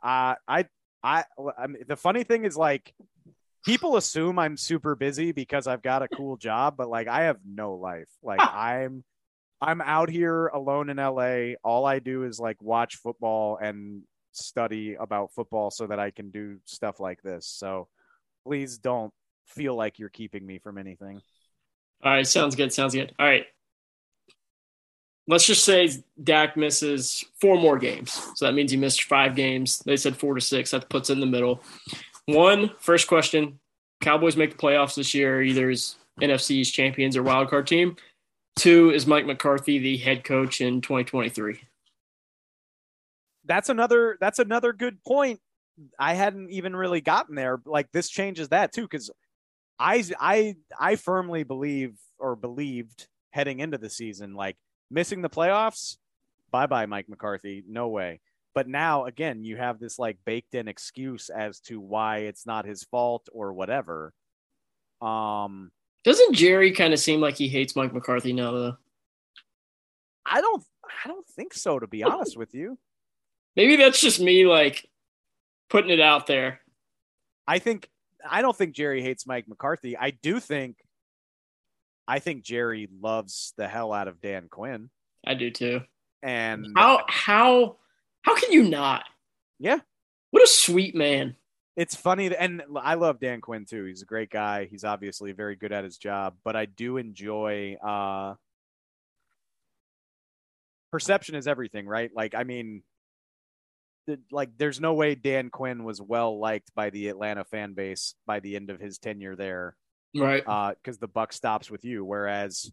uh, 0.03 0.36
I, 0.47 0.67
I, 1.03 1.23
I 1.57 1.67
mean, 1.67 1.83
the 1.88 1.95
funny 1.95 2.23
thing 2.23 2.45
is 2.45 2.55
like 2.55 2.93
people 3.65 3.97
assume 3.97 4.38
I'm 4.38 4.55
super 4.55 4.95
busy 4.95 5.31
because 5.31 5.65
I've 5.65 5.81
got 5.81 6.03
a 6.03 6.07
cool 6.07 6.38
job, 6.38 6.75
but 6.77 6.89
like 6.89 7.07
I 7.07 7.23
have 7.23 7.38
no 7.43 7.73
life. 7.73 8.09
Like 8.21 8.39
I'm, 8.53 9.03
I'm 9.62 9.81
out 9.81 10.09
here 10.09 10.47
alone 10.47 10.89
in 10.89 10.97
LA. 10.97 11.55
All 11.63 11.86
I 11.86 11.99
do 11.99 12.23
is 12.23 12.39
like 12.39 12.62
watch 12.62 12.97
football 12.97 13.57
and 13.57 14.03
study 14.34 14.96
about 14.96 15.34
football 15.34 15.72
so 15.72 15.88
that 15.88 16.00
I 16.00 16.12
can 16.12 16.30
do 16.30 16.58
stuff 16.65 17.00
like 17.00 17.22
this. 17.22 17.48
So 17.48 17.88
please 18.46 18.78
don't 18.78 19.13
feel 19.48 19.76
like 19.76 20.00
you're 20.00 20.10
keeping 20.10 20.46
me 20.46 20.60
from 20.60 20.78
anything. 20.78 21.22
All 22.04 22.12
right, 22.12 22.28
sounds 22.28 22.56
good. 22.56 22.74
Sounds 22.74 22.93
good. 22.93 23.13
All 23.17 23.26
right. 23.26 23.46
Let's 25.26 25.46
just 25.46 25.63
say 25.63 25.89
Dak 26.22 26.58
misses 26.58 27.24
four 27.39 27.58
more 27.58 27.78
games. 27.78 28.12
So 28.36 28.46
that 28.46 28.54
means 28.54 28.72
he 28.72 28.78
missed 28.78 29.04
five 29.04 29.36
games. 29.36 29.80
They 29.80 29.96
said 29.96 30.17
four 30.17 30.36
to 30.36 30.41
six. 30.41 30.72
That 30.72 30.89
puts 30.89 31.10
in 31.10 31.22
the 31.22 31.26
middle. 31.26 31.63
One, 32.26 32.72
first 32.80 33.08
question 33.08 33.60
Cowboys 34.02 34.36
make 34.36 34.52
the 34.52 34.58
playoffs 34.58 34.96
this 34.96 35.13
year, 35.13 35.41
either 35.41 35.69
as 35.69 35.96
NFC's 36.22 36.72
champions 36.72 37.15
or 37.15 37.24
wildcard 37.24 37.67
team. 37.67 37.96
Two, 38.58 38.91
is 38.91 39.08
Mike 39.08 39.26
McCarthy 39.26 39.80
the 39.80 39.98
head 39.98 40.26
coach 40.26 40.60
in 40.60 40.82
2023? 40.82 41.60
That's 43.45 43.69
another 43.69 44.17
that's 44.19 44.39
another 44.39 44.73
good 44.73 45.03
point. 45.03 45.39
I 45.97 46.13
hadn't 46.13 46.51
even 46.51 46.75
really 46.75 47.01
gotten 47.01 47.36
there. 47.36 47.60
Like 47.65 47.91
this 47.91 48.10
changes 48.10 48.49
that 48.49 48.71
too, 48.73 48.84
because 48.84 49.10
I 49.79 50.03
I 50.19 50.56
I 50.79 50.95
firmly 50.95 51.43
believe 51.43 51.97
or 52.19 52.36
believed 52.36 53.08
heading 53.32 53.60
into 53.60 53.77
the 53.77 53.89
season, 53.89 54.34
like 54.36 54.56
missing 54.91 55.21
the 55.21 55.29
playoffs, 55.29 55.97
bye 56.51 56.67
bye 56.67 56.86
Mike 56.86 57.10
McCarthy, 57.10 57.63
no 57.67 57.89
way. 57.89 58.21
But 58.53 58.67
now 58.67 59.06
again, 59.06 59.43
you 59.43 59.58
have 59.58 59.79
this 59.79 59.97
like 59.97 60.17
baked 60.25 60.53
in 60.53 60.67
excuse 60.67 61.29
as 61.29 61.60
to 61.62 61.79
why 61.79 62.19
it's 62.19 62.45
not 62.45 62.65
his 62.65 62.84
fault 62.84 63.27
or 63.34 63.53
whatever. 63.53 64.13
Um 65.01 65.71
doesn't 66.03 66.34
Jerry 66.34 66.71
kind 66.71 66.93
of 66.93 66.99
seem 66.99 67.21
like 67.21 67.36
he 67.36 67.47
hates 67.47 67.75
Mike 67.75 67.93
McCarthy 67.93 68.34
now 68.34 68.51
though? 68.51 68.77
I 70.25 70.39
don't 70.39 70.63
I 70.86 71.08
don't 71.08 71.27
think 71.27 71.53
so 71.53 71.79
to 71.79 71.88
be 71.88 72.03
honest 72.03 72.38
with 72.38 72.53
you. 72.53 72.77
Maybe 73.56 73.76
that's 73.76 74.02
just 74.02 74.20
me 74.20 74.46
like 74.46 74.88
putting 75.70 75.92
it 75.92 76.00
out 76.00 76.28
there. 76.28 76.60
I 77.48 77.60
think 77.60 77.89
I 78.28 78.42
don't 78.42 78.56
think 78.56 78.74
Jerry 78.74 79.02
hates 79.02 79.28
Mike 79.28 79.48
McCarthy. 79.48 79.98
I 79.98 80.12
do 80.12 80.39
think 80.39 80.78
I 82.08 82.20
think 82.20 82.44
Jerry 82.44 82.89
loves 83.02 83.54
the 83.58 83.68
hell 83.68 83.94
out 83.94 84.08
of 84.08 84.22
Dan 84.22 84.48
Quinn. 84.50 84.89
I 85.26 85.36
do 85.36 85.52
too. 85.52 85.82
And 86.22 86.68
how 86.76 87.04
how 87.08 87.78
how 88.24 88.36
can 88.36 88.51
you 88.51 88.64
not? 88.64 89.04
Yeah. 89.60 89.80
What 90.32 90.43
a 90.43 90.47
sweet 90.47 90.95
man. 90.95 91.36
It's 91.76 91.95
funny 91.95 92.28
that, 92.28 92.41
and 92.41 92.62
I 92.80 92.95
love 92.95 93.20
Dan 93.20 93.41
Quinn 93.41 93.66
too. 93.66 93.86
He's 93.86 94.04
a 94.04 94.06
great 94.06 94.30
guy. 94.30 94.66
He's 94.66 94.84
obviously 94.84 95.32
very 95.32 95.56
good 95.56 95.72
at 95.72 95.84
his 95.84 95.97
job, 95.97 96.36
but 96.43 96.56
I 96.56 96.66
do 96.66 96.97
enjoy 96.97 97.76
uh 97.76 98.36
perception 100.91 101.36
is 101.36 101.47
everything, 101.47 101.88
right? 101.88 102.12
Like 102.14 102.36
I 102.36 102.43
mean, 102.43 102.84
like 104.32 104.49
there's 104.58 104.80
no 104.80 104.93
way 104.93 105.16
Dan 105.16 105.49
Quinn 105.49 105.84
was 105.84 106.01
well 106.01 106.39
liked 106.39 106.74
by 106.76 106.89
the 106.89 107.08
Atlanta 107.08 107.43
fan 107.43 107.74
base 107.74 108.16
by 108.26 108.39
the 108.39 108.56
end 108.56 108.70
of 108.70 108.80
his 108.80 108.97
tenure 108.97 109.36
there. 109.36 109.76
Right. 110.16 110.43
Uh 110.45 110.74
cuz 110.84 110.97
the 110.97 111.08
buck 111.08 111.34
stops 111.34 111.72
with 111.72 111.84
you 111.86 112.04
whereas 112.06 112.72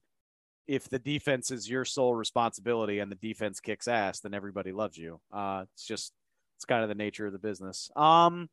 if 0.67 0.89
the 0.89 0.99
defense 0.99 1.51
is 1.51 1.69
your 1.69 1.85
sole 1.85 2.15
responsibility 2.15 2.99
and 2.99 3.11
the 3.11 3.17
defense 3.17 3.61
kicks 3.61 3.89
ass 3.89 4.21
then 4.21 4.35
everybody 4.35 4.73
loves 4.73 4.97
you. 4.97 5.21
Uh 5.33 5.65
it's 5.73 5.87
just 5.87 6.13
it's 6.57 6.65
kind 6.65 6.83
of 6.83 6.89
the 6.89 6.95
nature 6.95 7.27
of 7.27 7.33
the 7.33 7.39
business. 7.39 7.91
Um 7.97 8.49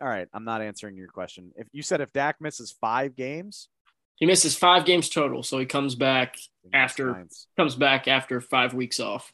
all 0.00 0.08
right, 0.08 0.28
I'm 0.32 0.44
not 0.44 0.62
answering 0.62 0.96
your 0.96 1.08
question. 1.08 1.52
If 1.56 1.68
you 1.72 1.82
said 1.82 2.00
if 2.00 2.12
Dak 2.12 2.40
misses 2.40 2.72
5 2.80 3.14
games, 3.14 3.68
he 4.16 4.26
misses 4.26 4.56
5 4.56 4.84
games 4.84 5.08
total, 5.08 5.42
so 5.42 5.58
he 5.58 5.66
comes 5.66 5.94
back 5.94 6.36
after 6.72 7.26
comes 7.56 7.74
back 7.76 8.08
after 8.08 8.40
five 8.40 8.74
weeks 8.74 9.00
off. 9.00 9.32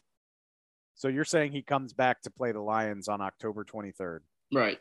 So 0.98 1.06
you're 1.06 1.24
saying 1.24 1.52
he 1.52 1.62
comes 1.62 1.92
back 1.92 2.22
to 2.22 2.30
play 2.30 2.50
the 2.50 2.60
Lions 2.60 3.06
on 3.06 3.20
October 3.20 3.64
23rd. 3.64 4.18
Right. 4.52 4.78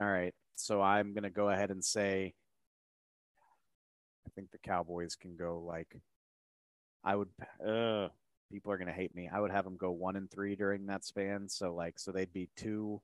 All 0.00 0.08
right. 0.08 0.34
So 0.56 0.80
I'm 0.80 1.12
going 1.12 1.24
to 1.24 1.30
go 1.30 1.50
ahead 1.50 1.70
and 1.70 1.84
say 1.84 2.32
I 4.26 4.30
think 4.34 4.50
the 4.50 4.58
Cowboys 4.58 5.16
can 5.16 5.36
go 5.36 5.62
like 5.64 5.94
I 7.04 7.16
would 7.16 7.28
uh 7.66 8.08
people 8.50 8.72
are 8.72 8.78
going 8.78 8.88
to 8.88 8.94
hate 8.94 9.14
me. 9.14 9.28
I 9.32 9.40
would 9.40 9.50
have 9.50 9.64
them 9.64 9.76
go 9.76 9.90
1 9.90 10.16
and 10.16 10.30
3 10.30 10.56
during 10.56 10.86
that 10.86 11.04
span, 11.04 11.48
so 11.48 11.74
like 11.74 11.98
so 11.98 12.12
they'd 12.12 12.32
be 12.32 12.48
2 12.56 13.00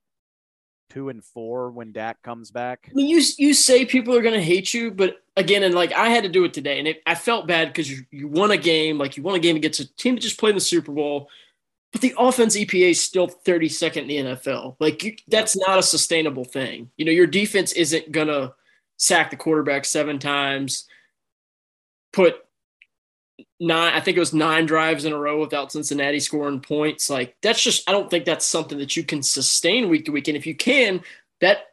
2 0.89 1.09
and 1.09 1.23
4 1.23 1.71
when 1.71 1.91
Dak 1.91 2.21
comes 2.23 2.49
back. 2.49 2.87
I 2.89 2.93
mean, 2.95 3.07
you 3.07 3.21
you 3.37 3.53
say 3.53 3.85
people 3.85 4.15
are 4.15 4.21
going 4.21 4.33
to 4.33 4.41
hate 4.41 4.73
you, 4.73 4.89
but 4.89 5.17
again, 5.35 5.63
and 5.63 5.75
like 5.75 5.91
I 5.93 6.09
had 6.09 6.23
to 6.23 6.29
do 6.29 6.45
it 6.45 6.53
today, 6.53 6.79
and 6.79 6.87
it, 6.87 7.01
I 7.05 7.13
felt 7.13 7.47
bad 7.47 7.67
because 7.67 7.91
you 7.91 8.05
you 8.09 8.27
won 8.27 8.51
a 8.51 8.57
game, 8.57 8.97
like 8.97 9.17
you 9.17 9.23
won 9.23 9.35
a 9.35 9.39
game 9.39 9.55
against 9.55 9.79
a 9.79 9.95
team 9.95 10.15
that 10.15 10.21
just 10.21 10.39
played 10.39 10.51
in 10.51 10.55
the 10.55 10.61
Super 10.61 10.91
Bowl, 10.91 11.29
but 11.91 12.01
the 12.01 12.13
offense 12.17 12.57
EPA 12.57 12.91
is 12.91 13.01
still 13.01 13.27
32nd 13.27 13.97
in 13.97 14.07
the 14.07 14.17
NFL. 14.17 14.75
Like 14.79 15.03
you, 15.03 15.15
that's 15.27 15.55
not 15.55 15.79
a 15.79 15.83
sustainable 15.83 16.45
thing. 16.45 16.91
You 16.97 17.05
know, 17.05 17.11
your 17.11 17.27
defense 17.27 17.71
isn't 17.73 18.11
gonna 18.11 18.53
sack 18.97 19.29
the 19.29 19.37
quarterback 19.37 19.85
seven 19.85 20.19
times, 20.19 20.85
put 22.11 22.35
nine, 23.59 23.93
I 23.93 24.01
think 24.01 24.17
it 24.17 24.21
was 24.21 24.33
nine 24.33 24.65
drives 24.65 25.05
in 25.05 25.13
a 25.13 25.17
row 25.17 25.39
without 25.39 25.71
Cincinnati 25.71 26.19
scoring 26.19 26.59
points. 26.59 27.09
Like 27.09 27.35
that's 27.41 27.61
just, 27.61 27.89
I 27.89 27.93
don't 27.93 28.09
think 28.09 28.25
that's 28.25 28.45
something 28.45 28.77
that 28.79 28.97
you 28.97 29.03
can 29.03 29.23
sustain 29.23 29.89
week 29.89 30.05
to 30.05 30.11
week. 30.11 30.27
And 30.27 30.37
if 30.37 30.45
you 30.45 30.55
can, 30.55 31.01
that 31.41 31.69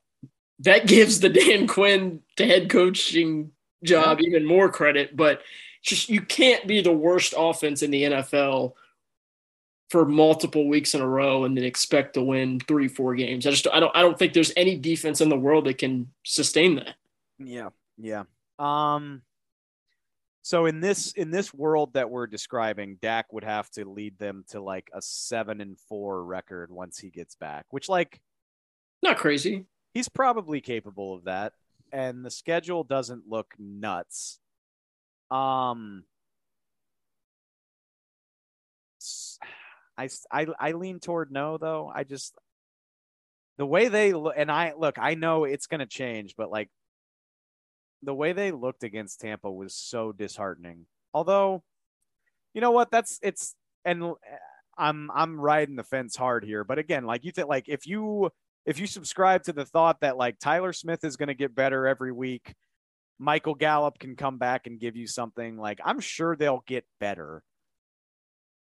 that 0.60 0.86
gives 0.86 1.20
the 1.20 1.28
Dan 1.28 1.66
Quinn 1.66 2.20
to 2.36 2.46
head 2.46 2.70
coaching 2.70 3.50
job 3.82 4.20
even 4.20 4.44
more 4.44 4.70
credit. 4.70 5.16
But 5.16 5.42
just 5.82 6.08
you 6.08 6.22
can't 6.22 6.66
be 6.66 6.80
the 6.80 6.92
worst 6.92 7.34
offense 7.36 7.82
in 7.82 7.90
the 7.90 8.04
NFL 8.04 8.74
for 9.95 10.05
multiple 10.05 10.66
weeks 10.66 10.92
in 10.97 11.01
a 11.01 11.07
row 11.07 11.45
and 11.45 11.57
then 11.57 11.62
expect 11.62 12.14
to 12.14 12.20
win 12.20 12.59
three, 12.59 12.88
four 12.88 13.14
games. 13.14 13.47
I 13.47 13.53
just 13.53 13.68
I 13.72 13.78
don't 13.78 13.95
I 13.95 14.03
don't 14.03 14.18
think 14.18 14.32
there's 14.32 14.51
any 14.57 14.76
defense 14.76 15.20
in 15.20 15.28
the 15.28 15.38
world 15.38 15.66
that 15.66 15.78
can 15.78 16.09
sustain 16.24 16.74
that. 16.74 16.97
Yeah. 17.38 17.68
Yeah. 17.97 18.24
Um 18.59 19.22
so 20.42 20.66
in 20.66 20.80
this 20.80 21.12
in 21.12 21.30
this 21.30 21.55
world 21.55 21.92
that 21.92 22.11
we're 22.11 22.26
describing, 22.26 22.99
Dak 23.01 23.32
would 23.32 23.45
have 23.45 23.70
to 23.70 23.88
lead 23.88 24.18
them 24.18 24.45
to 24.49 24.61
like 24.61 24.90
a 24.92 25.01
7 25.01 25.61
and 25.61 25.78
4 25.88 26.24
record 26.24 26.72
once 26.72 26.99
he 26.99 27.11
gets 27.11 27.36
back, 27.36 27.66
which 27.70 27.88
like 27.88 28.20
Not 29.01 29.18
crazy. 29.18 29.66
he's 29.92 30.09
probably 30.09 30.61
capable 30.61 31.14
of 31.14 31.26
that 31.26 31.53
and 31.92 32.24
the 32.24 32.32
schedule 32.32 32.82
doesn't 32.82 33.28
look 33.28 33.55
nuts. 33.61 34.40
Um 35.30 36.03
I, 39.97 40.09
I, 40.30 40.47
I 40.59 40.72
lean 40.72 41.01
toward 41.01 41.30
no 41.30 41.59
though. 41.59 41.90
I 41.95 42.05
just 42.05 42.34
the 43.59 43.66
way 43.66 43.88
they 43.88 44.12
look 44.12 44.34
and 44.36 44.51
I 44.51 44.74
look, 44.76 44.97
I 44.99 45.14
know 45.14 45.45
it's 45.45 45.66
going 45.66 45.80
to 45.80 45.86
change, 45.86 46.34
but 46.36 46.51
like 46.51 46.68
the 48.03 48.14
way 48.14 48.32
they 48.32 48.51
looked 48.51 48.82
against 48.82 49.20
Tampa 49.20 49.51
was 49.51 49.74
so 49.74 50.12
disheartening. 50.12 50.86
Although, 51.12 51.62
you 52.53 52.61
know 52.61 52.72
what? 52.72 52.90
That's 52.90 53.18
it's 53.22 53.55
and 53.84 54.03
uh, 54.03 54.14
I'm 54.76 55.11
I'm 55.14 55.40
riding 55.40 55.76
the 55.76 55.84
fence 55.84 56.16
hard 56.16 56.45
here, 56.45 56.64
but 56.64 56.78
again, 56.78 57.05
like 57.05 57.24
you 57.24 57.32
think 57.32 57.49
like 57.49 57.68
if 57.68 57.86
you 57.86 58.30
if 58.66 58.78
you 58.78 58.86
subscribe 58.86 59.45
to 59.45 59.53
the 59.53 59.64
thought 59.64 60.01
that 60.01 60.16
like 60.16 60.38
Tyler 60.38 60.72
Smith 60.72 61.05
is 61.05 61.16
going 61.16 61.28
to 61.28 61.34
get 61.34 61.55
better 61.55 61.86
every 61.86 62.12
week, 62.12 62.55
Michael 63.18 63.55
Gallup 63.55 63.99
can 63.99 64.16
come 64.16 64.38
back 64.38 64.66
and 64.66 64.80
give 64.80 64.97
you 64.97 65.07
something, 65.07 65.57
like 65.57 65.80
I'm 65.84 66.01
sure 66.01 66.34
they'll 66.34 66.64
get 66.66 66.84
better. 66.99 67.42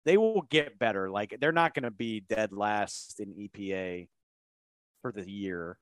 They 0.05 0.17
will 0.17 0.41
get 0.49 0.77
better. 0.79 1.09
Like 1.09 1.37
they're 1.39 1.51
not 1.51 1.73
going 1.73 1.83
to 1.83 1.91
be 1.91 2.19
dead 2.19 2.51
last 2.51 3.19
in 3.19 3.33
EPA 3.33 4.07
for 5.01 5.11
the 5.11 5.29
year 5.29 5.77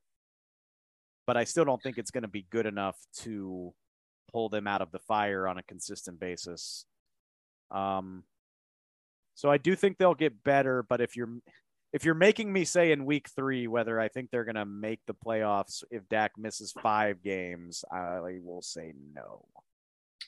but 1.26 1.36
I 1.36 1.44
still 1.44 1.64
don't 1.64 1.82
think 1.82 1.98
it's 1.98 2.10
going 2.10 2.22
to 2.22 2.28
be 2.28 2.46
good 2.50 2.66
enough 2.66 2.96
to 3.20 3.72
pull 4.32 4.48
them 4.48 4.66
out 4.66 4.82
of 4.82 4.90
the 4.90 4.98
fire 4.98 5.46
on 5.46 5.58
a 5.58 5.62
consistent 5.62 6.18
basis. 6.18 6.84
Um, 7.70 8.24
so 9.34 9.50
I 9.50 9.58
do 9.58 9.74
think 9.74 9.98
they'll 9.98 10.14
get 10.14 10.44
better, 10.44 10.82
but 10.82 11.00
if 11.00 11.16
you're 11.16 11.30
if 11.92 12.06
you're 12.06 12.14
making 12.14 12.50
me 12.50 12.64
say 12.64 12.92
in 12.92 13.04
week 13.04 13.28
three 13.36 13.66
whether 13.66 14.00
I 14.00 14.08
think 14.08 14.30
they're 14.30 14.44
going 14.44 14.54
to 14.54 14.64
make 14.64 15.00
the 15.06 15.14
playoffs 15.14 15.84
if 15.90 16.08
Dak 16.08 16.32
misses 16.38 16.72
five 16.82 17.22
games, 17.22 17.84
I 17.92 18.38
will 18.42 18.62
say 18.62 18.94
no. 19.14 19.44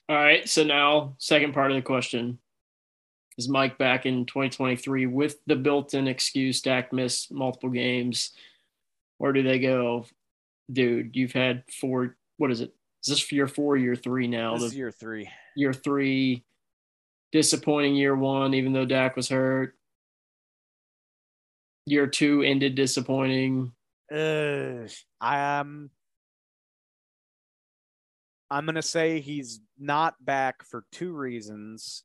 All 0.09 0.16
right. 0.16 0.47
So 0.49 0.62
now, 0.62 1.14
second 1.18 1.55
part 1.55 1.70
of 1.70 1.76
the 1.76 1.82
question 1.82 2.38
is 3.39 3.49
Mike 3.49 3.78
back 3.78 4.07
in 4.07 4.26
2023 4.26 5.07
with 5.07 5.39
the 5.47 5.57
built 5.57 5.95
in 5.95 6.07
excuse 6.07 6.61
Dak 6.62 6.93
missed 6.93 7.32
multiple 7.32 7.70
games? 7.70 8.32
Where 9.18 9.32
do 9.32 9.43
they 9.43 9.59
go? 9.59 10.07
Dude, 10.72 11.14
you've 11.16 11.32
had 11.32 11.64
four. 11.80 12.16
What 12.37 12.51
is 12.51 12.61
it? 12.61 12.74
Is 13.05 13.11
this 13.11 13.32
year 13.32 13.47
four, 13.49 13.76
year 13.76 13.97
three 13.97 14.26
now? 14.26 14.55
This 14.55 14.62
The 14.62 14.66
is 14.68 14.76
year 14.76 14.91
three. 14.91 15.28
year 15.57 15.72
three, 15.72 16.45
disappointing 17.32 17.97
year 17.97 18.16
one, 18.16 18.55
even 18.55 18.72
though 18.72 18.87
Dak 18.87 19.16
was 19.16 19.28
hurt. 19.28 19.74
Year 21.87 22.07
two 22.07 22.43
ended 22.43 22.76
disappointing. 22.76 23.72
Uh, 24.11 24.89
I'm 25.20 25.91
I'm 28.51 28.64
gonna 28.66 28.80
say 28.82 29.20
he's 29.20 29.61
not 29.78 30.14
back 30.24 30.64
for 30.64 30.85
two 30.93 31.12
reasons. 31.12 32.05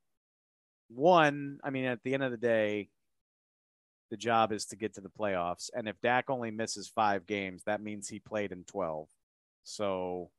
One, 0.89 1.59
I 1.63 1.69
mean, 1.69 1.85
at 1.85 2.03
the 2.03 2.13
end 2.13 2.23
of 2.23 2.31
the 2.31 2.37
day, 2.37 2.89
the 4.09 4.17
job 4.17 4.51
is 4.51 4.65
to 4.65 4.75
get 4.75 4.95
to 4.95 5.01
the 5.01 5.09
playoffs, 5.09 5.69
and 5.75 5.87
if 5.87 6.01
Dak 6.01 6.29
only 6.29 6.51
misses 6.51 6.89
five 6.89 7.27
games, 7.27 7.61
that 7.65 7.81
means 7.81 8.07
he 8.07 8.19
played 8.19 8.51
in 8.51 8.63
twelve. 8.63 9.07
So 9.63 10.31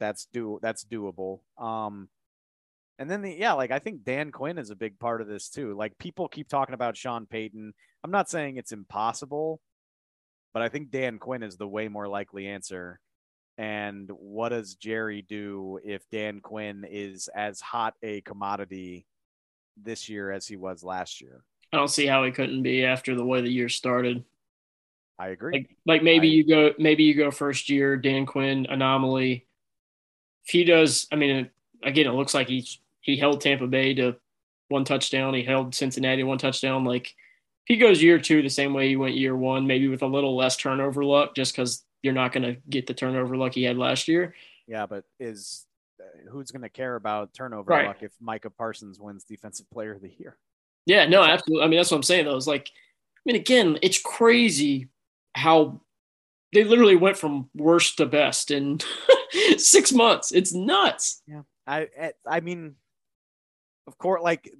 that's 0.00 0.26
do 0.32 0.58
that's 0.62 0.84
doable. 0.84 1.40
Um, 1.58 2.08
and 2.98 3.10
then 3.10 3.22
the 3.22 3.36
yeah, 3.38 3.52
like 3.52 3.70
I 3.70 3.78
think 3.78 4.04
Dan 4.04 4.32
Quinn 4.32 4.58
is 4.58 4.70
a 4.70 4.76
big 4.76 4.98
part 4.98 5.20
of 5.20 5.28
this 5.28 5.48
too. 5.50 5.74
Like 5.74 5.98
people 5.98 6.28
keep 6.28 6.48
talking 6.48 6.74
about 6.74 6.96
Sean 6.96 7.26
Payton. 7.26 7.74
I'm 8.02 8.10
not 8.10 8.30
saying 8.30 8.56
it's 8.56 8.72
impossible, 8.72 9.60
but 10.54 10.62
I 10.62 10.68
think 10.68 10.90
Dan 10.90 11.18
Quinn 11.18 11.42
is 11.42 11.56
the 11.56 11.68
way 11.68 11.88
more 11.88 12.08
likely 12.08 12.46
answer. 12.46 12.98
And 13.58 14.10
what 14.10 14.50
does 14.50 14.74
Jerry 14.74 15.22
do 15.22 15.78
if 15.84 16.08
Dan 16.10 16.40
Quinn 16.40 16.84
is 16.88 17.28
as 17.34 17.60
hot 17.60 17.94
a 18.02 18.20
commodity 18.20 19.06
this 19.82 20.08
year 20.08 20.30
as 20.30 20.46
he 20.46 20.56
was 20.56 20.84
last 20.84 21.20
year? 21.20 21.42
I 21.72 21.78
don't 21.78 21.88
see 21.88 22.06
how 22.06 22.24
he 22.24 22.30
couldn't 22.32 22.62
be 22.62 22.84
after 22.84 23.14
the 23.14 23.24
way 23.24 23.40
the 23.40 23.48
year 23.50 23.68
started. 23.68 24.24
I 25.18 25.28
agree. 25.28 25.52
Like, 25.54 25.76
like 25.86 26.02
maybe 26.02 26.28
I- 26.28 26.32
you 26.32 26.46
go, 26.46 26.72
maybe 26.78 27.04
you 27.04 27.14
go 27.14 27.30
first 27.30 27.70
year, 27.70 27.96
Dan 27.96 28.26
Quinn 28.26 28.66
anomaly. 28.68 29.46
If 30.44 30.50
he 30.52 30.64
does, 30.64 31.06
I 31.10 31.16
mean, 31.16 31.50
again, 31.82 32.06
it 32.06 32.12
looks 32.12 32.34
like 32.34 32.48
he 32.48 32.68
he 33.00 33.16
held 33.16 33.40
Tampa 33.40 33.66
Bay 33.66 33.94
to 33.94 34.16
one 34.68 34.84
touchdown. 34.84 35.32
He 35.32 35.42
held 35.44 35.74
Cincinnati 35.74 36.24
one 36.24 36.38
touchdown. 36.38 36.84
Like, 36.84 37.06
if 37.08 37.14
he 37.66 37.76
goes 37.78 38.02
year 38.02 38.18
two 38.18 38.42
the 38.42 38.50
same 38.50 38.74
way 38.74 38.88
he 38.88 38.96
went 38.96 39.14
year 39.16 39.34
one, 39.34 39.66
maybe 39.66 39.88
with 39.88 40.02
a 40.02 40.06
little 40.06 40.36
less 40.36 40.56
turnover 40.56 41.04
luck, 41.04 41.34
just 41.34 41.54
because 41.54 41.84
you're 42.02 42.12
not 42.14 42.32
going 42.32 42.42
to 42.44 42.60
get 42.68 42.86
the 42.86 42.94
turnover 42.94 43.36
luck 43.36 43.54
he 43.54 43.62
had 43.64 43.76
last 43.78 44.08
year. 44.08 44.34
yeah, 44.66 44.86
but 44.86 45.04
is 45.20 45.66
uh, 46.00 46.30
who's 46.30 46.50
going 46.50 46.62
to 46.62 46.68
care 46.68 46.96
about 46.96 47.32
turnover 47.34 47.70
Right. 47.70 47.86
luck 47.86 48.02
if 48.02 48.12
Micah 48.20 48.50
Parsons 48.50 48.98
wins 49.00 49.24
Defensive 49.24 49.68
Player 49.70 49.92
of 49.94 50.02
the 50.02 50.12
Year? 50.18 50.36
Yeah, 50.86 51.06
no, 51.06 51.22
absolutely. 51.22 51.64
I 51.64 51.68
mean, 51.68 51.78
that's 51.78 51.90
what 51.90 51.96
I'm 51.96 52.02
saying 52.02 52.26
though. 52.26 52.36
It's 52.36 52.46
like, 52.46 52.68
I 52.70 53.20
mean, 53.24 53.36
again, 53.36 53.78
it's 53.82 53.98
crazy 54.00 54.88
how 55.34 55.80
they 56.52 56.62
literally 56.64 56.96
went 56.96 57.16
from 57.16 57.50
worst 57.54 57.96
to 57.96 58.06
best 58.06 58.50
in 58.52 58.78
six 59.58 59.92
months. 59.92 60.30
It's 60.32 60.52
nuts. 60.54 61.22
I 61.66 61.88
I- 62.00 62.12
I 62.26 62.40
mean, 62.40 62.76
of 63.88 63.98
course, 63.98 64.22
like 64.22 64.52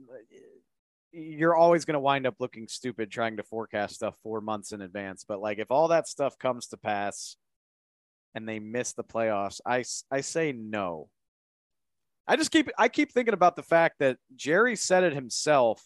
you're 1.16 1.56
always 1.56 1.86
going 1.86 1.94
to 1.94 2.00
wind 2.00 2.26
up 2.26 2.36
looking 2.38 2.68
stupid 2.68 3.10
trying 3.10 3.38
to 3.38 3.42
forecast 3.42 3.94
stuff 3.94 4.16
four 4.22 4.42
months 4.42 4.72
in 4.72 4.82
advance. 4.82 5.24
But 5.26 5.40
like, 5.40 5.58
if 5.58 5.70
all 5.70 5.88
that 5.88 6.06
stuff 6.06 6.38
comes 6.38 6.66
to 6.68 6.76
pass 6.76 7.36
and 8.34 8.46
they 8.46 8.58
miss 8.58 8.92
the 8.92 9.04
playoffs, 9.04 9.60
I, 9.64 9.84
I 10.10 10.20
say 10.20 10.52
no. 10.52 11.08
I 12.28 12.36
just 12.36 12.50
keep 12.50 12.68
I 12.76 12.88
keep 12.88 13.12
thinking 13.12 13.34
about 13.34 13.54
the 13.54 13.62
fact 13.62 14.00
that 14.00 14.18
Jerry 14.34 14.74
said 14.74 15.04
it 15.04 15.14
himself 15.14 15.80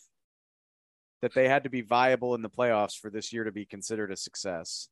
that 1.21 1.35
they 1.35 1.47
had 1.47 1.65
to 1.65 1.71
be 1.71 1.83
viable 1.83 2.35
in 2.35 2.41
the 2.41 2.49
playoffs 2.49 2.99
for 2.99 3.11
this 3.11 3.31
year 3.31 3.45
to 3.45 3.53
be 3.53 3.67
considered 3.67 4.11
a 4.11 4.17
success. 4.17 4.89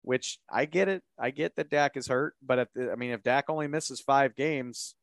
Which 0.00 0.38
I 0.50 0.64
get 0.64 0.88
it. 0.88 1.02
I 1.18 1.30
get 1.30 1.56
that 1.56 1.68
Dak 1.68 1.96
is 1.96 2.06
hurt, 2.06 2.34
but 2.40 2.58
if, 2.60 2.68
I 2.92 2.94
mean, 2.94 3.10
if 3.10 3.22
Dak 3.22 3.50
only 3.50 3.66
misses 3.66 4.00
five 4.00 4.34
games, 4.34 4.94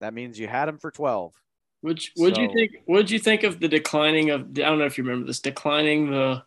that 0.00 0.14
means 0.14 0.40
you 0.40 0.48
had 0.48 0.68
him 0.68 0.78
for 0.78 0.90
12. 0.90 1.34
Would 1.82 2.02
would 2.16 2.36
you 2.36 2.48
So- 2.48 2.52
think? 2.54 2.72
Would 2.86 3.10
you 3.10 3.18
think 3.18 3.42
of 3.42 3.58
the 3.60 3.68
declining 3.68 4.30
of? 4.30 4.42
I 4.42 4.52
don't 4.62 4.78
know 4.78 4.84
if 4.86 4.98
you 4.98 5.04
remember 5.04 5.26
this. 5.26 5.40
Declining 5.40 6.10
the 6.10 6.44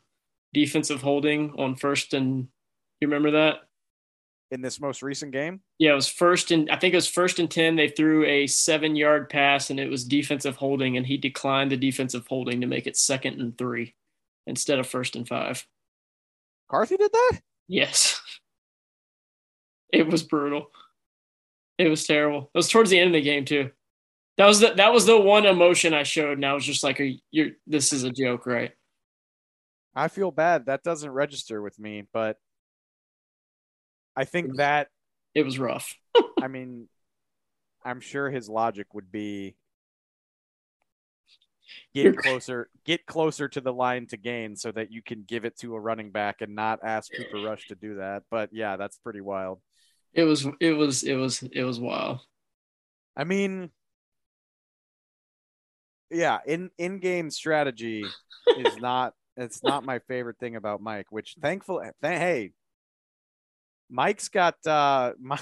defensive 0.53 1.01
holding 1.01 1.51
on 1.57 1.75
first 1.75 2.13
and 2.13 2.47
you 3.01 3.07
remember 3.07 3.31
that? 3.31 3.67
in 4.51 4.61
this 4.61 4.79
most 4.79 5.01
recent 5.01 5.31
game? 5.31 5.59
Yeah, 5.79 5.93
it 5.93 5.95
was 5.95 6.07
first 6.07 6.51
and 6.51 6.69
I 6.69 6.77
think 6.77 6.93
it 6.93 6.97
was 6.97 7.07
first 7.07 7.39
and 7.39 7.49
10. 7.49 7.75
They 7.75 7.87
threw 7.89 8.23
a 8.25 8.45
seven 8.45 8.95
yard 8.95 9.27
pass 9.27 9.71
and 9.71 9.79
it 9.79 9.89
was 9.89 10.03
defensive 10.03 10.55
holding, 10.57 10.95
and 10.95 11.07
he 11.07 11.17
declined 11.17 11.71
the 11.71 11.77
defensive 11.77 12.27
holding 12.27 12.61
to 12.61 12.67
make 12.67 12.85
it 12.85 12.95
second 12.95 13.41
and 13.41 13.57
three 13.57 13.95
instead 14.45 14.77
of 14.77 14.85
first 14.85 15.15
and 15.15 15.27
five. 15.27 15.65
Carthy 16.69 16.97
did 16.97 17.11
that? 17.11 17.41
Yes. 17.67 18.21
It 19.91 20.07
was 20.07 20.23
brutal. 20.23 20.71
It 21.77 21.87
was 21.87 22.03
terrible. 22.03 22.49
It 22.53 22.57
was 22.57 22.67
towards 22.69 22.89
the 22.89 22.97
end 22.99 23.09
of 23.09 23.13
the 23.13 23.21
game 23.21 23.45
too. 23.45 23.69
That 24.37 24.47
was 24.47 24.59
the 24.59 24.73
that 24.75 24.91
was 24.93 25.05
the 25.05 25.19
one 25.19 25.45
emotion 25.45 25.93
I 25.93 26.03
showed, 26.03 26.37
and 26.37 26.45
I 26.45 26.53
was 26.53 26.65
just 26.65 26.83
like, 26.83 27.01
"You're 27.31 27.51
this 27.67 27.93
is 27.93 28.03
a 28.03 28.11
joke, 28.11 28.45
right?" 28.45 28.71
I 29.95 30.07
feel 30.07 30.31
bad. 30.31 30.65
That 30.65 30.83
doesn't 30.83 31.11
register 31.11 31.61
with 31.61 31.77
me, 31.77 32.07
but 32.11 32.37
I 34.15 34.25
think 34.25 34.57
that 34.57 34.87
it 35.35 35.43
was 35.43 35.59
rough. 35.59 35.95
I 36.41 36.47
mean, 36.47 36.87
I'm 37.83 37.99
sure 37.99 38.29
his 38.29 38.49
logic 38.49 38.93
would 38.93 39.11
be 39.11 39.55
get 41.93 42.17
closer, 42.17 42.69
get 42.85 43.05
closer 43.05 43.47
to 43.49 43.61
the 43.61 43.73
line 43.73 44.07
to 44.07 44.17
gain 44.17 44.55
so 44.55 44.71
that 44.71 44.91
you 44.91 45.01
can 45.01 45.23
give 45.27 45.45
it 45.45 45.57
to 45.59 45.75
a 45.75 45.79
running 45.79 46.11
back 46.11 46.41
and 46.41 46.55
not 46.55 46.79
ask 46.83 47.11
Cooper 47.13 47.45
Rush 47.45 47.67
to 47.67 47.75
do 47.75 47.95
that. 47.95 48.23
But 48.31 48.49
yeah, 48.51 48.77
that's 48.77 48.97
pretty 48.97 49.21
wild. 49.21 49.61
It 50.13 50.23
was 50.23 50.47
it 50.59 50.73
was 50.73 51.03
it 51.03 51.15
was 51.15 51.43
it 51.43 51.63
was 51.63 51.79
wild. 51.79 52.19
I 53.15 53.23
mean, 53.23 53.69
yeah, 56.13 56.39
in 56.45 56.69
in 56.77 56.99
game 56.99 57.29
strategy 57.29 58.05
is 58.57 58.77
not 58.77 59.13
it's 59.35 59.63
not 59.63 59.83
my 59.83 59.99
favorite 59.99 60.37
thing 60.39 60.55
about 60.55 60.81
Mike, 60.81 61.07
which 61.09 61.35
thankfully 61.41 61.89
th- 62.01 62.19
hey, 62.19 62.51
Mike's 63.89 64.29
got 64.29 64.55
uh 64.65 65.13
my 65.19 65.39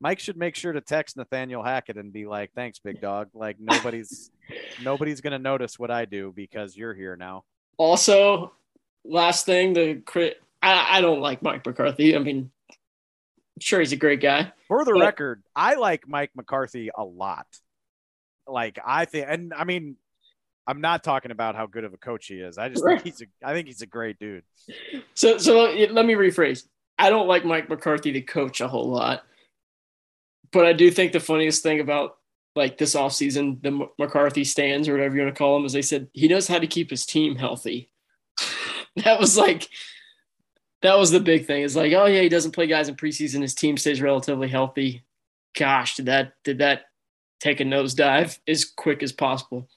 Mike 0.00 0.18
should 0.18 0.36
make 0.36 0.54
sure 0.54 0.72
to 0.72 0.80
text 0.80 1.16
Nathaniel 1.16 1.62
Hackett 1.62 1.96
and 1.96 2.12
be 2.12 2.26
like, 2.26 2.52
"Thanks, 2.54 2.78
big 2.78 3.00
dog." 3.00 3.28
Like 3.32 3.56
nobody's 3.58 4.30
nobody's 4.82 5.20
gonna 5.20 5.38
notice 5.38 5.78
what 5.78 5.90
I 5.90 6.04
do 6.04 6.32
because 6.34 6.76
you're 6.76 6.94
here 6.94 7.16
now. 7.16 7.44
Also, 7.78 8.52
last 9.04 9.46
thing, 9.46 9.72
the 9.72 10.02
crit. 10.04 10.40
I, 10.62 10.98
I 10.98 11.00
don't 11.00 11.20
like 11.20 11.42
Mike 11.42 11.64
McCarthy. 11.64 12.16
I 12.16 12.18
mean, 12.18 12.50
I'm 12.70 13.60
sure 13.60 13.80
he's 13.80 13.92
a 13.92 13.96
great 13.96 14.20
guy. 14.20 14.52
For 14.68 14.84
the 14.84 14.92
but, 14.92 15.00
record, 15.00 15.42
I 15.54 15.74
like 15.74 16.08
Mike 16.08 16.32
McCarthy 16.34 16.90
a 16.94 17.04
lot. 17.04 17.46
Like 18.46 18.78
I 18.84 19.04
think, 19.04 19.26
and 19.28 19.52
I 19.54 19.64
mean, 19.64 19.96
I'm 20.66 20.80
not 20.80 21.04
talking 21.04 21.30
about 21.30 21.54
how 21.54 21.66
good 21.66 21.84
of 21.84 21.94
a 21.94 21.98
coach 21.98 22.26
he 22.26 22.36
is. 22.36 22.58
I 22.58 22.68
just 22.68 22.84
think 22.84 23.02
he's 23.04 23.22
a. 23.22 23.26
I 23.44 23.52
think 23.52 23.66
he's 23.66 23.82
a 23.82 23.86
great 23.86 24.18
dude. 24.18 24.44
So, 25.14 25.38
so 25.38 25.72
let 25.90 26.06
me 26.06 26.14
rephrase. 26.14 26.66
I 26.98 27.10
don't 27.10 27.28
like 27.28 27.44
Mike 27.44 27.68
McCarthy 27.68 28.12
to 28.12 28.20
coach 28.22 28.60
a 28.60 28.68
whole 28.68 28.88
lot 28.88 29.22
but 30.52 30.66
I 30.66 30.72
do 30.72 30.90
think 30.90 31.12
the 31.12 31.20
funniest 31.20 31.62
thing 31.62 31.80
about 31.80 32.16
like 32.54 32.78
this 32.78 32.94
offseason, 32.94 33.62
the 33.62 33.88
McCarthy 33.98 34.44
stands 34.44 34.88
or 34.88 34.92
whatever 34.92 35.14
you 35.14 35.22
want 35.22 35.34
to 35.34 35.38
call 35.38 35.56
him, 35.56 35.66
is 35.66 35.72
they 35.72 35.82
said 35.82 36.08
he 36.12 36.28
knows 36.28 36.48
how 36.48 36.58
to 36.58 36.66
keep 36.66 36.90
his 36.90 37.04
team 37.04 37.36
healthy. 37.36 37.90
that 38.96 39.20
was 39.20 39.36
like 39.36 39.68
that 40.82 40.96
was 40.96 41.10
the 41.10 41.20
big 41.20 41.46
thing. 41.46 41.62
It's 41.62 41.76
like, 41.76 41.92
oh 41.92 42.06
yeah, 42.06 42.22
he 42.22 42.28
doesn't 42.28 42.52
play 42.52 42.66
guys 42.66 42.88
in 42.88 42.96
preseason. 42.96 43.42
His 43.42 43.54
team 43.54 43.76
stays 43.76 44.00
relatively 44.00 44.48
healthy. 44.48 45.04
Gosh, 45.54 45.96
did 45.96 46.06
that 46.06 46.32
did 46.44 46.58
that 46.58 46.84
take 47.40 47.60
a 47.60 47.64
nosedive 47.64 48.38
as 48.46 48.64
quick 48.64 49.02
as 49.02 49.12
possible? 49.12 49.68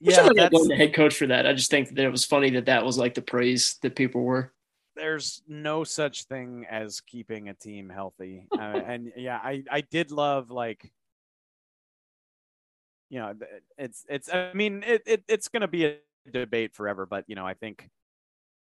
Yeah, 0.00 0.28
that's 0.34 0.68
the 0.68 0.76
head 0.76 0.94
coach 0.94 1.16
for 1.16 1.26
that. 1.28 1.46
I 1.46 1.54
just 1.54 1.70
think 1.70 1.94
that 1.94 2.04
it 2.04 2.10
was 2.10 2.24
funny 2.24 2.50
that 2.50 2.66
that 2.66 2.84
was 2.84 2.98
like 2.98 3.14
the 3.14 3.22
praise 3.22 3.76
that 3.82 3.96
people 3.96 4.22
were 4.22 4.52
there's 4.96 5.42
no 5.46 5.84
such 5.84 6.24
thing 6.24 6.66
as 6.68 7.00
keeping 7.00 7.48
a 7.48 7.54
team 7.54 7.88
healthy. 7.88 8.48
uh, 8.58 8.80
and 8.86 9.12
yeah, 9.16 9.36
I 9.36 9.62
I 9.70 9.82
did 9.82 10.10
love 10.10 10.50
like 10.50 10.90
you 13.10 13.20
know 13.20 13.34
it's 13.78 14.04
it's 14.08 14.32
I 14.32 14.52
mean 14.54 14.82
it, 14.84 15.02
it 15.06 15.22
it's 15.28 15.48
going 15.48 15.60
to 15.60 15.68
be 15.68 15.84
a 15.84 15.98
debate 16.32 16.74
forever, 16.74 17.06
but 17.06 17.24
you 17.28 17.36
know 17.36 17.46
I 17.46 17.54
think 17.54 17.88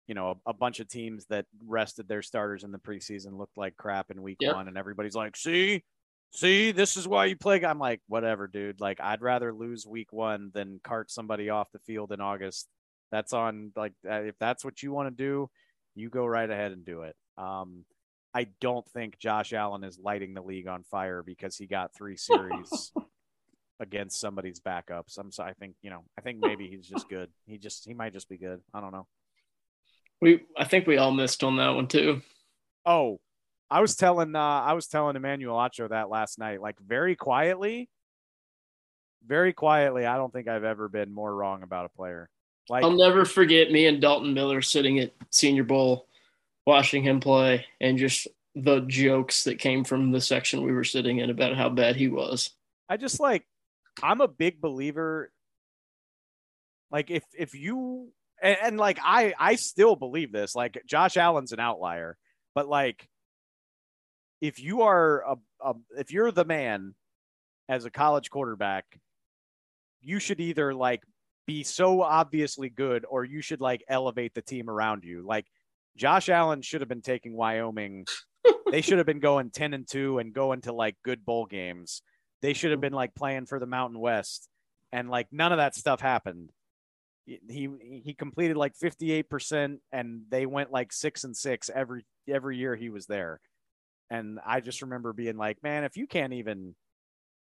you 0.09 0.15
know 0.15 0.41
a, 0.47 0.51
a, 0.51 0.53
bunch 0.53 0.81
of 0.81 0.89
teams 0.89 1.27
that 1.27 1.47
rested 1.65 2.09
their 2.09 2.23
starters 2.23 2.65
in 2.65 2.73
the 2.73 2.79
preseason 2.79 3.39
looked 3.39 3.57
like 3.57 3.77
crap 3.77 4.11
in 4.11 4.21
week 4.21 4.39
yep. 4.41 4.57
one, 4.57 4.67
and 4.67 4.77
everybody's 4.77 5.15
like, 5.15 5.37
see. 5.37 5.85
See, 6.35 6.73
this 6.73 6.97
is 6.97 7.07
why 7.07 7.27
you 7.27 7.37
play. 7.37 7.63
I'm 7.65 7.79
like, 7.79 8.01
whatever, 8.09 8.47
dude. 8.47 8.81
Like, 8.81 9.01
I'd 9.01 9.21
rather 9.21 9.53
lose 9.53 9.87
week 9.87 10.13
one 10.13 10.51
than 10.55 10.81
cart 10.83 11.11
somebody 11.11 11.51
off 11.51 11.73
the 11.73 11.79
field 11.81 12.11
in 12.11 12.21
August. 12.21 12.69
That's 13.11 13.35
on 13.35 13.73
like 13.77 13.93
if 14.05 14.39
that's 14.39 14.65
what 14.65 14.83
you 14.83 14.93
want 14.93 15.09
to 15.09 15.25
do 15.25 15.51
you 15.95 16.09
go 16.09 16.27
right 16.27 16.49
ahead 16.49 16.73
and 16.73 16.85
do 16.85 17.03
it. 17.03 17.17
Um, 17.37 17.85
I 18.35 18.49
don't 18.61 18.87
think 18.89 19.19
Josh 19.19 19.53
Allen 19.53 19.85
is 19.85 19.99
lighting 20.03 20.35
the 20.35 20.43
league 20.43 20.69
on 20.69 20.85
fire 20.85 21.23
because 21.23 21.57
he 21.57 21.67
got 21.67 21.95
three 21.95 22.17
series 22.17 22.93
against 23.81 24.21
somebody's 24.21 24.61
backups. 24.61 25.19
I'm 25.19 25.31
so 25.31 25.45
I 25.45 25.53
think 25.53 25.75
you 25.83 25.91
know 25.91 26.05
I 26.19 26.23
think 26.23 26.39
maybe 26.41 26.69
he's 26.69 26.87
just 26.87 27.09
good. 27.09 27.29
He 27.47 27.59
just 27.59 27.87
he 27.87 27.95
might 27.95 28.15
just 28.15 28.29
be 28.29 28.39
good. 28.39 28.61
I 28.73 28.81
don't 28.81 28.93
know. 28.93 29.07
We 30.21 30.43
I 30.57 30.65
think 30.65 30.87
we 30.87 30.97
all 30.97 31.13
missed 31.13 31.45
on 31.45 31.57
that 31.57 31.71
one 31.71 31.89
too. 31.89 32.23
Oh, 32.87 33.21
I 33.73 33.81
was 33.81 33.97
telling 33.97 34.37
uh, 34.37 34.39
I 34.39 34.75
was 34.75 34.87
telling 34.87 35.17
Emmanuel 35.17 35.57
Acho 35.57 35.89
that 35.89 36.11
last 36.11 36.39
night, 36.39 36.61
like 36.61 36.79
very 36.79 37.17
quietly, 37.17 37.89
very 39.27 39.55
quietly. 39.55 40.05
I 40.05 40.19
don't 40.19 40.31
think 40.31 40.47
I've 40.47 40.63
ever 40.63 40.91
been 40.91 41.11
more 41.11 41.35
wrong 41.35 41.63
about 41.63 41.87
a 41.87 41.89
player. 41.89 42.29
Like, 42.69 42.85
I'll 42.85 42.97
never 42.97 43.25
forget 43.25 43.73
me 43.73 43.87
and 43.87 43.99
Dalton 43.99 44.35
Miller 44.35 44.61
sitting 44.61 44.99
at 44.99 45.13
Senior 45.31 45.65
Bowl, 45.65 46.07
watching 46.67 47.03
him 47.03 47.19
play, 47.19 47.65
and 47.81 47.97
just 47.97 48.29
the 48.55 48.81
jokes 48.81 49.45
that 49.45 49.59
came 49.59 49.85
from 49.85 50.13
the 50.13 50.21
section 50.21 50.63
we 50.63 50.73
were 50.73 50.85
sitting 50.85 51.21
in 51.21 51.31
about 51.31 51.57
how 51.57 51.71
bad 51.71 51.97
he 51.97 52.09
was. 52.09 52.51
I 52.91 52.99
just 52.99 53.21
like, 53.21 53.47
I'm 54.03 54.21
a 54.21 54.29
big 54.29 54.61
believer. 54.61 55.33
Like, 56.91 57.11
if 57.11 57.25
if 57.39 57.55
you 57.55 58.13
and, 58.43 58.59
and 58.63 58.77
like 58.77 58.99
I 59.03 59.33
I 59.39 59.55
still 59.55 59.97
believe 59.97 60.31
this. 60.31 60.55
Like, 60.55 60.83
Josh 60.85 61.17
Allen's 61.17 61.53
an 61.53 61.61
outlier, 61.61 62.19
but 62.55 62.69
like, 62.69 63.09
if 64.43 64.61
you 64.61 64.83
are 64.83 65.21
a, 65.21 65.37
a 65.65 65.75
if 65.97 66.13
you're 66.13 66.33
the 66.33 66.45
man 66.45 66.95
as 67.69 67.87
a 67.87 67.91
college 67.91 68.29
quarterback, 68.29 68.85
you 70.03 70.19
should 70.19 70.41
either 70.41 70.75
like 70.75 71.03
be 71.47 71.63
so 71.63 72.03
obviously 72.03 72.69
good 72.69 73.07
or 73.09 73.25
you 73.25 73.41
should 73.41 73.61
like 73.61 73.85
elevate 73.89 74.35
the 74.35 74.43
team 74.43 74.69
around 74.69 75.05
you. 75.05 75.25
Like 75.25 75.47
Josh 75.97 76.29
Allen 76.29 76.61
should 76.61 76.81
have 76.81 76.89
been 76.89 77.03
taking 77.03 77.37
Wyoming. 77.37 78.07
they 78.71 78.81
should 78.81 78.99
have 78.99 79.07
been 79.07 79.21
going 79.21 79.51
10 79.51 79.75
and 79.75 79.89
2 79.89 80.19
and 80.19 80.35
going 80.35 80.63
to 80.63 80.73
like 80.73 80.97
good 81.05 81.25
bowl 81.25 81.47
games. 81.47 82.03
They 82.43 82.53
should 82.53 82.73
have 82.73 82.81
been 82.81 82.93
like 82.93 83.15
playing 83.15 83.47
for 83.47 83.61
the 83.61 83.67
Mountain 83.67 84.01
West 84.01 84.49
and 84.91 85.09
like 85.09 85.29
none 85.31 85.53
of 85.53 85.59
that 85.59 85.77
stuff 85.77 86.01
happened. 86.01 86.51
He 87.25 87.69
he 88.05 88.15
completed 88.15 88.57
like 88.57 88.75
58% 88.77 89.79
and 89.93 90.23
they 90.29 90.47
went 90.47 90.73
like 90.73 90.93
6 90.93 91.23
and 91.23 91.37
6 91.37 91.71
every 91.73 92.05
every 92.27 92.57
year 92.57 92.75
he 92.75 92.91
was 92.91 93.07
there. 93.07 93.41
And 94.13 94.39
I 94.47 94.61
just 94.61 94.83
remember 94.83 95.15
being 95.15 95.39
like, 95.39 95.63
man, 95.63 95.85
if 95.85 95.97
you 95.97 96.07
can't 96.07 96.35
even 96.35 96.75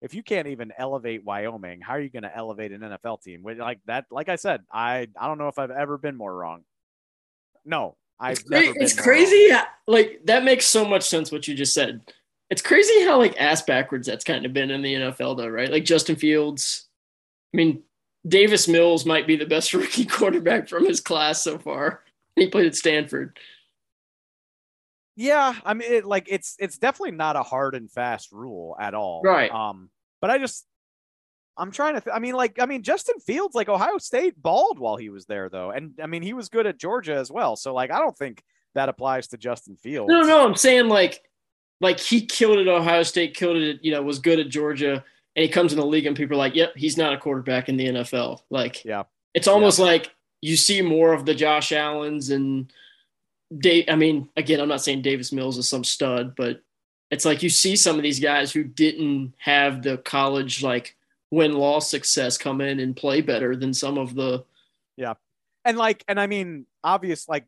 if 0.01 0.13
you 0.13 0.21
can't 0.21 0.49
even 0.49 0.73
elevate 0.77 1.23
Wyoming, 1.23 1.79
how 1.79 1.93
are 1.93 2.01
you 2.01 2.09
going 2.09 2.23
to 2.23 2.37
elevate 2.37 2.73
an 2.73 2.81
NFL 2.81 3.23
team? 3.23 3.41
Like 3.41 3.79
that, 3.85 4.05
like 4.11 4.27
I 4.27 4.35
said, 4.35 4.61
I 4.69 5.07
I 5.17 5.27
don't 5.27 5.37
know 5.37 5.47
if 5.47 5.57
I've 5.57 5.71
ever 5.71 5.97
been 5.97 6.17
more 6.17 6.35
wrong. 6.35 6.63
No, 7.63 7.95
I've 8.19 8.39
it's 8.39 8.49
never. 8.49 8.73
It's 8.75 8.99
crazy. 8.99 9.49
How, 9.49 9.63
like 9.87 10.19
that 10.25 10.43
makes 10.43 10.67
so 10.67 10.83
much 10.83 11.03
sense 11.03 11.31
what 11.31 11.47
you 11.47 11.55
just 11.55 11.73
said. 11.73 12.01
It's 12.49 12.61
crazy 12.61 13.01
how 13.05 13.17
like 13.17 13.39
ass 13.39 13.61
backwards 13.61 14.05
that's 14.05 14.25
kind 14.25 14.45
of 14.45 14.51
been 14.51 14.69
in 14.69 14.81
the 14.81 14.93
NFL 14.93 15.37
though, 15.37 15.47
right? 15.47 15.71
Like 15.71 15.85
Justin 15.85 16.17
Fields. 16.17 16.89
I 17.53 17.57
mean, 17.57 17.81
Davis 18.27 18.67
Mills 18.67 19.05
might 19.05 19.25
be 19.25 19.37
the 19.37 19.45
best 19.45 19.73
rookie 19.73 20.05
quarterback 20.05 20.67
from 20.67 20.85
his 20.85 20.99
class 20.99 21.41
so 21.41 21.57
far. 21.57 22.03
He 22.35 22.49
played 22.49 22.67
at 22.67 22.75
Stanford. 22.75 23.39
Yeah, 25.17 25.55
I 25.65 25.73
mean, 25.73 25.91
it, 25.91 26.05
like 26.05 26.27
it's 26.29 26.55
it's 26.59 26.77
definitely 26.77 27.17
not 27.17 27.35
a 27.35 27.41
hard 27.43 27.73
and 27.73 27.91
fast 27.91 28.31
rule 28.31 28.77
at 28.79 28.93
all. 28.93 29.21
Right. 29.23 29.51
Um, 29.51 29.89
but 30.21 30.29
I 30.29 30.37
just 30.37 30.65
I'm 31.57 31.71
trying 31.71 31.95
to. 31.95 32.01
Th- 32.01 32.15
I 32.15 32.19
mean, 32.19 32.35
like, 32.35 32.59
I 32.59 32.67
mean, 32.67 32.83
Justin 32.83 33.19
Fields, 33.19 33.55
like 33.55 33.67
Ohio 33.67 33.97
State, 33.97 34.39
balled 34.41 34.77
while 34.77 34.95
he 34.95 35.09
was 35.09 35.25
there, 35.25 35.49
though, 35.49 35.71
and 35.71 35.93
I 36.01 36.05
mean, 36.05 36.21
he 36.21 36.33
was 36.33 36.49
good 36.49 36.67
at 36.67 36.77
Georgia 36.77 37.15
as 37.15 37.31
well. 37.31 37.55
So, 37.55 37.73
like, 37.73 37.91
I 37.91 37.97
don't 37.97 38.15
think 38.15 38.43
that 38.75 38.89
applies 38.89 39.27
to 39.29 39.37
Justin 39.37 39.75
Fields. 39.75 40.09
No, 40.09 40.21
no, 40.21 40.45
I'm 40.45 40.55
saying 40.55 40.87
like, 40.87 41.19
like 41.81 41.99
he 41.99 42.25
killed 42.25 42.59
it 42.59 42.67
at 42.67 42.73
Ohio 42.73 43.01
State, 43.01 43.35
killed 43.35 43.57
it, 43.57 43.79
you 43.81 43.91
know, 43.91 44.03
was 44.03 44.19
good 44.19 44.39
at 44.39 44.49
Georgia, 44.49 45.03
and 45.35 45.43
he 45.43 45.49
comes 45.49 45.73
in 45.73 45.79
the 45.79 45.85
league, 45.85 46.05
and 46.05 46.15
people 46.15 46.35
are 46.35 46.39
like, 46.39 46.53
"Yep, 46.53 46.73
he's 46.75 46.95
not 46.95 47.13
a 47.13 47.17
quarterback 47.17 47.69
in 47.69 47.77
the 47.77 47.87
NFL." 47.87 48.41
Like, 48.51 48.85
yeah, 48.85 49.03
it's 49.33 49.47
almost 49.47 49.79
yeah. 49.79 49.85
like 49.85 50.11
you 50.41 50.55
see 50.55 50.83
more 50.83 51.13
of 51.13 51.25
the 51.25 51.33
Josh 51.33 51.71
Allen's 51.71 52.29
and 52.29 52.71
Dave, 53.55 53.85
I 53.87 53.95
mean, 53.95 54.29
again, 54.35 54.59
I'm 54.59 54.67
not 54.67 54.81
saying 54.81 55.01
Davis 55.01 55.31
Mills 55.31 55.57
is 55.57 55.69
some 55.69 55.83
stud, 55.83 56.35
but 56.35 56.61
it's 57.11 57.25
like 57.25 57.43
you 57.43 57.49
see 57.49 57.75
some 57.75 57.95
of 57.95 58.03
these 58.03 58.19
guys 58.19 58.51
who 58.51 58.63
didn't 58.63 59.33
have 59.37 59.81
the 59.81 59.97
college 59.99 60.61
like 60.61 60.95
win 61.31 61.53
loss 61.53 61.89
success 61.89 62.37
come 62.37 62.61
in 62.61 62.79
and 62.79 62.95
play 62.95 63.21
better 63.21 63.55
than 63.55 63.73
some 63.73 63.97
of 63.97 64.15
the 64.15 64.45
yeah 64.95 65.13
and 65.65 65.77
like 65.77 66.01
and 66.07 66.21
i 66.21 66.25
mean 66.25 66.65
obvious 66.85 67.27
like 67.27 67.45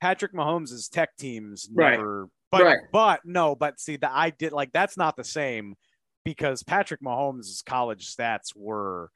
patrick 0.00 0.32
mahomes' 0.32 0.90
tech 0.90 1.14
teams 1.18 1.68
never 1.70 2.22
right. 2.22 2.30
But 2.52 2.64
Right. 2.64 2.78
but 2.92 3.20
no, 3.24 3.56
but 3.56 3.80
see 3.80 3.96
that 3.96 4.12
I 4.12 4.28
did 4.28 4.52
like 4.52 4.72
that's 4.72 4.98
not 4.98 5.16
the 5.16 5.24
same 5.24 5.74
because 6.22 6.62
Patrick 6.62 7.00
Mahomes' 7.00 7.64
college 7.64 8.14
stats 8.14 8.54
were 8.54 9.10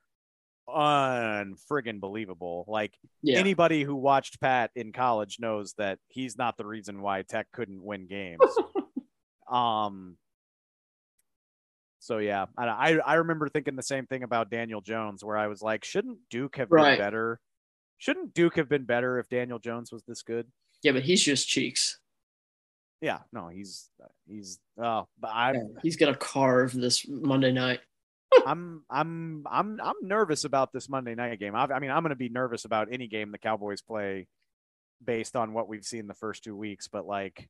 unfriggin' 0.69 2.01
believable. 2.01 2.64
Like 2.69 2.99
Yeah. 3.23 3.39
anybody 3.39 3.83
who 3.85 3.95
watched 3.97 4.41
Pat 4.41 4.71
in 4.75 4.93
college 4.93 5.39
knows 5.41 5.75
that 5.79 5.99
he's 6.09 6.37
not 6.37 6.57
the 6.57 6.67
reason 6.67 7.01
why 7.03 7.23
Tech 7.23 7.47
couldn't 7.53 7.83
win 7.83 8.07
games. 8.07 8.41
um. 9.51 10.17
So 11.99 12.19
yeah, 12.19 12.47
I, 12.57 12.67
I 12.67 12.99
I 12.99 13.14
remember 13.14 13.49
thinking 13.49 13.75
the 13.75 13.83
same 13.83 14.07
thing 14.07 14.23
about 14.23 14.49
Daniel 14.51 14.81
Jones, 14.81 15.25
where 15.25 15.37
I 15.37 15.49
was 15.49 15.61
like, 15.62 15.85
shouldn't 15.85 16.19
Duke 16.31 16.57
have 16.57 16.71
Right. 16.71 16.97
been 16.97 17.05
better? 17.05 17.41
Shouldn't 17.99 18.33
Duke 18.35 18.57
have 18.57 18.69
been 18.69 18.85
better 18.85 19.19
if 19.19 19.29
Daniel 19.29 19.59
Jones 19.59 19.91
was 19.91 20.03
this 20.05 20.23
good? 20.23 20.47
yeah, 20.83 20.93
but 20.93 21.03
he's 21.03 21.23
just 21.23 21.49
cheeks. 21.49 21.99
Yeah, 23.01 23.21
no, 23.33 23.49
he's 23.49 23.89
he's 24.29 24.59
oh, 24.79 25.09
but 25.19 25.31
I'm 25.35 25.77
He's 25.83 25.97
gonna 25.97 26.14
carve 26.17 26.73
this 26.75 27.07
Monday 27.09 27.51
night. 27.53 27.81
I'm 28.45 28.84
I'm 28.91 29.45
I'm 29.51 29.80
I'm 29.82 29.95
nervous 30.03 30.45
about 30.45 30.72
this 30.72 30.89
Monday 30.89 31.14
night 31.14 31.39
game. 31.39 31.55
I, 31.55 31.64
I 31.64 31.78
mean, 31.78 31.91
I'm 31.91 32.03
going 32.03 32.11
to 32.11 32.16
be 32.16 32.28
nervous 32.28 32.64
about 32.64 32.89
any 32.93 33.07
game 33.07 33.32
the 33.32 33.39
Cowboys 33.39 33.82
play 33.82 34.26
based 35.05 35.37
on 35.37 35.53
what 35.53 35.68
we've 35.68 35.84
seen 35.84 36.07
the 36.07 36.14
first 36.14 36.45
two 36.45 36.57
weeks. 36.57 36.89
But 36.89 37.07
like, 37.07 37.49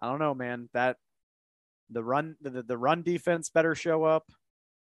I 0.00 0.08
don't 0.08 0.18
know, 0.18 0.34
man. 0.34 0.68
That 0.74 0.96
the 1.90 2.02
run 2.02 2.36
the, 2.40 2.62
the 2.62 2.76
run 2.78 3.02
defense 3.02 3.48
better 3.50 3.74
show 3.74 4.04
up. 4.04 4.24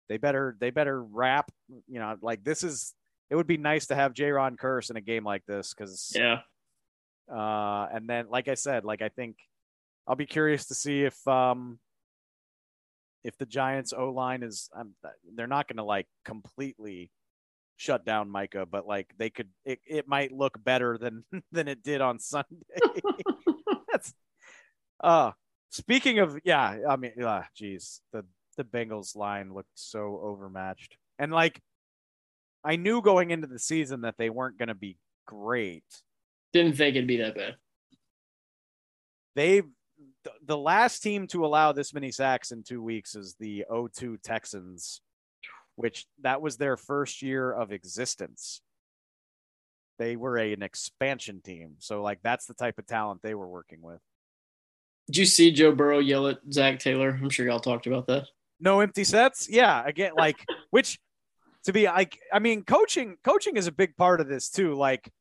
They 0.10 0.18
better 0.18 0.56
they 0.60 0.70
better 0.70 1.02
wrap. 1.04 1.52
You 1.88 2.00
know, 2.00 2.16
like 2.22 2.44
this 2.44 2.64
is. 2.64 2.94
It 3.32 3.36
would 3.36 3.48
be 3.48 3.58
nice 3.58 3.88
to 3.88 3.96
have 3.96 4.14
Jayron 4.14 4.56
Kearse 4.56 4.92
in 4.92 4.98
a 4.98 5.02
game 5.02 5.24
like 5.24 5.44
this 5.48 5.74
because 5.74 6.12
Yeah. 6.16 6.42
uh, 7.28 7.88
and 7.92 8.08
then, 8.08 8.28
like 8.30 8.48
I 8.48 8.54
said, 8.54 8.86
like 8.86 9.02
I 9.02 9.10
think 9.10 9.38
I'll 10.08 10.16
be 10.16 10.28
curious 10.28 10.68
to 10.68 10.76
see 10.76 11.02
if 11.04 11.28
um 11.28 11.80
if 13.26 13.36
the 13.40 13.46
Giants 13.48 13.92
O 13.92 14.12
line 14.12 14.44
is 14.44 14.70
um, 14.76 14.94
they're 15.36 15.48
not 15.48 15.68
going 15.68 15.78
to 15.78 15.84
like 15.84 16.08
completely 16.24 17.10
shut 17.76 18.06
down 18.06 18.30
Micah, 18.30 18.68
but 18.70 18.86
like 18.86 19.14
they 19.18 19.32
could 19.32 19.50
it, 19.66 19.80
it 19.86 20.08
might 20.08 20.32
look 20.32 20.64
better 20.64 20.98
than 20.98 21.24
than 21.52 21.68
it 21.68 21.84
did 21.84 22.02
on 22.02 22.20
Sunday. 22.20 22.46
That's 23.92 24.14
uh 25.04 25.32
speaking 25.72 26.20
of 26.20 26.38
yeah, 26.46 26.78
I 26.88 26.96
mean 26.98 27.22
uh 27.22 27.42
geez, 27.56 28.00
the 28.14 28.24
the 28.58 28.64
Bengals 28.64 29.16
line 29.16 29.52
looked 29.54 29.70
so 29.74 30.22
overmatched. 30.24 30.96
And 31.18 31.32
like 31.32 31.60
I 32.64 32.76
knew 32.76 33.02
going 33.02 33.32
into 33.32 33.48
the 33.48 33.60
season 33.60 34.02
that 34.02 34.16
they 34.18 34.30
weren't 34.30 34.58
going 34.58 34.70
to 34.70 34.76
be 34.76 34.98
great. 35.28 35.84
Didn't 36.54 36.78
think 36.78 36.96
it'd 36.96 37.08
be 37.08 37.18
that 37.18 37.36
bad. 37.36 37.56
they 39.36 39.64
th- 40.26 40.36
the 40.46 40.58
last 40.58 41.00
team 41.00 41.28
to 41.28 41.46
allow 41.46 41.72
this 41.72 41.94
many 41.94 42.12
sacks 42.12 42.52
in 42.52 42.64
two 42.64 42.82
weeks 42.82 43.16
is 43.16 43.36
the 43.40 43.66
02 43.72 44.18
Texans, 44.18 45.02
which 45.76 46.06
that 46.22 46.42
was 46.42 46.58
their 46.58 46.76
first 46.76 47.22
year 47.22 47.52
of 47.52 47.72
existence. 47.72 48.62
They 49.98 50.18
were 50.18 50.38
a, 50.38 50.52
an 50.52 50.64
expansion 50.64 51.42
team. 51.42 51.76
So 51.80 52.02
like 52.02 52.20
that's 52.22 52.46
the 52.46 52.54
type 52.54 52.78
of 52.78 52.86
talent 52.86 53.22
they 53.22 53.36
were 53.36 53.48
working 53.48 53.82
with. 53.82 54.02
Did 55.08 55.18
you 55.18 55.26
see 55.26 55.52
Joe 55.52 55.72
Burrow 55.72 56.00
yell 56.00 56.28
at 56.28 56.40
Zac 56.52 56.80
Taylor? 56.80 57.18
I'm 57.22 57.30
sure 57.30 57.46
y'all 57.46 57.60
talked 57.60 57.88
about 57.88 58.08
that. 58.08 58.28
No 58.60 58.80
empty 58.80 59.04
sets. 59.04 59.48
Yeah. 59.48 59.84
Again, 59.86 60.12
like 60.18 60.44
which 60.72 61.00
to 61.66 61.74
be 61.74 61.86
like, 61.86 62.20
I 62.34 62.40
mean, 62.40 62.64
coaching, 62.64 63.18
coaching 63.24 63.58
is 63.58 63.68
a 63.68 63.72
big 63.72 63.96
part 63.96 64.20
of 64.20 64.28
this 64.28 64.50
too. 64.50 64.74
Like, 64.74 65.12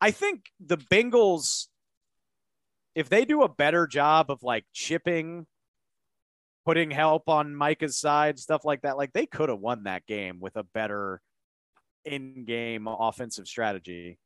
I 0.00 0.10
think 0.10 0.46
the 0.64 0.78
Bengals, 0.78 1.66
if 2.94 3.08
they 3.08 3.24
do 3.24 3.42
a 3.42 3.48
better 3.48 3.86
job 3.86 4.30
of 4.30 4.42
like 4.42 4.64
chipping, 4.72 5.46
putting 6.66 6.90
help 6.90 7.28
on 7.28 7.54
Micah's 7.54 7.98
side, 7.98 8.38
stuff 8.38 8.64
like 8.64 8.82
that, 8.82 8.96
like 8.96 9.12
they 9.12 9.26
could 9.26 9.48
have 9.48 9.60
won 9.60 9.84
that 9.84 10.06
game 10.06 10.38
with 10.40 10.56
a 10.56 10.64
better 10.64 11.20
in-game 12.04 12.86
offensive 12.88 13.46
strategy. 13.46 14.18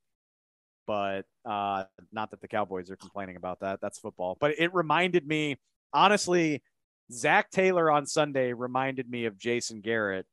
But 0.86 1.24
uh, 1.48 1.84
not 2.12 2.30
that 2.30 2.40
the 2.40 2.48
Cowboys 2.48 2.90
are 2.90 2.96
complaining 2.96 3.36
about 3.36 3.60
that. 3.60 3.80
That's 3.80 3.98
football. 3.98 4.36
But 4.38 4.58
it 4.58 4.74
reminded 4.74 5.26
me, 5.26 5.56
honestly, 5.92 6.62
Zac 7.10 7.50
Taylor 7.50 7.90
on 7.90 8.06
Sunday 8.06 8.52
reminded 8.52 9.08
me 9.08 9.24
of 9.24 9.38
Jason 9.38 9.80
Garrett, 9.80 10.26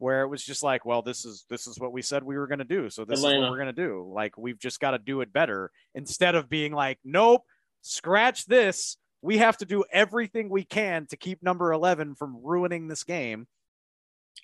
where 0.00 0.22
it 0.22 0.28
was 0.28 0.42
just 0.42 0.62
like, 0.62 0.84
well, 0.86 1.02
this 1.02 1.24
is 1.24 1.44
this 1.50 1.66
is 1.66 1.78
what 1.78 1.92
we 1.92 2.00
said 2.02 2.24
we 2.24 2.38
were 2.38 2.46
going 2.46 2.58
to 2.58 2.64
do, 2.64 2.88
so 2.88 3.04
this 3.04 3.18
is 3.18 3.24
what 3.24 3.38
we're 3.38 3.58
going 3.58 3.66
to 3.66 3.72
do. 3.72 4.10
Like 4.12 4.36
we've 4.38 4.58
just 4.58 4.80
got 4.80 4.92
to 4.92 4.98
do 4.98 5.20
it 5.20 5.32
better 5.32 5.70
instead 5.94 6.34
of 6.34 6.48
being 6.48 6.72
like, 6.72 6.98
nope, 7.04 7.42
scratch 7.82 8.46
this. 8.46 8.96
We 9.22 9.38
have 9.38 9.58
to 9.58 9.66
do 9.66 9.84
everything 9.92 10.48
we 10.48 10.64
can 10.64 11.06
to 11.10 11.16
keep 11.16 11.42
number 11.42 11.72
eleven 11.72 12.14
from 12.14 12.38
ruining 12.42 12.88
this 12.88 13.04
game. 13.04 13.46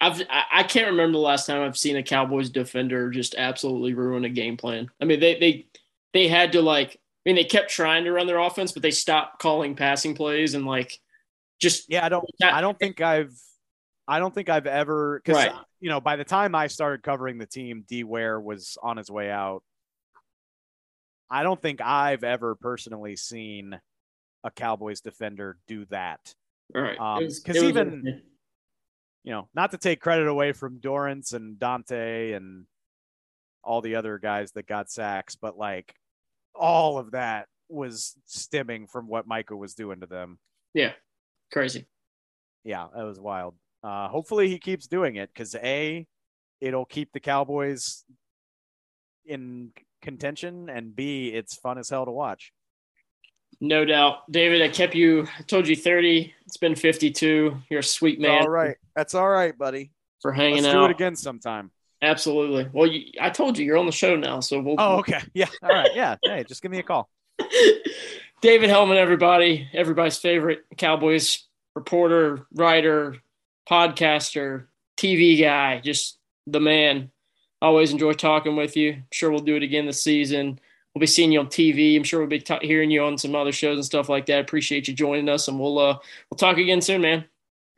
I've 0.00 0.20
I 0.28 0.44
I 0.52 0.62
can't 0.64 0.88
remember 0.90 1.12
the 1.12 1.18
last 1.18 1.46
time 1.46 1.62
I've 1.62 1.78
seen 1.78 1.96
a 1.96 2.02
Cowboys 2.02 2.50
defender 2.50 3.10
just 3.10 3.34
absolutely 3.36 3.94
ruin 3.94 4.26
a 4.26 4.28
game 4.28 4.58
plan. 4.58 4.90
I 5.00 5.06
mean, 5.06 5.20
they 5.20 5.38
they 5.38 5.66
they 6.12 6.28
had 6.28 6.52
to 6.52 6.62
like. 6.62 6.90
I 6.94 7.30
mean, 7.30 7.36
they 7.36 7.44
kept 7.44 7.70
trying 7.70 8.04
to 8.04 8.12
run 8.12 8.26
their 8.28 8.38
offense, 8.38 8.70
but 8.70 8.82
they 8.82 8.92
stopped 8.92 9.40
calling 9.40 9.74
passing 9.74 10.14
plays 10.14 10.54
and 10.54 10.64
like 10.66 11.00
just 11.58 11.86
Yeah, 11.88 12.04
I 12.04 12.08
don't. 12.08 12.24
I 12.42 12.60
don't 12.60 12.78
think 12.78 13.00
I've. 13.00 13.32
I 14.08 14.18
don't 14.18 14.34
think 14.34 14.48
I've 14.48 14.66
ever 14.66 15.20
because 15.24 15.36
Right. 15.46 15.52
you 15.80 15.88
know 15.90 16.00
by 16.00 16.16
the 16.16 16.24
time 16.24 16.54
I 16.54 16.66
started 16.68 17.02
covering 17.02 17.38
the 17.38 17.46
team, 17.46 17.84
D 17.88 18.04
Ware 18.04 18.40
was 18.40 18.78
on 18.82 18.96
his 18.96 19.10
way 19.10 19.30
out. 19.30 19.62
I 21.30 21.42
don't 21.42 21.60
think 21.60 21.80
I've 21.80 22.22
ever 22.24 22.54
personally 22.54 23.16
seen 23.16 23.80
a 24.44 24.50
Cowboys 24.50 25.00
defender 25.00 25.58
do 25.66 25.84
that. 25.86 26.34
all 26.74 26.82
right. 26.82 26.98
Um, 26.98 27.22
It 27.22 27.26
was- 27.26 27.40
'cause 27.40 27.56
it 27.56 27.60
was 27.62 27.68
even-. 27.70 28.22
You 29.24 29.32
know, 29.32 29.48
not 29.54 29.72
to 29.72 29.78
take 29.78 30.00
credit 30.00 30.28
away 30.28 30.52
from 30.52 30.80
Dorance 30.80 31.32
and 31.32 31.58
Dante 31.58 32.32
and 32.32 32.66
all 33.64 33.80
the 33.80 33.96
other 33.96 34.18
guys 34.18 34.52
that 34.52 34.66
got 34.66 34.88
sacks, 34.88 35.34
but 35.34 35.56
like 35.58 35.94
all 36.54 36.96
of 36.98 37.10
that 37.10 37.48
was 37.68 38.16
stemming 38.26 38.86
from 38.86 39.08
what 39.08 39.26
Micah 39.26 39.56
was 39.56 39.74
doing 39.74 39.98
to 40.00 40.06
them. 40.06 40.38
yeah, 40.74 40.94
crazy. 41.52 41.86
yeah, 42.62 42.88
that 42.94 43.02
was 43.02 43.18
wild. 43.18 43.56
Uh, 43.86 44.08
hopefully 44.08 44.48
he 44.48 44.58
keeps 44.58 44.88
doing 44.88 45.14
it 45.14 45.30
because 45.32 45.54
a, 45.54 46.04
it'll 46.60 46.84
keep 46.84 47.12
the 47.12 47.20
Cowboys 47.20 48.04
in 49.24 49.70
contention, 50.02 50.68
and 50.68 50.96
b, 50.96 51.28
it's 51.28 51.56
fun 51.56 51.78
as 51.78 51.88
hell 51.88 52.04
to 52.04 52.10
watch. 52.10 52.52
No 53.60 53.84
doubt, 53.84 54.28
David. 54.28 54.60
I 54.60 54.68
kept 54.68 54.96
you. 54.96 55.28
I 55.38 55.42
told 55.42 55.68
you 55.68 55.76
thirty. 55.76 56.34
It's 56.46 56.56
been 56.56 56.74
fifty-two. 56.74 57.58
You're 57.70 57.80
a 57.80 57.84
sweet 57.84 58.20
man 58.20 58.42
all 58.42 58.48
right, 58.48 58.76
that's 58.96 59.14
all 59.14 59.28
right, 59.28 59.56
buddy. 59.56 59.92
for 60.20 60.32
hanging 60.32 60.64
Let's 60.64 60.74
out. 60.74 60.80
do 60.80 60.84
it 60.86 60.90
again 60.90 61.14
sometime. 61.14 61.70
Absolutely. 62.02 62.68
Well, 62.72 62.88
you, 62.88 63.12
I 63.20 63.30
told 63.30 63.56
you 63.56 63.64
you're 63.64 63.78
on 63.78 63.86
the 63.86 63.92
show 63.92 64.16
now, 64.16 64.40
so 64.40 64.60
we'll. 64.60 64.74
Oh, 64.78 64.98
okay, 64.98 65.20
yeah, 65.32 65.46
all 65.62 65.70
right, 65.70 65.90
yeah. 65.94 66.16
Hey, 66.24 66.44
just 66.46 66.60
give 66.60 66.72
me 66.72 66.80
a 66.80 66.82
call. 66.82 67.08
David 68.42 68.68
Helman, 68.68 68.96
everybody, 68.96 69.68
everybody's 69.72 70.18
favorite 70.18 70.64
Cowboys 70.76 71.44
reporter, 71.76 72.46
writer, 72.52 73.16
podcaster, 73.68 74.66
TV 74.96 75.40
guy, 75.40 75.80
just 75.80 76.18
the 76.46 76.60
man. 76.60 77.10
Always 77.62 77.90
enjoy 77.90 78.12
talking 78.12 78.56
with 78.56 78.76
you. 78.76 78.92
I'm 78.92 79.04
sure 79.12 79.30
we'll 79.30 79.40
do 79.40 79.56
it 79.56 79.62
again 79.62 79.86
this 79.86 80.02
season. 80.02 80.60
We'll 80.94 81.00
be 81.00 81.06
seeing 81.06 81.32
you 81.32 81.40
on 81.40 81.48
TV. 81.48 81.96
I'm 81.96 82.04
sure 82.04 82.20
we'll 82.20 82.28
be 82.28 82.40
ta- 82.40 82.58
hearing 82.62 82.90
you 82.90 83.02
on 83.04 83.18
some 83.18 83.34
other 83.34 83.52
shows 83.52 83.76
and 83.76 83.84
stuff 83.84 84.08
like 84.08 84.26
that. 84.26 84.40
Appreciate 84.40 84.88
you 84.88 84.94
joining 84.94 85.28
us, 85.28 85.48
and 85.48 85.58
we'll 85.58 85.78
uh 85.78 85.98
we'll 86.30 86.38
talk 86.38 86.58
again 86.58 86.80
soon, 86.80 87.02
man. 87.02 87.24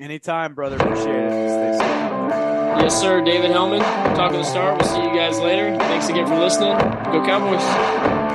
Anytime, 0.00 0.54
brother. 0.54 0.76
Appreciate 0.76 1.14
it. 1.14 1.78
Yes, 2.80 3.00
sir. 3.00 3.24
David 3.24 3.50
Helman, 3.50 3.80
talking 4.14 4.34
to 4.34 4.38
the 4.38 4.44
star. 4.44 4.76
We'll 4.76 4.88
see 4.88 5.02
you 5.02 5.14
guys 5.16 5.40
later. 5.40 5.76
Thanks 5.78 6.08
again 6.08 6.26
for 6.28 6.38
listening. 6.38 6.78
Go 7.12 7.24
Cowboys. 7.24 8.27